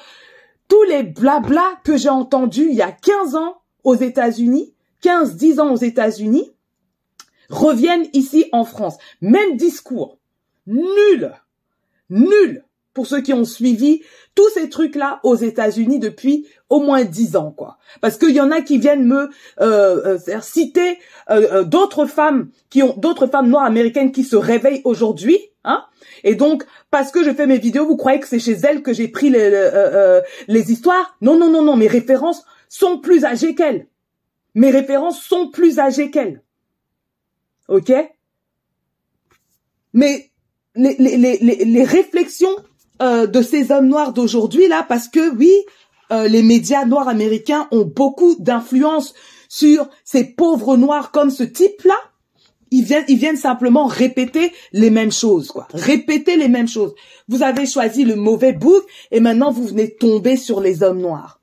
tous 0.68 0.82
les 0.84 1.02
blabla 1.02 1.64
que 1.82 1.96
j'ai 1.96 2.10
entendus 2.10 2.68
il 2.70 2.76
y 2.76 2.82
a 2.82 2.92
15 2.92 3.34
ans 3.34 3.62
aux 3.84 3.94
États-Unis, 3.94 4.74
15, 5.00 5.36
10 5.36 5.60
ans 5.60 5.72
aux 5.72 5.76
États-Unis, 5.76 6.50
reviennent 7.48 8.06
ici 8.12 8.46
en 8.52 8.64
France. 8.64 8.98
Même 9.20 9.56
discours. 9.56 10.17
Nul 10.68 11.32
nul 12.10 12.64
pour 12.94 13.06
ceux 13.06 13.20
qui 13.20 13.32
ont 13.32 13.44
suivi 13.44 14.02
tous 14.34 14.48
ces 14.50 14.68
trucs-là 14.68 15.20
aux 15.22 15.36
États-Unis 15.36 16.00
depuis 16.00 16.48
au 16.68 16.80
moins 16.80 17.04
dix 17.04 17.36
ans, 17.36 17.52
quoi. 17.52 17.78
Parce 18.00 18.16
qu'il 18.16 18.32
y 18.32 18.40
en 18.40 18.50
a 18.50 18.60
qui 18.60 18.78
viennent 18.78 19.04
me 19.04 19.30
euh, 19.60 20.18
euh 20.28 20.40
citer 20.40 20.98
euh, 21.30 21.46
euh, 21.52 21.64
d'autres 21.64 22.06
femmes 22.06 22.50
qui 22.70 22.82
ont 22.82 22.96
d'autres 22.96 23.28
femmes 23.28 23.48
noires 23.48 23.64
américaines 23.64 24.10
qui 24.10 24.24
se 24.24 24.34
réveillent 24.34 24.82
aujourd'hui, 24.84 25.38
hein. 25.64 25.84
Et 26.24 26.34
donc 26.34 26.66
parce 26.90 27.12
que 27.12 27.22
je 27.22 27.32
fais 27.32 27.46
mes 27.46 27.58
vidéos, 27.58 27.86
vous 27.86 27.96
croyez 27.96 28.18
que 28.18 28.26
c'est 28.26 28.40
chez 28.40 28.54
elles 28.54 28.82
que 28.82 28.92
j'ai 28.92 29.08
pris 29.08 29.30
les, 29.30 30.20
les 30.48 30.72
histoires? 30.72 31.16
Non, 31.20 31.38
non, 31.38 31.50
non, 31.50 31.62
non. 31.62 31.76
Mes 31.76 31.86
références 31.86 32.44
sont 32.68 32.98
plus 32.98 33.24
âgées 33.24 33.54
qu'elles. 33.54 33.86
Mes 34.54 34.70
références 34.70 35.22
sont 35.22 35.50
plus 35.50 35.78
âgées 35.78 36.10
qu'elles. 36.10 36.42
Ok? 37.68 37.92
Mais 39.92 40.30
les, 40.78 41.16
les, 41.16 41.38
les, 41.38 41.64
les 41.64 41.84
réflexions 41.84 42.56
euh, 43.02 43.26
de 43.26 43.42
ces 43.42 43.70
hommes 43.70 43.88
noirs 43.88 44.12
d'aujourd'hui 44.12 44.68
là, 44.68 44.84
parce 44.88 45.08
que 45.08 45.34
oui, 45.36 45.52
euh, 46.10 46.28
les 46.28 46.42
médias 46.42 46.84
noirs 46.84 47.08
américains 47.08 47.68
ont 47.70 47.84
beaucoup 47.84 48.36
d'influence 48.38 49.14
sur 49.48 49.88
ces 50.04 50.24
pauvres 50.24 50.76
noirs 50.76 51.10
comme 51.10 51.30
ce 51.30 51.42
type-là. 51.42 51.96
Ils 52.70 52.84
viennent, 52.84 53.04
ils 53.08 53.16
viennent 53.16 53.36
simplement 53.36 53.86
répéter 53.86 54.52
les 54.72 54.90
mêmes 54.90 55.12
choses, 55.12 55.48
quoi. 55.48 55.68
Répéter 55.72 56.36
les 56.36 56.48
mêmes 56.48 56.68
choses. 56.68 56.94
Vous 57.28 57.42
avez 57.42 57.66
choisi 57.66 58.04
le 58.04 58.14
mauvais 58.14 58.52
bouc 58.52 58.82
et 59.10 59.20
maintenant 59.20 59.50
vous 59.50 59.64
venez 59.64 59.94
tomber 59.94 60.36
sur 60.36 60.60
les 60.60 60.82
hommes 60.82 61.00
noirs. 61.00 61.40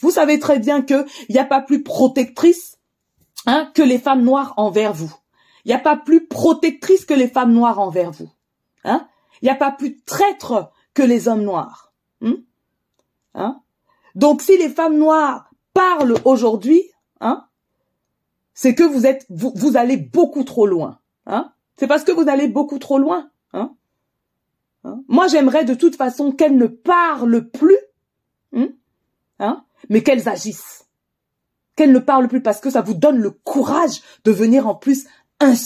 Vous 0.00 0.10
savez 0.10 0.38
très 0.38 0.58
bien 0.58 0.82
que 0.82 1.04
il 1.28 1.32
n'y 1.32 1.40
a 1.40 1.44
pas 1.44 1.60
plus 1.60 1.82
protectrice 1.82 2.78
hein, 3.46 3.70
que 3.74 3.82
les 3.82 3.98
femmes 3.98 4.22
noires 4.22 4.54
envers 4.56 4.92
vous. 4.92 5.12
Il 5.64 5.68
n'y 5.68 5.74
a 5.74 5.80
pas 5.80 5.96
plus 5.96 6.26
protectrice 6.26 7.04
que 7.04 7.14
les 7.14 7.28
femmes 7.28 7.52
noires 7.52 7.80
envers 7.80 8.12
vous. 8.12 8.30
Hein? 8.88 9.06
Il 9.42 9.44
n'y 9.44 9.50
a 9.50 9.54
pas 9.54 9.70
plus 9.70 10.00
traître 10.00 10.72
que 10.94 11.02
les 11.02 11.28
hommes 11.28 11.42
noirs. 11.42 11.92
Hmm 12.20 12.42
hein? 13.34 13.60
Donc 14.14 14.42
si 14.42 14.56
les 14.56 14.70
femmes 14.70 14.98
noires 14.98 15.50
parlent 15.74 16.16
aujourd'hui, 16.24 16.82
hein, 17.20 17.46
c'est 18.54 18.74
que 18.74 18.82
vous 18.82 19.06
êtes, 19.06 19.26
vous, 19.30 19.76
allez 19.76 19.96
beaucoup 19.96 20.42
trop 20.42 20.66
loin. 20.66 20.98
Hein? 21.26 21.52
C'est 21.76 21.86
parce 21.86 22.02
que 22.02 22.12
vous 22.12 22.28
allez 22.28 22.48
beaucoup 22.48 22.78
trop 22.78 22.98
loin. 22.98 23.30
Hein, 23.52 23.76
hein? 24.82 25.02
Moi, 25.06 25.28
j'aimerais 25.28 25.64
de 25.64 25.74
toute 25.74 25.94
façon 25.94 26.32
qu'elles 26.32 26.56
ne 26.56 26.66
parlent 26.66 27.48
plus, 27.50 27.78
hein, 29.38 29.64
mais 29.88 30.02
qu'elles 30.02 30.28
agissent. 30.28 30.88
Qu'elles 31.76 31.92
ne 31.92 32.00
parlent 32.00 32.26
plus 32.26 32.42
parce 32.42 32.60
que 32.60 32.70
ça 32.70 32.80
vous 32.80 32.94
donne 32.94 33.18
le 33.18 33.30
courage 33.30 34.02
de 34.24 34.32
venir 34.32 34.66
en 34.66 34.74
plus 34.74 35.06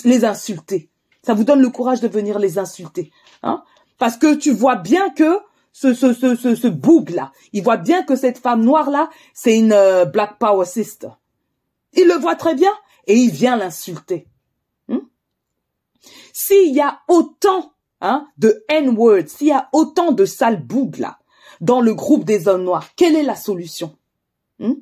les 0.04 0.26
insulter. 0.26 0.91
Ça 1.24 1.34
vous 1.34 1.44
donne 1.44 1.60
le 1.60 1.70
courage 1.70 2.00
de 2.00 2.08
venir 2.08 2.38
les 2.38 2.58
insulter. 2.58 3.12
Hein 3.42 3.62
parce 4.02 4.16
que 4.16 4.34
tu 4.34 4.50
vois 4.50 4.74
bien 4.74 5.10
que 5.10 5.38
ce, 5.72 5.94
ce, 5.94 6.12
ce, 6.12 6.34
ce, 6.34 6.56
ce 6.56 6.66
boug 6.66 7.10
là, 7.10 7.30
il 7.52 7.62
voit 7.62 7.76
bien 7.76 8.02
que 8.02 8.16
cette 8.16 8.38
femme 8.38 8.64
noire 8.64 8.90
là, 8.90 9.08
c'est 9.32 9.56
une 9.56 9.72
euh, 9.72 10.04
Black 10.04 10.40
Power 10.40 10.66
sister. 10.66 11.10
Il 11.92 12.08
le 12.08 12.14
voit 12.14 12.34
très 12.34 12.56
bien 12.56 12.72
et 13.06 13.14
il 13.14 13.30
vient 13.30 13.56
l'insulter. 13.56 14.26
Hmm? 14.88 14.98
S'il 16.32 16.74
y 16.74 16.80
a 16.80 17.00
autant 17.06 17.74
hein, 18.00 18.26
de 18.38 18.64
N-words, 18.68 19.28
s'il 19.28 19.46
y 19.46 19.52
a 19.52 19.68
autant 19.72 20.10
de 20.10 20.24
sales 20.24 20.62
boug 20.62 20.98
là 20.98 21.20
dans 21.60 21.80
le 21.80 21.94
groupe 21.94 22.24
des 22.24 22.48
hommes 22.48 22.64
noirs, 22.64 22.88
quelle 22.96 23.14
est 23.14 23.22
la 23.22 23.36
solution? 23.36 23.96
Hmm? 24.58 24.74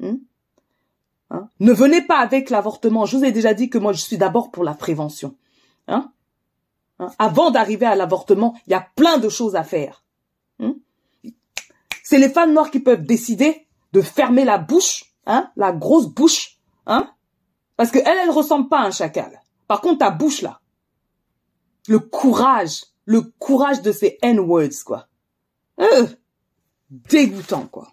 Hmm? 0.00 0.16
Hein? 1.30 1.48
Ne 1.60 1.72
venez 1.72 2.00
pas 2.00 2.18
avec 2.18 2.48
l'avortement. 2.48 3.04
Je 3.04 3.18
vous 3.18 3.24
ai 3.24 3.32
déjà 3.32 3.52
dit 3.52 3.68
que 3.68 3.76
moi 3.78 3.92
je 3.92 4.00
suis 4.00 4.16
d'abord 4.16 4.50
pour 4.50 4.64
la 4.64 4.74
prévention. 4.74 5.36
Hein? 5.88 6.12
hein? 6.98 7.10
Avant 7.18 7.50
d'arriver 7.50 7.86
à 7.86 7.94
l'avortement, 7.94 8.54
il 8.66 8.70
y 8.70 8.74
a 8.74 8.86
plein 8.96 9.18
de 9.18 9.28
choses 9.28 9.56
à 9.56 9.64
faire. 9.64 10.04
Hein? 10.60 10.74
C'est 12.02 12.18
les 12.18 12.28
femmes 12.28 12.52
noires 12.52 12.70
qui 12.70 12.80
peuvent 12.80 13.04
décider 13.04 13.66
de 13.92 14.00
fermer 14.00 14.44
la 14.44 14.58
bouche, 14.58 15.04
hein, 15.26 15.50
la 15.56 15.72
grosse 15.72 16.06
bouche, 16.06 16.58
hein, 16.86 17.10
parce 17.76 17.90
que 17.90 17.98
elle, 17.98 18.18
elle 18.22 18.30
ressemble 18.30 18.68
pas 18.68 18.80
à 18.80 18.86
un 18.86 18.90
chacal. 18.90 19.40
Par 19.66 19.80
contre, 19.80 20.00
ta 20.00 20.10
bouche 20.10 20.42
là, 20.42 20.60
le 21.88 21.98
courage, 21.98 22.84
le 23.04 23.22
courage 23.22 23.82
de 23.82 23.92
ces 23.92 24.18
N-words 24.22 24.84
quoi, 24.84 25.08
euh, 25.80 26.06
dégoûtant 26.90 27.66
quoi. 27.66 27.92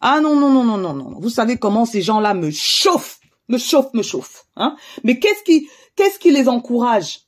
Ah 0.00 0.20
non 0.20 0.36
non 0.38 0.50
non 0.50 0.64
non 0.64 0.78
non 0.78 0.94
non. 0.94 1.18
Vous 1.18 1.30
savez 1.30 1.58
comment 1.58 1.86
ces 1.86 2.02
gens-là 2.02 2.34
me 2.34 2.50
chauffent, 2.50 3.20
me 3.48 3.58
chauffent, 3.58 3.92
me 3.94 4.02
chauffent. 4.02 4.46
Hein 4.56 4.76
Mais 5.02 5.18
qu'est-ce 5.18 5.42
qui, 5.42 5.68
qu'est-ce 5.96 6.18
qui 6.18 6.30
les 6.30 6.48
encourage 6.48 7.20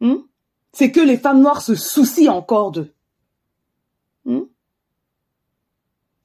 hmm? 0.00 0.16
C'est 0.72 0.92
que 0.92 1.00
les 1.00 1.16
femmes 1.16 1.40
noires 1.40 1.62
se 1.62 1.74
soucient 1.74 2.34
encore 2.34 2.70
d'eux. 2.70 2.92
Hmm? 4.24 4.42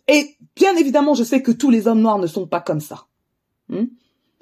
Et 0.08 0.38
bien 0.56 0.76
évidemment, 0.76 1.16
je 1.16 1.24
sais 1.24 1.42
que 1.42 1.52
tous 1.52 1.70
les 1.70 1.88
hommes 1.88 2.02
noirs 2.02 2.20
ne 2.20 2.28
sont 2.28 2.48
pas 2.48 2.62
comme 2.62 2.82
ça. 2.82 3.08
Hmm? 3.70 3.86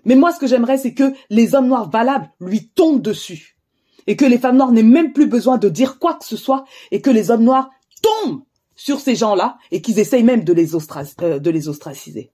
Mais 0.05 0.15
moi, 0.15 0.33
ce 0.33 0.39
que 0.39 0.47
j'aimerais, 0.47 0.77
c'est 0.77 0.93
que 0.93 1.13
les 1.29 1.55
hommes 1.55 1.67
noirs 1.67 1.89
valables 1.89 2.29
lui 2.41 2.67
tombent 2.67 3.01
dessus. 3.01 3.57
Et 4.05 4.17
que 4.17 4.25
les 4.25 4.37
femmes 4.37 4.57
noires 4.57 4.73
n'aient 4.73 4.83
même 4.83 5.13
plus 5.13 5.27
besoin 5.27 5.57
de 5.57 5.69
dire 5.69 5.97
quoi 5.97 6.15
que 6.15 6.25
ce 6.25 6.35
soit. 6.35 6.65
Et 6.91 7.01
que 7.01 7.09
les 7.09 7.31
hommes 7.31 7.43
noirs 7.43 7.69
tombent 8.01 8.43
sur 8.75 8.99
ces 8.99 9.15
gens-là 9.15 9.57
et 9.71 9.81
qu'ils 9.81 9.99
essayent 9.99 10.23
même 10.23 10.43
de 10.43 10.51
les, 10.51 10.75
euh, 10.75 11.39
de 11.39 11.49
les 11.49 11.69
ostraciser. 11.69 12.31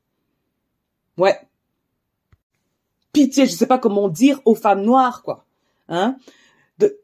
Ouais. 1.18 1.38
Pitié, 3.14 3.46
je 3.46 3.52
sais 3.52 3.66
pas 3.66 3.78
comment 3.78 4.10
dire 4.10 4.42
aux 4.46 4.56
femmes 4.56 4.84
noires, 4.84 5.24
quoi. 5.24 5.46
Hein 5.88 6.18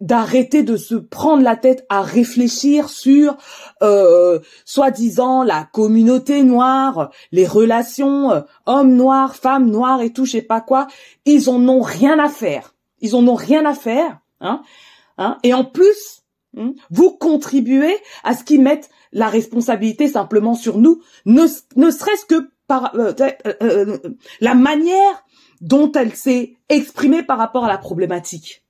d'arrêter 0.02 0.64
de, 0.64 0.78
se 0.78 0.96
prendre 0.96 1.44
la 1.44 1.56
tête 1.56 1.86
à 1.90 2.02
réfléchir 2.02 2.90
sur 2.90 3.36
euh, 3.82 4.40
soi-disant 4.64 5.44
la 5.44 5.68
communauté 5.72 6.44
noire, 6.44 7.12
les 7.32 7.46
relations 7.46 8.32
euh, 8.32 8.42
hommes 8.66 8.96
noirs, 8.96 9.36
femmes 9.36 9.70
noires 9.70 10.02
et 10.02 10.14
tout, 10.14 10.26
je 10.26 10.34
sais 10.34 10.42
pas 10.42 10.62
quoi. 10.62 10.88
Ils 11.26 11.50
en 11.50 11.68
ont 11.68 11.82
rien 11.82 12.20
à 12.20 12.30
faire. 12.30 12.74
Ils 13.02 13.16
en 13.16 13.28
ont 13.28 13.36
rien 13.36 13.66
à 13.66 13.74
faire. 13.74 14.20
Hein, 14.40 14.62
hein 15.18 15.38
et 15.44 15.54
en 15.54 15.66
plus, 15.66 16.24
hein, 16.58 16.74
vous 16.90 17.12
contribuez 17.12 17.98
à 18.24 18.36
ce 18.36 18.44
qu'ils 18.44 18.62
mettent 18.62 18.90
la 19.12 19.30
responsabilité 19.30 20.08
simplement 20.08 20.56
sur 20.56 20.78
nous, 20.78 21.02
ne, 21.26 21.46
ne 21.76 21.92
serait-ce 21.92 22.26
que 22.26 22.50
par 22.68 22.96
euh, 22.96 23.14
euh, 23.62 23.98
la 24.42 24.56
manière 24.56 25.25
dont 25.66 25.92
elle 25.94 26.16
s'est 26.16 26.56
exprimée 26.70 27.24
par 27.24 27.40
rapport 27.40 27.66
à 27.66 27.68
la 27.68 27.80
problématique. 27.80 28.64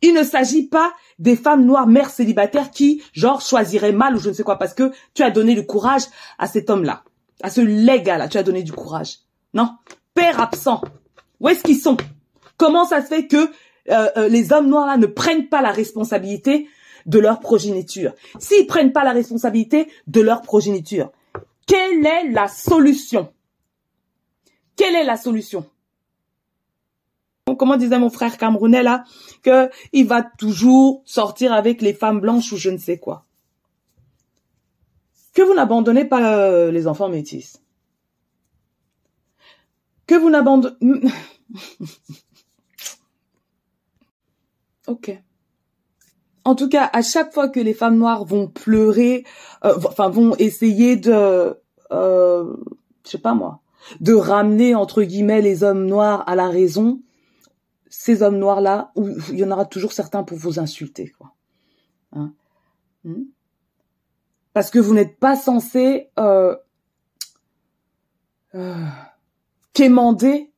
Il 0.00 0.14
ne 0.14 0.24
s'agit 0.24 0.66
pas 0.66 0.92
des 1.18 1.36
femmes 1.36 1.64
noires 1.64 1.86
mères 1.86 2.10
célibataires 2.10 2.70
qui, 2.70 3.02
genre, 3.12 3.42
choisiraient 3.42 3.92
mal 3.92 4.16
ou 4.16 4.18
je 4.18 4.30
ne 4.30 4.34
sais 4.34 4.42
quoi, 4.42 4.58
parce 4.58 4.74
que 4.74 4.90
tu 5.14 5.22
as 5.22 5.30
donné 5.30 5.54
du 5.54 5.64
courage 5.64 6.02
à 6.38 6.48
cet 6.48 6.70
homme-là, 6.70 7.04
à 7.42 7.50
ce 7.50 7.60
légat-là, 7.60 8.28
tu 8.28 8.38
as 8.38 8.42
donné 8.42 8.62
du 8.62 8.72
courage. 8.72 9.18
Non, 9.52 9.76
père 10.14 10.40
absent. 10.40 10.80
Où 11.38 11.50
est-ce 11.50 11.62
qu'ils 11.62 11.78
sont? 11.78 11.98
Comment 12.56 12.86
ça 12.86 13.02
se 13.02 13.08
fait 13.08 13.26
que 13.26 13.50
euh, 13.90 14.08
euh, 14.16 14.28
les 14.28 14.52
hommes 14.52 14.68
noirs 14.68 14.86
là 14.86 14.96
ne 14.96 15.06
prennent 15.06 15.48
pas 15.48 15.60
la 15.60 15.70
responsabilité 15.70 16.66
de 17.04 17.18
leur 17.18 17.40
progéniture? 17.40 18.14
S'ils 18.38 18.66
prennent 18.66 18.92
pas 18.92 19.04
la 19.04 19.12
responsabilité 19.12 19.86
de 20.06 20.22
leur 20.22 20.40
progéniture, 20.40 21.12
quelle 21.66 22.06
est 22.06 22.30
la 22.30 22.48
solution? 22.48 23.30
Quelle 24.76 24.94
est 24.94 25.04
la 25.04 25.18
solution? 25.18 25.66
Comment 27.62 27.76
disait 27.76 28.00
mon 28.00 28.10
frère 28.10 28.38
camerounais 28.38 28.82
là, 28.82 29.04
que 29.44 29.70
il 29.92 30.04
va 30.04 30.20
toujours 30.24 31.00
sortir 31.04 31.52
avec 31.52 31.80
les 31.80 31.94
femmes 31.94 32.18
blanches 32.18 32.50
ou 32.50 32.56
je 32.56 32.70
ne 32.70 32.76
sais 32.76 32.98
quoi. 32.98 33.24
Que 35.32 35.42
vous 35.42 35.54
n'abandonnez 35.54 36.04
pas 36.04 36.38
euh, 36.38 36.72
les 36.72 36.88
enfants 36.88 37.08
métis. 37.08 37.62
Que 40.08 40.16
vous 40.16 40.28
n'abandonnez... 40.28 40.74
ok. 44.88 45.22
En 46.44 46.56
tout 46.56 46.68
cas, 46.68 46.90
à 46.92 47.02
chaque 47.02 47.32
fois 47.32 47.48
que 47.48 47.60
les 47.60 47.74
femmes 47.74 47.96
noires 47.96 48.24
vont 48.24 48.48
pleurer, 48.48 49.24
euh, 49.64 49.78
enfin 49.86 50.08
vont 50.08 50.34
essayer 50.34 50.96
de, 50.96 51.56
euh, 51.92 52.56
je 53.04 53.08
sais 53.08 53.18
pas 53.18 53.34
moi, 53.34 53.60
de 54.00 54.14
ramener 54.14 54.74
entre 54.74 55.04
guillemets 55.04 55.42
les 55.42 55.62
hommes 55.62 55.86
noirs 55.86 56.24
à 56.26 56.34
la 56.34 56.48
raison, 56.48 56.98
ces 57.94 58.22
hommes 58.22 58.38
noirs-là, 58.38 58.90
il 58.96 59.38
y 59.38 59.44
en 59.44 59.50
aura 59.50 59.66
toujours 59.66 59.92
certains 59.92 60.22
pour 60.22 60.38
vous 60.38 60.58
insulter, 60.58 61.10
quoi. 61.10 61.34
Hein? 62.12 62.32
Hmm? 63.04 63.24
Parce 64.54 64.70
que 64.70 64.78
vous 64.78 64.94
n'êtes 64.94 65.18
pas 65.18 65.36
censé 65.36 66.08
euh, 66.18 66.56
euh, 68.54 68.86
quémander 69.74 70.50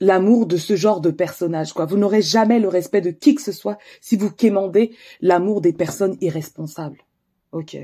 l'amour 0.00 0.44
de 0.44 0.58
ce 0.58 0.76
genre 0.76 1.00
de 1.00 1.10
personnage, 1.10 1.72
quoi. 1.72 1.86
Vous 1.86 1.96
n'aurez 1.96 2.20
jamais 2.20 2.60
le 2.60 2.68
respect 2.68 3.00
de 3.00 3.10
qui 3.10 3.34
que 3.34 3.42
ce 3.42 3.52
soit 3.52 3.78
si 4.02 4.16
vous 4.16 4.30
quémandez 4.30 4.94
l'amour 5.22 5.62
des 5.62 5.72
personnes 5.72 6.18
irresponsables. 6.20 6.98
Ok. 7.52 7.78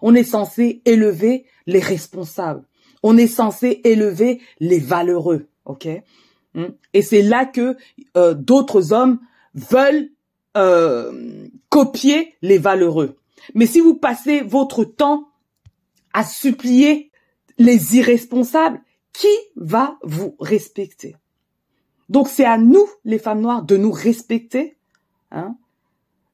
On 0.00 0.16
est 0.16 0.24
censé 0.24 0.82
élever 0.86 1.46
les 1.66 1.78
responsables. 1.78 2.64
On 3.04 3.16
est 3.16 3.28
censé 3.28 3.80
élever 3.84 4.40
les 4.58 4.80
valeureux. 4.80 5.46
Ok. 5.64 5.86
Hmm? 6.54 6.66
Et 6.92 7.02
c'est 7.02 7.22
là 7.22 7.46
que 7.46 7.76
euh, 8.16 8.34
d'autres 8.34 8.92
hommes 8.92 9.20
veulent 9.54 10.10
euh, 10.56 11.48
copier 11.68 12.34
les 12.42 12.58
valeureux. 12.58 13.16
Mais 13.54 13.66
si 13.66 13.80
vous 13.80 13.94
passez 13.94 14.40
votre 14.42 14.84
temps 14.84 15.28
à 16.12 16.24
supplier 16.24 17.10
les 17.58 17.96
irresponsables, 17.96 18.82
qui 19.12 19.28
va 19.56 19.98
vous 20.02 20.36
respecter? 20.40 21.16
Donc 22.08 22.28
c'est 22.28 22.44
à 22.44 22.58
nous, 22.58 22.86
les 23.04 23.18
femmes 23.18 23.40
noires, 23.40 23.62
de 23.62 23.76
nous 23.76 23.92
respecter 23.92 24.76
hein, 25.30 25.56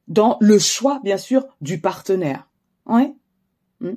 dans 0.09 0.37
le 0.41 0.59
choix, 0.59 1.01
bien 1.05 1.19
sûr, 1.19 1.47
du 1.61 1.81
partenaire. 1.81 2.49
Ouais. 2.87 3.14
Hmm? 3.81 3.95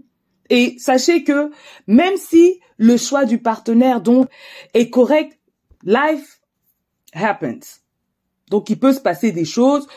Et 0.49 0.75
sachez 0.77 1.23
que 1.23 1.49
même 1.87 2.17
si 2.17 2.59
le 2.77 2.97
choix 2.97 3.25
du 3.25 3.37
partenaire 3.39 4.01
donc 4.01 4.29
est 4.73 4.89
correct, 4.89 5.39
life 5.83 6.41
happens. 7.13 7.81
Donc 8.49 8.69
il 8.69 8.79
peut 8.79 8.93
se 8.93 8.99
passer 8.99 9.31
des 9.31 9.45
choses. 9.45 9.87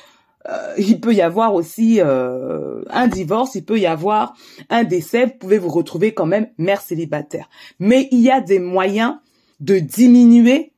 Euh, 0.48 0.74
il 0.76 1.00
peut 1.00 1.14
y 1.14 1.22
avoir 1.22 1.54
aussi 1.54 2.00
euh, 2.00 2.82
un 2.90 3.08
divorce, 3.08 3.54
il 3.54 3.64
peut 3.64 3.78
y 3.78 3.86
avoir 3.86 4.34
un 4.68 4.84
décès. 4.84 5.26
Vous 5.26 5.38
pouvez 5.38 5.58
vous 5.58 5.70
retrouver 5.70 6.12
quand 6.12 6.26
même 6.26 6.48
mère 6.58 6.82
célibataire. 6.82 7.48
Mais 7.78 8.08
il 8.10 8.20
y 8.20 8.30
a 8.30 8.40
des 8.40 8.58
moyens 8.58 9.16
de 9.60 9.78
diminuer 9.78 10.72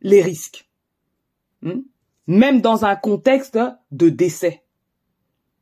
les 0.00 0.22
risques, 0.22 0.68
hmm? 1.62 1.82
même 2.26 2.60
dans 2.60 2.84
un 2.84 2.96
contexte 2.96 3.58
de 3.92 4.08
décès. 4.08 4.64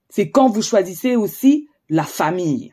C'est 0.08 0.30
quand 0.30 0.48
vous 0.48 0.62
choisissez 0.62 1.14
aussi 1.16 1.68
la 1.90 2.04
famille. 2.04 2.72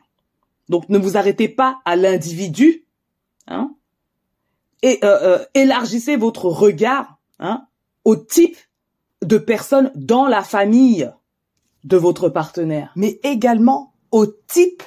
Donc 0.70 0.88
ne 0.88 0.98
vous 0.98 1.16
arrêtez 1.16 1.48
pas 1.48 1.80
à 1.84 1.96
l'individu, 1.96 2.86
hein, 3.46 3.74
et 4.82 4.98
euh, 5.04 5.18
euh, 5.22 5.44
élargissez 5.54 6.16
votre 6.16 6.46
regard 6.46 7.18
hein, 7.38 7.66
au 8.04 8.16
type 8.16 8.56
de 9.22 9.38
personnes 9.38 9.90
dans 9.94 10.26
la 10.26 10.42
famille 10.42 11.10
de 11.84 11.96
votre 11.96 12.28
partenaire, 12.28 12.92
mais 12.96 13.20
également 13.22 13.94
au 14.10 14.26
type 14.26 14.82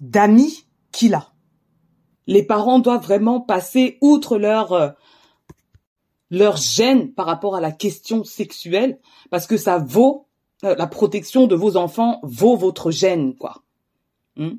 d'amis 0.00 0.66
qu'il 0.92 1.14
a. 1.14 1.32
Les 2.26 2.42
parents 2.42 2.78
doivent 2.78 3.02
vraiment 3.02 3.40
passer 3.40 3.98
outre 4.00 4.38
leur 4.38 4.72
euh, 4.72 4.90
leur 6.30 6.56
gêne 6.56 7.12
par 7.12 7.26
rapport 7.26 7.54
à 7.54 7.60
la 7.60 7.70
question 7.70 8.24
sexuelle 8.24 8.98
parce 9.30 9.46
que 9.46 9.56
ça 9.56 9.78
vaut 9.78 10.26
la 10.62 10.86
protection 10.88 11.46
de 11.46 11.54
vos 11.54 11.76
enfants 11.76 12.18
vaut 12.24 12.56
votre 12.56 12.90
gêne 12.90 13.36
quoi. 13.36 13.62
Hmm? 14.34 14.56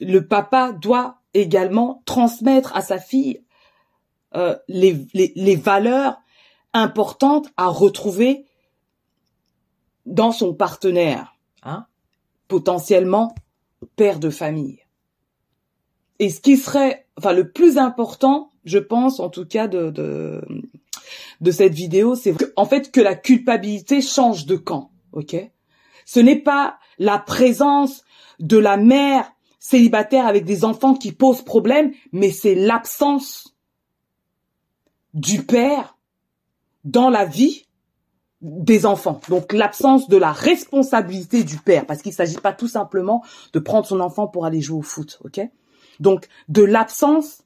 Le 0.00 0.26
papa 0.26 0.72
doit 0.72 1.21
également 1.34 2.02
transmettre 2.04 2.74
à 2.76 2.82
sa 2.82 2.98
fille 2.98 3.42
euh, 4.34 4.56
les, 4.68 5.06
les, 5.14 5.32
les 5.36 5.56
valeurs 5.56 6.20
importantes 6.72 7.48
à 7.56 7.68
retrouver 7.68 8.46
dans 10.06 10.32
son 10.32 10.54
partenaire, 10.54 11.36
hein, 11.62 11.86
potentiellement 12.48 13.34
père 13.96 14.18
de 14.18 14.30
famille. 14.30 14.80
Et 16.18 16.30
ce 16.30 16.40
qui 16.40 16.56
serait, 16.56 17.06
enfin, 17.16 17.32
le 17.32 17.50
plus 17.50 17.78
important, 17.78 18.50
je 18.64 18.78
pense, 18.78 19.20
en 19.20 19.28
tout 19.28 19.46
cas, 19.46 19.68
de, 19.68 19.90
de, 19.90 20.40
de 21.40 21.50
cette 21.50 21.74
vidéo, 21.74 22.14
c'est 22.14 22.34
en 22.56 22.64
fait 22.64 22.92
que 22.92 23.00
la 23.00 23.14
culpabilité 23.14 24.00
change 24.00 24.46
de 24.46 24.56
camp, 24.56 24.90
ok? 25.12 25.36
Ce 26.04 26.20
n'est 26.20 26.40
pas 26.40 26.78
la 26.98 27.18
présence 27.18 28.02
de 28.38 28.58
la 28.58 28.76
mère 28.76 29.31
célibataire 29.62 30.26
avec 30.26 30.44
des 30.44 30.64
enfants 30.64 30.94
qui 30.94 31.12
pose 31.12 31.40
problème, 31.40 31.92
mais 32.10 32.32
c'est 32.32 32.56
l'absence 32.56 33.54
du 35.14 35.44
père 35.44 35.96
dans 36.82 37.08
la 37.08 37.24
vie 37.24 37.68
des 38.40 38.86
enfants. 38.86 39.20
Donc 39.28 39.52
l'absence 39.52 40.08
de 40.08 40.16
la 40.16 40.32
responsabilité 40.32 41.44
du 41.44 41.58
père, 41.58 41.86
parce 41.86 42.02
qu'il 42.02 42.12
s'agit 42.12 42.38
pas 42.38 42.52
tout 42.52 42.66
simplement 42.66 43.22
de 43.52 43.60
prendre 43.60 43.86
son 43.86 44.00
enfant 44.00 44.26
pour 44.26 44.46
aller 44.46 44.60
jouer 44.60 44.78
au 44.78 44.82
foot, 44.82 45.20
ok? 45.22 45.40
Donc 46.00 46.26
de 46.48 46.64
l'absence 46.64 47.44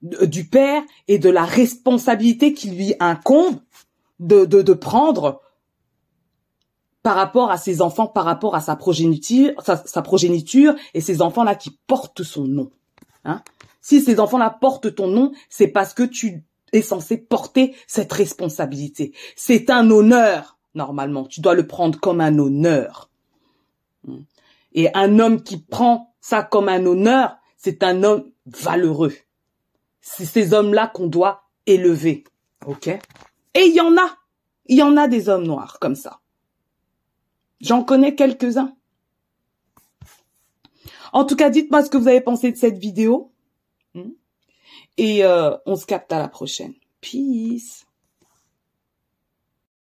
du 0.00 0.44
père 0.44 0.80
et 1.08 1.18
de 1.18 1.28
la 1.28 1.44
responsabilité 1.44 2.54
qui 2.54 2.70
lui 2.70 2.94
incombe 3.00 3.58
de, 4.20 4.44
de 4.44 4.72
prendre 4.74 5.40
par 7.04 7.16
rapport 7.16 7.50
à 7.50 7.58
ses 7.58 7.82
enfants, 7.82 8.06
par 8.06 8.24
rapport 8.24 8.56
à 8.56 8.62
sa 8.62 8.76
progéniture, 8.76 9.52
sa, 9.62 10.02
progéniture 10.02 10.74
et 10.94 11.02
ces 11.02 11.20
enfants-là 11.20 11.54
qui 11.54 11.78
portent 11.86 12.22
son 12.22 12.44
nom. 12.44 12.70
Hein 13.26 13.42
si 13.82 14.00
ces 14.00 14.18
enfants-là 14.18 14.48
portent 14.48 14.94
ton 14.94 15.08
nom, 15.08 15.32
c'est 15.50 15.68
parce 15.68 15.92
que 15.92 16.02
tu 16.02 16.42
es 16.72 16.80
censé 16.80 17.18
porter 17.18 17.76
cette 17.86 18.10
responsabilité. 18.10 19.12
C'est 19.36 19.68
un 19.68 19.90
honneur, 19.90 20.56
normalement. 20.74 21.26
Tu 21.26 21.42
dois 21.42 21.54
le 21.54 21.66
prendre 21.66 22.00
comme 22.00 22.22
un 22.22 22.38
honneur. 22.38 23.10
Et 24.72 24.88
un 24.94 25.18
homme 25.18 25.42
qui 25.42 25.58
prend 25.58 26.14
ça 26.22 26.42
comme 26.42 26.70
un 26.70 26.86
honneur, 26.86 27.36
c'est 27.58 27.82
un 27.82 28.02
homme 28.02 28.30
valeureux. 28.46 29.12
C'est 30.00 30.24
ces 30.24 30.54
hommes-là 30.54 30.86
qu'on 30.86 31.06
doit 31.06 31.42
élever. 31.66 32.24
OK? 32.64 32.88
Et 32.88 33.60
il 33.60 33.74
y 33.74 33.80
en 33.82 33.94
a. 33.98 34.16
Il 34.66 34.78
y 34.78 34.82
en 34.82 34.96
a 34.96 35.06
des 35.06 35.28
hommes 35.28 35.44
noirs 35.44 35.76
comme 35.78 35.96
ça. 35.96 36.20
J'en 37.60 37.84
connais 37.84 38.14
quelques-uns. 38.14 38.74
En 41.12 41.24
tout 41.24 41.36
cas, 41.36 41.50
dites-moi 41.50 41.84
ce 41.84 41.90
que 41.90 41.96
vous 41.96 42.08
avez 42.08 42.20
pensé 42.20 42.50
de 42.50 42.56
cette 42.56 42.78
vidéo. 42.78 43.32
Hmm? 43.94 44.10
Et 44.96 45.24
euh, 45.24 45.56
on 45.64 45.76
se 45.76 45.86
capte 45.86 46.12
à 46.12 46.18
la 46.18 46.28
prochaine. 46.28 46.74
Peace. 47.00 47.83